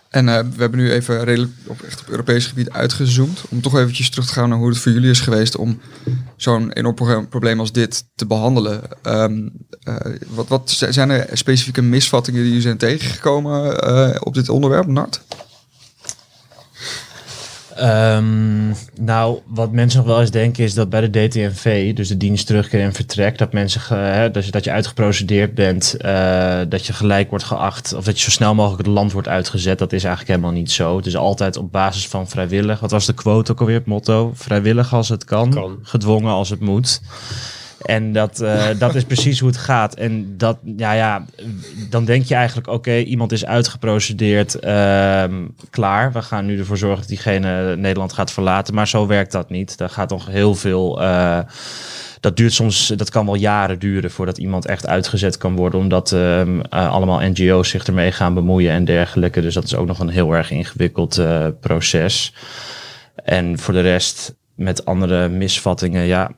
En 0.08 0.28
eh, 0.28 0.38
we 0.38 0.60
hebben 0.60 0.78
nu 0.78 0.90
even 0.92 1.24
redelijk 1.24 1.52
op, 1.66 1.82
echt 1.82 2.00
op 2.00 2.08
Europees 2.08 2.46
gebied 2.46 2.70
uitgezoomd. 2.70 3.42
Om 3.48 3.60
toch 3.60 3.76
eventjes 3.78 4.10
terug 4.10 4.26
te 4.26 4.32
gaan 4.32 4.48
naar 4.48 4.58
hoe 4.58 4.68
het 4.68 4.78
voor 4.78 4.92
jullie 4.92 5.10
is 5.10 5.20
geweest 5.20 5.56
om 5.56 5.80
zo'n 6.36 6.72
enorm 6.72 6.94
pro- 6.94 7.26
probleem 7.26 7.60
als 7.60 7.72
dit 7.72 8.04
te 8.14 8.26
behandelen. 8.26 8.82
Ehm, 9.02 9.48
eh, 9.82 9.96
wat, 10.28 10.48
wat 10.48 10.70
zijn 10.88 11.10
er 11.10 11.26
specifieke 11.32 11.82
misvattingen 11.82 12.40
die 12.40 12.48
jullie 12.48 12.64
zijn 12.64 12.76
tegengekomen 12.76 13.80
eh, 13.80 14.16
op 14.20 14.34
dit 14.34 14.48
onderwerp, 14.48 14.86
Nart? 14.86 15.20
Ehm, 17.78 18.68
nou, 19.00 19.38
wat 19.46 19.72
mensen 19.72 19.98
nog 19.98 20.08
wel 20.08 20.20
eens 20.20 20.30
denken 20.30 20.64
is 20.64 20.74
dat 20.74 20.90
bij 20.90 21.08
de 21.10 21.26
DTNV, 21.28 21.94
dus 21.94 22.08
de 22.08 22.16
dienst 22.16 22.46
terugkeer 22.46 22.80
en 22.82 22.92
vertrek, 22.92 23.38
dat 23.38 23.52
mensen, 23.52 23.80
ge- 23.80 23.94
hè, 23.94 24.30
dat, 24.30 24.44
je, 24.44 24.50
dat 24.50 24.64
je 24.64 24.70
uitgeprocedeerd 24.70 25.54
bent, 25.54 25.94
eh, 25.98 26.58
dat 26.68 26.86
je 26.86 26.92
gelijk 26.92 27.28
wordt 27.30 27.44
geacht, 27.44 27.94
of 27.94 28.04
dat 28.04 28.16
je 28.18 28.24
zo 28.24 28.30
snel 28.30 28.54
mogelijk 28.54 28.86
het 28.86 28.94
land 28.96 29.12
wordt 29.12 29.28
uitgezet. 29.28 29.78
Dat 29.78 29.92
is 29.92 30.04
eigenlijk 30.04 30.34
helemaal 30.36 30.58
niet 30.60 30.70
zo. 30.70 30.96
Het 30.96 31.06
is 31.06 31.16
altijd 31.16 31.56
op 31.56 31.72
basis 31.72 32.08
van 32.08 32.28
vrijwillig. 32.28 32.80
Wat 32.80 32.90
was 32.90 33.06
de 33.06 33.14
quote 33.14 33.52
ook 33.52 33.60
alweer, 33.60 33.74
het 33.76 33.86
motto? 33.86 34.32
Vrijwillig 34.34 34.94
als 34.94 35.08
het 35.08 35.24
kan, 35.24 35.50
Kan. 35.50 35.78
gedwongen 35.82 36.32
als 36.32 36.50
het 36.50 36.60
moet. 36.60 37.00
En 37.82 38.12
dat, 38.12 38.40
eh, 38.40 38.66
dat 38.78 38.94
is 38.94 39.04
precies 39.04 39.40
hoe 39.40 39.48
het 39.48 39.58
gaat. 39.58 39.94
En 39.94 40.34
dat, 40.36 40.58
ja, 40.76 40.92
ja, 40.92 41.24
dan 41.90 42.04
denk 42.04 42.24
je 42.24 42.34
eigenlijk, 42.34 42.66
oké, 42.68 42.96
iemand 42.96 43.32
is 43.32 43.46
uitgeprocedeerd, 43.46 44.54
ehm, 44.54 45.34
klaar. 45.70 46.12
We 46.12 46.22
gaan 46.22 46.46
nu 46.46 46.58
ervoor 46.58 46.78
zorgen 46.78 46.98
dat 46.98 47.08
diegene 47.08 47.76
Nederland 47.76 48.12
gaat 48.12 48.32
verlaten. 48.32 48.74
Maar 48.74 48.88
zo 48.88 49.06
werkt 49.06 49.32
dat 49.32 49.50
niet. 49.50 49.78
Daar 49.78 49.90
gaat 49.90 50.10
nog 50.10 50.26
heel 50.26 50.54
veel. 50.54 51.02
eh, 51.02 51.38
dat 52.20 52.36
duurt 52.36 52.52
soms, 52.52 52.86
dat 52.96 53.10
kan 53.10 53.26
wel 53.26 53.34
jaren 53.34 53.78
duren 53.78 54.10
voordat 54.10 54.38
iemand 54.38 54.66
echt 54.66 54.86
uitgezet 54.86 55.36
kan 55.38 55.56
worden, 55.56 55.80
omdat 55.80 56.12
ehm, 56.12 56.60
eh, 56.60 56.92
allemaal 56.92 57.20
NGO's 57.20 57.68
zich 57.68 57.86
ermee 57.86 58.12
gaan 58.12 58.34
bemoeien 58.34 58.72
en 58.72 58.84
dergelijke. 58.84 59.40
Dus 59.40 59.54
dat 59.54 59.64
is 59.64 59.74
ook 59.74 59.86
nog 59.86 59.98
een 59.98 60.08
heel 60.08 60.32
erg 60.32 60.50
ingewikkeld 60.50 61.22
proces. 61.60 62.34
En 63.14 63.58
voor 63.58 63.74
de 63.74 63.80
rest, 63.80 64.34
met 64.54 64.84
andere 64.84 65.28
misvattingen, 65.28 66.04
ja. 66.04 66.30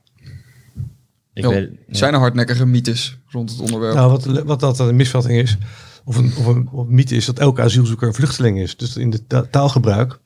Ik 1.44 1.50
Jo, 1.50 1.60
weet, 1.60 1.70
ja. 1.86 1.94
Zijn 1.94 2.12
er 2.12 2.18
hardnekkige 2.18 2.66
mythes 2.66 3.18
rond 3.26 3.50
het 3.50 3.60
onderwerp? 3.60 3.94
Nou, 3.94 4.10
wat, 4.10 4.42
wat 4.42 4.60
dat 4.60 4.78
een 4.78 4.96
misvatting 4.96 5.38
is, 5.38 5.58
of 6.04 6.16
een, 6.16 6.32
of 6.38 6.46
een, 6.46 6.68
of 6.72 6.86
een 6.86 6.94
mythe 6.94 7.16
is, 7.16 7.26
dat 7.26 7.38
elke 7.38 7.62
asielzoeker 7.62 8.08
een 8.08 8.14
vluchteling 8.14 8.58
is. 8.58 8.76
Dus 8.76 8.96
in 8.96 9.10
de 9.10 9.26
ta- 9.26 9.46
taalgebruik 9.50 10.18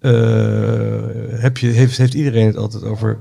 eh, 0.00 0.12
heb 1.30 1.58
je, 1.58 1.66
heeft, 1.66 1.96
heeft 1.96 2.14
iedereen 2.14 2.46
het 2.46 2.56
altijd 2.56 2.84
over 2.84 3.20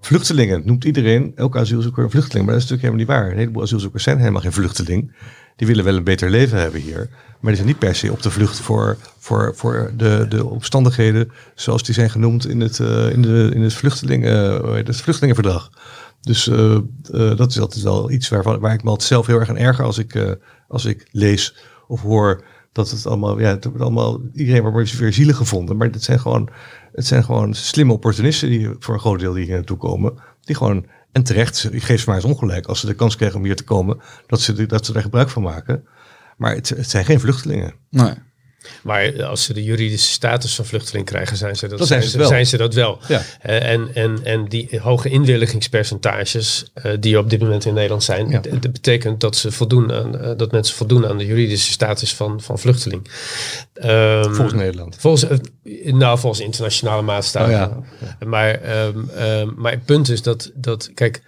vluchtelingen. 0.00 0.62
Noemt 0.64 0.84
iedereen 0.84 1.32
elke 1.34 1.58
asielzoeker 1.58 2.04
een 2.04 2.10
vluchteling. 2.10 2.46
Maar 2.46 2.54
dat 2.54 2.64
is 2.64 2.70
natuurlijk 2.70 2.98
helemaal 2.98 3.18
niet 3.18 3.26
waar. 3.26 3.32
Een 3.32 3.38
heleboel 3.38 3.62
asielzoekers 3.62 4.02
zijn 4.02 4.18
helemaal 4.18 4.40
geen 4.40 4.52
vluchteling. 4.52 5.12
Die 5.56 5.66
willen 5.66 5.84
wel 5.84 5.96
een 5.96 6.04
beter 6.04 6.30
leven 6.30 6.58
hebben 6.58 6.80
hier. 6.80 7.08
Maar 7.40 7.50
die 7.52 7.54
zijn 7.54 7.66
niet 7.66 7.78
per 7.78 7.94
se 7.94 8.12
op 8.12 8.22
de 8.22 8.30
vlucht 8.30 8.60
voor, 8.60 8.96
voor, 9.18 9.52
voor 9.56 9.92
de, 9.96 10.26
de 10.28 10.44
omstandigheden 10.46 11.30
zoals 11.54 11.82
die 11.82 11.94
zijn 11.94 12.10
genoemd 12.10 12.46
in 12.46 12.60
het, 12.60 12.80
eh, 12.80 13.10
in 13.10 13.22
de, 13.22 13.50
in 13.54 13.62
het, 13.62 13.74
vluchtelingen, 13.74 14.74
heet 14.74 14.86
het 14.86 14.96
vluchtelingenverdrag. 14.96 15.70
Dus 16.22 16.48
eh, 16.48 16.74
eh, 16.74 17.36
dat 17.36 17.50
is 17.50 17.60
altijd 17.60 17.82
wel 17.82 18.10
iets 18.10 18.28
waarvan, 18.28 18.60
waar 18.60 18.74
ik 18.74 18.82
me 18.82 18.90
altijd 18.90 19.08
zelf 19.08 19.26
heel 19.26 19.38
erg 19.38 19.48
aan 19.48 19.56
erger 19.56 19.84
als 19.84 19.98
ik, 19.98 20.14
eh, 20.14 20.30
als 20.68 20.84
ik 20.84 21.08
lees 21.10 21.56
of 21.86 22.00
hoor 22.02 22.44
dat 22.72 22.90
het 22.90 23.06
allemaal, 23.06 23.40
ja, 23.40 23.48
het 23.48 23.64
wordt 23.64 23.80
allemaal, 23.80 24.20
iedereen 24.32 24.62
wordt 24.62 24.76
maar 24.76 25.00
weer 25.00 25.12
zielig 25.12 25.36
gevonden. 25.36 25.76
Maar 25.76 25.88
het 25.90 26.02
zijn 26.02 26.20
gewoon, 26.20 26.48
het 26.92 27.06
zijn 27.06 27.24
gewoon 27.24 27.54
slimme 27.54 27.92
opportunisten 27.92 28.48
die 28.48 28.70
voor 28.78 28.94
een 28.94 29.00
groot 29.00 29.20
deel 29.20 29.34
hier 29.34 29.48
naartoe 29.48 29.76
komen. 29.76 30.14
Die 30.40 30.56
gewoon, 30.56 30.86
en 31.12 31.22
terecht, 31.22 31.68
ik 31.72 31.82
geef 31.82 32.00
ze 32.00 32.06
maar 32.06 32.16
eens 32.16 32.24
ongelijk 32.24 32.66
als 32.66 32.80
ze 32.80 32.86
de 32.86 32.94
kans 32.94 33.16
krijgen 33.16 33.38
om 33.38 33.44
hier 33.44 33.56
te 33.56 33.64
komen, 33.64 34.00
dat 34.26 34.40
ze, 34.40 34.66
dat 34.66 34.86
ze 34.86 34.94
er 34.94 35.02
gebruik 35.02 35.28
van 35.28 35.42
maken. 35.42 35.84
Maar 36.36 36.54
het, 36.54 36.68
het 36.68 36.90
zijn 36.90 37.04
geen 37.04 37.20
vluchtelingen. 37.20 37.74
Nee. 37.90 38.14
Maar 38.82 39.24
als 39.24 39.44
ze 39.44 39.52
de 39.52 39.62
juridische 39.64 40.12
status 40.12 40.54
van 40.54 40.64
vluchteling 40.64 41.06
krijgen, 41.06 41.36
zijn 41.36 41.56
ze 41.56 41.68
dat, 41.68 41.86
zijn 41.86 42.02
ze 42.02 42.18
wel. 42.18 42.26
zijn 42.28 42.46
ze 42.46 42.56
dat 42.56 42.74
wel. 42.74 42.98
Ja. 43.08 43.22
Eh, 43.40 43.70
en, 43.70 43.88
en, 43.94 44.20
en 44.24 44.48
die 44.48 44.80
hoge 44.80 45.08
inwilligingspercentages 45.08 46.64
eh, 46.74 46.92
die 47.00 47.18
op 47.18 47.30
dit 47.30 47.40
moment 47.40 47.64
in 47.64 47.74
Nederland 47.74 48.02
zijn, 48.04 48.28
Ja. 48.28 48.40
dat 48.40 48.72
betekent 48.72 49.20
dat, 49.20 49.36
ze 49.36 49.52
voldoen 49.52 49.92
aan, 49.92 50.18
eh, 50.18 50.30
dat 50.36 50.52
mensen 50.52 50.76
voldoen 50.76 51.06
aan 51.06 51.18
de 51.18 51.26
juridische 51.26 51.72
status 51.72 52.14
van, 52.14 52.40
van 52.40 52.58
vluchteling. 52.58 53.08
Ehm, 53.74 54.22
Volgens 54.34 54.52
Nederland. 54.52 54.96
Volgens, 54.98 55.40
nou, 55.84 56.18
volgens 56.18 56.42
internationale 56.42 57.02
maatstaven. 57.02 57.76
Oh 58.20 58.28
Maar, 58.28 58.50
ehm, 58.60 59.48
maar 59.56 59.72
het 59.72 59.84
punt 59.84 60.08
is 60.08 60.22
dat, 60.22 60.50
dat, 60.54 60.90
kijk, 60.94 61.22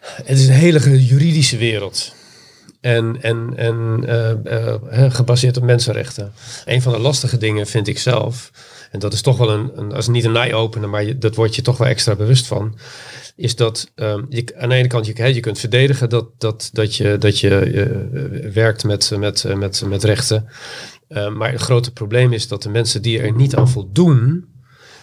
het 0.00 0.38
is 0.38 0.46
een 0.46 0.54
hele 0.54 1.04
juridische 1.04 1.56
wereld. 1.56 2.14
En, 2.84 3.22
en, 3.22 3.52
en 3.56 4.04
eh, 4.06 4.30
eh, 4.30 5.12
gebaseerd 5.14 5.56
op 5.56 5.62
mensenrechten. 5.62 6.32
Een 6.64 6.82
van 6.82 6.92
de 6.92 6.98
lastige 6.98 7.38
dingen 7.38 7.66
vind 7.66 7.88
ik 7.88 7.98
zelf, 7.98 8.50
en 8.90 8.98
dat 8.98 9.12
is 9.12 9.22
toch 9.22 9.36
wel 9.36 9.50
een, 9.50 9.70
een 9.74 9.92
als 9.92 10.08
niet 10.08 10.24
een 10.24 10.36
eye-opener, 10.36 10.88
maar 10.88 11.04
je, 11.04 11.18
dat 11.18 11.34
word 11.34 11.54
je 11.54 11.62
toch 11.62 11.78
wel 11.78 11.88
extra 11.88 12.14
bewust 12.14 12.46
van, 12.46 12.78
is 13.36 13.56
dat 13.56 13.90
ehm, 13.94 14.22
je, 14.28 14.44
aan 14.56 14.68
de 14.68 14.74
ene 14.74 14.88
kant 14.88 15.06
je, 15.06 15.34
je 15.34 15.40
kunt 15.40 15.58
verdedigen 15.58 16.08
dat, 16.08 16.26
dat, 16.38 16.70
dat 16.72 16.96
je, 16.96 17.18
dat 17.18 17.40
je 17.40 17.58
eh, 17.58 18.52
werkt 18.52 18.84
met, 18.84 19.10
met, 19.18 19.44
met, 19.56 19.82
met 19.86 20.04
rechten. 20.04 20.48
Eh, 21.08 21.28
maar 21.28 21.52
het 21.52 21.60
grote 21.60 21.92
probleem 21.92 22.32
is 22.32 22.48
dat 22.48 22.62
de 22.62 22.70
mensen 22.70 23.02
die 23.02 23.20
er 23.20 23.32
niet 23.32 23.56
aan 23.56 23.68
voldoen, 23.68 24.48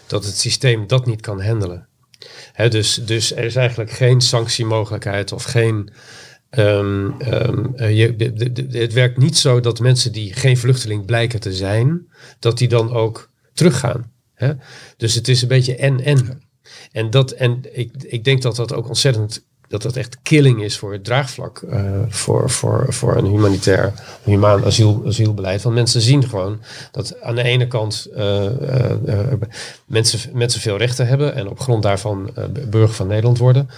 dat 0.08 0.26
het 0.26 0.38
systeem 0.38 0.88
dat 0.88 1.06
niet 1.06 1.22
kan 1.22 1.42
handelen. 1.42 1.88
Dus, 2.70 2.94
dus 3.06 3.36
er 3.36 3.44
is 3.44 3.56
eigenlijk 3.56 3.92
geen 3.92 4.22
sanctiemogelijkheid 4.22 5.32
of 5.32 5.44
geen. 5.44 5.90
Ehm, 6.52 7.10
ehm, 7.20 7.66
eh, 7.76 7.98
je, 7.98 8.16
de- 8.16 8.34
de- 8.34 8.52
de- 8.68 8.78
het 8.80 8.94
werkt 8.94 9.18
niet 9.18 9.38
zo 9.38 9.60
dat 9.60 9.80
mensen 9.80 10.12
die 10.12 10.34
geen 10.34 10.58
vluchteling 10.58 11.06
blijken 11.06 11.40
te 11.40 11.54
zijn, 11.54 12.08
dat 12.40 12.58
die 12.58 12.68
dan 12.68 12.92
ook 12.94 13.30
teruggaan. 13.54 14.12
Hè? 14.34 14.52
Dus 14.98 15.16
het 15.16 15.28
is 15.28 15.42
een 15.42 15.48
beetje 15.48 15.76
en-en. 15.76 16.42
En, 16.92 17.10
dat, 17.10 17.32
en 17.32 17.60
ik, 17.72 17.92
ik 18.00 18.24
denk 18.24 18.42
dat 18.42 18.56
dat 18.56 18.74
ook 18.74 18.88
ontzettend, 18.88 19.46
dat 19.68 19.82
dat 19.82 19.96
echt 19.96 20.18
killing 20.22 20.64
is 20.64 20.78
voor 20.78 20.92
het 20.94 21.04
draagvlak 21.04 21.62
eh, 21.62 21.92
voor, 22.08 22.50
voor, 22.50 22.86
voor 22.94 23.16
een 23.18 23.26
humanitair, 23.26 23.94
humaan 24.24 24.66
asiel, 24.66 25.04
asielbeleid. 25.08 25.62
Want 25.62 25.76
mensen 25.76 26.02
zien 26.02 26.30
gewoon 26.30 26.62
dat 26.92 27.22
aan 27.22 27.36
de 27.36 27.44
ene 27.44 27.68
kant 27.68 28.08
eh, 28.16 28.46
eh, 28.46 29.34
mensen, 29.86 30.20
mensen 30.34 30.62
veel 30.62 30.78
rechten 30.78 31.08
hebben 31.08 31.36
en 31.36 31.48
op 31.50 31.60
grond 31.60 31.84
daarvan 31.84 32.34
burger 32.70 32.96
van 32.96 33.08
Nederland 33.08 33.38
worden. 33.38 33.70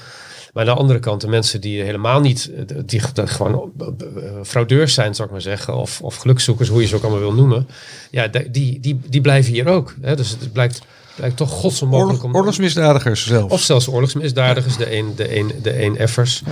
Maar 0.53 0.67
aan 0.67 0.75
de 0.75 0.81
andere 0.81 0.99
kant, 0.99 1.21
de 1.21 1.27
mensen 1.27 1.61
die 1.61 1.81
helemaal 1.81 2.19
niet, 2.19 2.51
eh, 2.55 2.77
die 2.85 2.99
gewoon 3.15 3.71
eh, 3.77 3.87
eh, 3.87 4.31
fraudeurs 4.43 4.93
zijn, 4.93 5.15
zou 5.15 5.27
ik 5.27 5.33
maar 5.33 5.41
zeggen, 5.41 5.75
of, 5.75 6.01
of 6.01 6.15
gelukzoekers, 6.15 6.69
hoe 6.69 6.81
je 6.81 6.87
ze 6.87 6.95
ook 6.95 7.01
allemaal 7.01 7.19
wil 7.19 7.33
noemen, 7.33 7.67
ja, 8.11 8.27
die, 8.27 8.79
die, 8.79 8.99
die 9.09 9.21
blijven 9.21 9.53
hier 9.53 9.67
ook. 9.67 9.95
Hè? 10.01 10.15
Dus 10.15 10.29
het 10.29 10.53
blijkt, 10.53 10.81
blijkt 11.15 11.37
toch 11.37 11.49
godsonmogelijk 11.49 12.23
om... 12.23 12.35
oorlogsmisdadigers 12.35 13.25
zelfs. 13.25 13.53
Of 13.53 13.61
zelfs 13.61 13.87
oorlogsmisdadigers, 13.87 14.77
de 14.77 14.95
een, 14.95 15.15
de 15.15 15.37
een, 15.37 15.51
de 15.61 15.83
een 15.83 15.97
effers. 15.97 16.43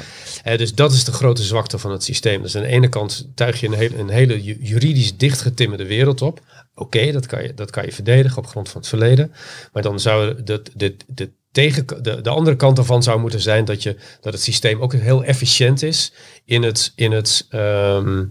Dus 0.58 0.76
dat 0.76 0.92
is 0.94 1.04
de 1.04 1.12
grote 1.12 1.44
zwakte 1.44 1.78
van 1.78 1.92
het 1.92 2.04
systeem. 2.04 2.42
Dus 2.42 2.56
aan 2.56 2.62
de 2.62 2.68
ene 2.68 2.90
kant 2.90 3.28
tuig 3.36 3.60
je 3.60 3.68
een, 3.68 3.74
hele- 3.74 3.98
een 3.98 4.10
hele 4.10 4.44
ju- 4.44 4.58
juridisch 4.62 5.18
dichtgetimmerde 5.18 5.86
wereld 5.86 6.22
op. 6.22 6.40
Oké, 6.76 7.12
dat, 7.12 7.26
kan 7.26 7.44
je, 7.44 7.54
dat 7.54 7.72
kan 7.72 7.86
je 7.86 7.92
verdedigen 7.92 8.38
op 8.38 8.48
grond 8.48 8.70
van 8.70 8.80
het 8.82 8.90
verleden. 8.90 9.32
Maar 9.74 9.84
dan 9.84 10.00
zou 10.00 10.44
de, 10.44 10.62
de, 10.76 10.96
de, 11.08 11.32
tegen, 11.52 11.86
de, 12.04 12.22
de 12.22 12.30
andere 12.30 12.56
kant 12.56 12.76
daarvan 12.76 13.04
zou 13.04 13.20
moeten 13.20 13.42
zijn 13.42 13.66
dat, 13.66 13.84
je, 13.84 13.96
dat 14.22 14.34
het 14.34 14.42
systeem 14.42 14.82
ook 14.82 14.94
heel 14.94 15.24
efficiënt 15.24 15.84
is 15.84 16.14
in 16.46 16.64
het, 16.64 16.92
in 16.96 17.12
het 17.12 17.46
ehm, 17.50 18.24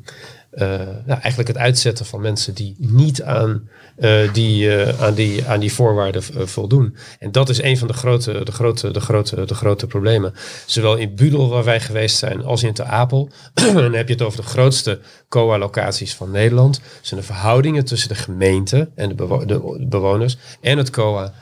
eh, 0.51 0.69
nou, 1.07 1.21
eigenlijk 1.21 1.49
het 1.49 1.59
uitzetten 1.59 2.07
van 2.07 2.21
mensen 2.21 2.55
die 2.55 2.75
niet 2.79 3.23
aan, 3.23 3.69
eh, 3.97 4.33
die, 4.33 4.77
eh, 4.77 5.03
aan, 5.03 5.15
die, 5.15 5.47
aan 5.47 5.61
die 5.61 5.73
voorwaarden 5.73 6.23
voldoen. 6.49 6.97
En 7.19 7.33
dat 7.33 7.49
is 7.49 7.63
een 7.63 7.79
van 7.79 7.89
de 7.89 7.95
grote, 7.95 8.45
de 8.45 8.53
grote, 8.53 8.91
de 8.91 9.01
grote, 9.01 9.45
de 9.45 9.55
grote 9.55 9.87
problemen. 9.87 10.35
Zowel 10.67 10.97
in 10.97 11.15
Budel, 11.15 11.49
waar 11.49 11.65
wij 11.65 11.81
geweest 11.81 12.17
zijn, 12.17 12.45
als 12.45 12.63
in 12.63 12.73
Ter 12.73 12.85
Apel. 12.85 13.31
dan 13.55 13.93
heb 13.93 14.07
je 14.07 14.15
het 14.15 14.23
over 14.23 14.41
de 14.41 14.49
grootste 14.49 14.99
COA-locaties 15.29 16.15
van 16.15 16.31
Nederland. 16.31 16.81
Zijn 17.01 17.21
de 17.21 17.27
verhoudingen 17.27 17.85
tussen 17.85 18.09
de 18.09 18.15
gemeente 18.15 18.89
en 18.95 19.17
de, 19.17 19.45
de 19.47 19.87
bewoners 19.89 20.37
en 20.61 20.79
het 20.79 20.91
COA 20.91 21.33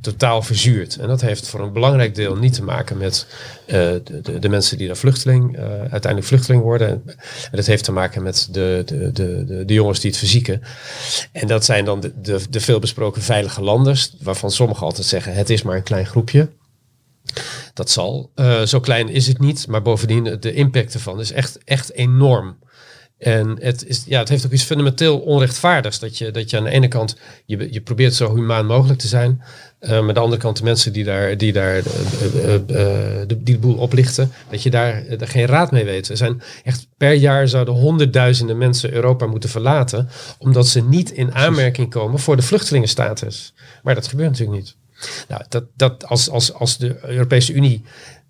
totaal 0.00 0.42
verzuurd. 0.42 0.96
En 0.96 1.08
dat 1.08 1.20
heeft 1.20 1.48
voor 1.48 1.60
een 1.60 1.72
belangrijk 1.72 2.14
deel 2.14 2.36
niet 2.36 2.52
te 2.52 2.62
maken 2.62 2.96
met 2.96 3.26
eh, 3.66 3.74
de, 3.74 4.20
de, 4.22 4.38
de 4.38 4.48
mensen 4.48 4.78
die 4.78 4.86
daar 4.86 4.96
vluchteling, 4.96 5.56
eh, 5.56 5.64
uiteindelijk 5.68 6.24
vluchteling 6.24 6.62
worden. 6.62 6.88
En, 6.88 7.16
dat 7.50 7.66
heeft 7.66 7.84
te 7.84 7.92
maken 7.92 8.22
met 8.22 8.48
de, 8.50 8.82
de, 8.86 9.12
de, 9.12 9.44
de, 9.44 9.64
de 9.64 9.74
jongens 9.74 10.00
die 10.00 10.10
het 10.10 10.18
verzieken. 10.18 10.62
En 11.32 11.46
dat 11.46 11.64
zijn 11.64 11.84
dan 11.84 12.00
de, 12.00 12.12
de, 12.20 12.40
de 12.50 12.60
veelbesproken 12.60 13.22
veilige 13.22 13.62
landers, 13.62 14.14
waarvan 14.20 14.50
sommigen 14.50 14.86
altijd 14.86 15.06
zeggen 15.06 15.34
het 15.34 15.50
is 15.50 15.62
maar 15.62 15.76
een 15.76 15.82
klein 15.82 16.06
groepje. 16.06 16.48
Dat 17.74 17.90
zal. 17.90 18.30
Eh, 18.34 18.62
zo 18.62 18.80
klein 18.80 19.08
is 19.08 19.26
het 19.26 19.38
niet, 19.38 19.66
maar 19.66 19.82
bovendien 19.82 20.36
de 20.40 20.52
impact 20.52 20.94
ervan 20.94 21.20
is 21.20 21.32
echt, 21.32 21.58
echt 21.64 21.92
enorm. 21.92 22.56
En 23.18 23.56
het, 23.60 23.86
is, 23.86 24.04
ja, 24.06 24.18
het 24.18 24.28
heeft 24.28 24.46
ook 24.46 24.52
iets 24.52 24.62
fundamenteel 24.62 25.18
onrechtvaardigs. 25.18 25.98
Dat 25.98 26.18
je, 26.18 26.30
dat 26.30 26.50
je 26.50 26.56
aan 26.56 26.64
de 26.64 26.70
ene 26.70 26.88
kant, 26.88 27.16
je, 27.44 27.72
je 27.72 27.80
probeert 27.80 28.14
zo 28.14 28.34
humaan 28.34 28.66
mogelijk 28.66 28.98
te 28.98 29.08
zijn. 29.08 29.42
Uh, 29.80 29.90
maar 29.90 29.98
aan 29.98 30.14
de 30.14 30.20
andere 30.20 30.40
kant 30.40 30.56
de 30.56 30.64
mensen 30.64 30.92
die 30.92 31.04
daar, 31.04 31.36
die 31.36 31.52
daar 31.52 31.76
uh, 31.76 31.82
uh, 31.82 32.60
de, 32.68 33.26
die 33.26 33.54
de 33.54 33.58
boel 33.58 33.76
oplichten, 33.76 34.32
dat 34.50 34.62
je 34.62 34.70
daar 34.70 35.04
geen 35.18 35.46
raad 35.46 35.70
mee 35.70 35.84
weet. 35.84 36.08
Er 36.08 36.16
zijn 36.16 36.42
echt 36.64 36.88
per 36.96 37.12
jaar 37.12 37.48
zouden 37.48 37.74
honderdduizenden 37.74 38.58
mensen 38.58 38.92
Europa 38.92 39.26
moeten 39.26 39.50
verlaten, 39.50 40.08
omdat 40.38 40.66
ze 40.66 40.82
niet 40.82 41.10
in 41.10 41.34
aanmerking 41.34 41.90
komen 41.90 42.18
voor 42.18 42.36
de 42.36 42.42
vluchtelingenstatus. 42.42 43.54
Maar 43.82 43.94
dat 43.94 44.06
gebeurt 44.06 44.30
natuurlijk 44.30 44.58
niet. 44.58 44.76
Nou, 45.28 45.42
dat, 45.48 45.64
dat 45.74 46.06
als, 46.06 46.30
als, 46.30 46.52
als 46.52 46.78
de 46.78 46.98
Europese 47.02 47.52
Unie 47.52 47.84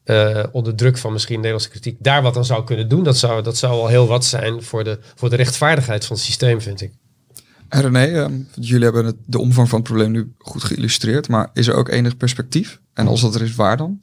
uh, 0.04 0.44
onder 0.52 0.74
druk 0.74 0.98
van 0.98 1.12
misschien 1.12 1.36
Nederlandse 1.36 1.70
kritiek 1.70 1.96
daar 2.00 2.22
wat 2.22 2.36
aan 2.36 2.44
zou 2.44 2.64
kunnen 2.64 2.88
doen, 2.88 3.04
dat 3.04 3.16
zou, 3.16 3.42
dat 3.42 3.56
zou 3.56 3.72
al 3.72 3.86
heel 3.86 4.06
wat 4.06 4.24
zijn 4.24 4.62
voor 4.62 4.84
de, 4.84 4.98
voor 5.14 5.30
de 5.30 5.36
rechtvaardigheid 5.36 6.04
van 6.04 6.16
het 6.16 6.24
systeem, 6.24 6.60
vind 6.60 6.80
ik. 6.80 6.92
En 7.68 7.80
René, 7.80 8.26
uh, 8.26 8.26
jullie 8.54 8.84
hebben 8.84 9.04
het, 9.04 9.16
de 9.24 9.38
omvang 9.38 9.68
van 9.68 9.78
het 9.78 9.88
probleem 9.88 10.10
nu 10.10 10.32
goed 10.38 10.64
geïllustreerd, 10.64 11.28
maar 11.28 11.50
is 11.52 11.66
er 11.66 11.74
ook 11.74 11.88
enig 11.88 12.16
perspectief? 12.16 12.80
En 12.94 13.06
als 13.06 13.20
dat 13.20 13.34
er 13.34 13.42
is, 13.42 13.54
waar 13.54 13.76
dan? 13.76 13.98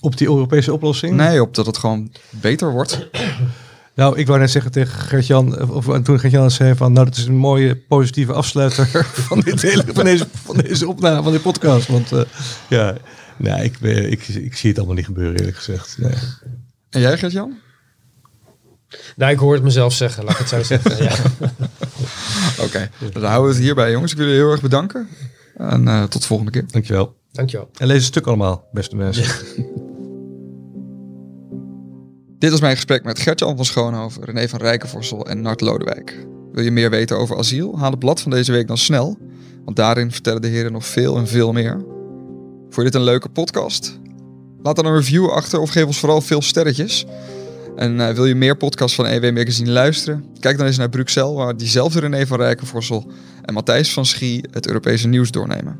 Op 0.00 0.16
die 0.16 0.26
Europese 0.26 0.72
oplossing? 0.72 1.16
Nee, 1.16 1.42
op 1.42 1.54
dat 1.54 1.66
het 1.66 1.78
gewoon 1.78 2.12
beter 2.30 2.70
wordt. 2.70 2.98
Nou, 3.94 4.18
ik 4.18 4.26
wou 4.26 4.38
net 4.38 4.50
zeggen 4.50 4.70
tegen 4.70 4.98
Gert-Jan, 4.98 5.70
of 5.70 5.84
toen 6.02 6.20
Gert-Jan 6.20 6.50
zei 6.50 6.74
van, 6.74 6.92
nou, 6.92 7.06
dat 7.06 7.16
is 7.16 7.24
een 7.24 7.36
mooie 7.36 7.76
positieve 7.76 8.32
afsluiter 8.32 8.86
van, 9.28 9.40
dit 9.40 9.62
hele, 9.62 9.84
van, 9.92 10.04
deze, 10.04 10.26
van 10.44 10.56
deze 10.56 10.88
opname, 10.88 11.22
van 11.22 11.32
de 11.32 11.40
podcast. 11.40 11.86
Want 11.86 12.12
uh, 12.12 12.20
ja, 12.68 12.96
Nee, 13.40 13.64
ik, 13.64 13.80
ik, 13.80 14.28
ik 14.28 14.56
zie 14.56 14.68
het 14.68 14.78
allemaal 14.78 14.96
niet 14.96 15.04
gebeuren, 15.04 15.38
eerlijk 15.38 15.56
gezegd. 15.56 15.98
Nee. 15.98 16.14
En 16.90 17.00
jij, 17.00 17.18
Gert-Jan? 17.18 17.58
Nou, 19.16 19.32
ik 19.32 19.38
hoor 19.38 19.54
het 19.54 19.62
mezelf 19.62 19.92
zeggen, 19.92 20.24
laat 20.24 20.32
ik 20.32 20.38
het 20.38 20.48
zo 20.48 20.62
zeggen. 20.62 20.96
ja. 21.04 21.12
Oké, 22.58 22.64
okay. 22.64 22.90
dan 23.12 23.24
houden 23.24 23.50
we 23.50 23.56
het 23.56 23.64
hierbij, 23.64 23.90
jongens. 23.90 24.12
Ik 24.12 24.18
wil 24.18 24.26
jullie 24.26 24.40
heel 24.42 24.50
erg 24.50 24.60
bedanken. 24.60 25.08
En 25.56 25.86
uh, 25.86 26.02
tot 26.02 26.20
de 26.20 26.26
volgende 26.26 26.52
keer. 26.52 26.64
Dankjewel. 26.66 27.16
Dankjewel. 27.32 27.70
En 27.76 27.86
lees 27.86 27.96
het 27.96 28.06
stuk 28.06 28.26
allemaal, 28.26 28.68
beste 28.72 28.96
mensen. 28.96 29.24
Ja. 29.24 29.64
Dit 32.38 32.50
was 32.50 32.60
mijn 32.60 32.74
gesprek 32.74 33.04
met 33.04 33.18
Gert-Jan 33.18 33.56
van 33.56 33.64
Schoonhoven, 33.64 34.24
René 34.24 34.48
van 34.48 34.60
Rijkenvorsel 34.60 35.26
en 35.26 35.40
Nart 35.40 35.60
Lodewijk. 35.60 36.26
Wil 36.52 36.64
je 36.64 36.70
meer 36.70 36.90
weten 36.90 37.18
over 37.18 37.38
asiel? 37.38 37.78
Haal 37.78 37.90
het 37.90 37.98
blad 37.98 38.20
van 38.20 38.30
deze 38.30 38.52
week 38.52 38.66
dan 38.66 38.78
snel, 38.78 39.18
want 39.64 39.76
daarin 39.76 40.12
vertellen 40.12 40.42
de 40.42 40.48
heren 40.48 40.72
nog 40.72 40.86
veel 40.86 41.16
en 41.16 41.26
veel 41.26 41.52
meer. 41.52 41.84
Vond 42.60 42.76
je 42.76 42.82
dit 42.82 42.94
een 42.94 43.02
leuke 43.02 43.28
podcast? 43.28 43.98
Laat 44.62 44.76
dan 44.76 44.86
een 44.86 44.94
review 44.94 45.28
achter 45.28 45.60
of 45.60 45.70
geef 45.70 45.84
ons 45.84 45.98
vooral 45.98 46.20
veel 46.20 46.42
sterretjes. 46.42 47.06
En 47.76 47.94
uh, 47.94 48.08
wil 48.08 48.26
je 48.26 48.34
meer 48.34 48.56
podcasts 48.56 48.96
van 48.96 49.06
EW 49.06 49.34
Magazine 49.34 49.70
luisteren? 49.70 50.24
Kijk 50.40 50.56
dan 50.58 50.66
eens 50.66 50.76
naar 50.76 50.88
Bruxelles, 50.88 51.36
waar 51.36 51.56
diezelfde 51.56 52.00
René 52.00 52.26
van 52.26 52.38
Rijkenvorsel 52.38 53.10
en 53.42 53.54
Matthijs 53.54 53.92
van 53.92 54.06
Schie 54.06 54.44
het 54.50 54.66
Europese 54.66 55.08
nieuws 55.08 55.30
doornemen. 55.30 55.78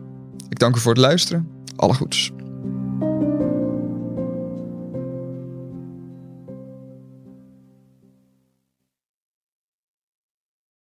Ik 0.48 0.58
dank 0.58 0.76
u 0.76 0.78
voor 0.78 0.92
het 0.92 1.00
luisteren. 1.00 1.48
Alle 1.76 1.94
goeds. 1.94 2.32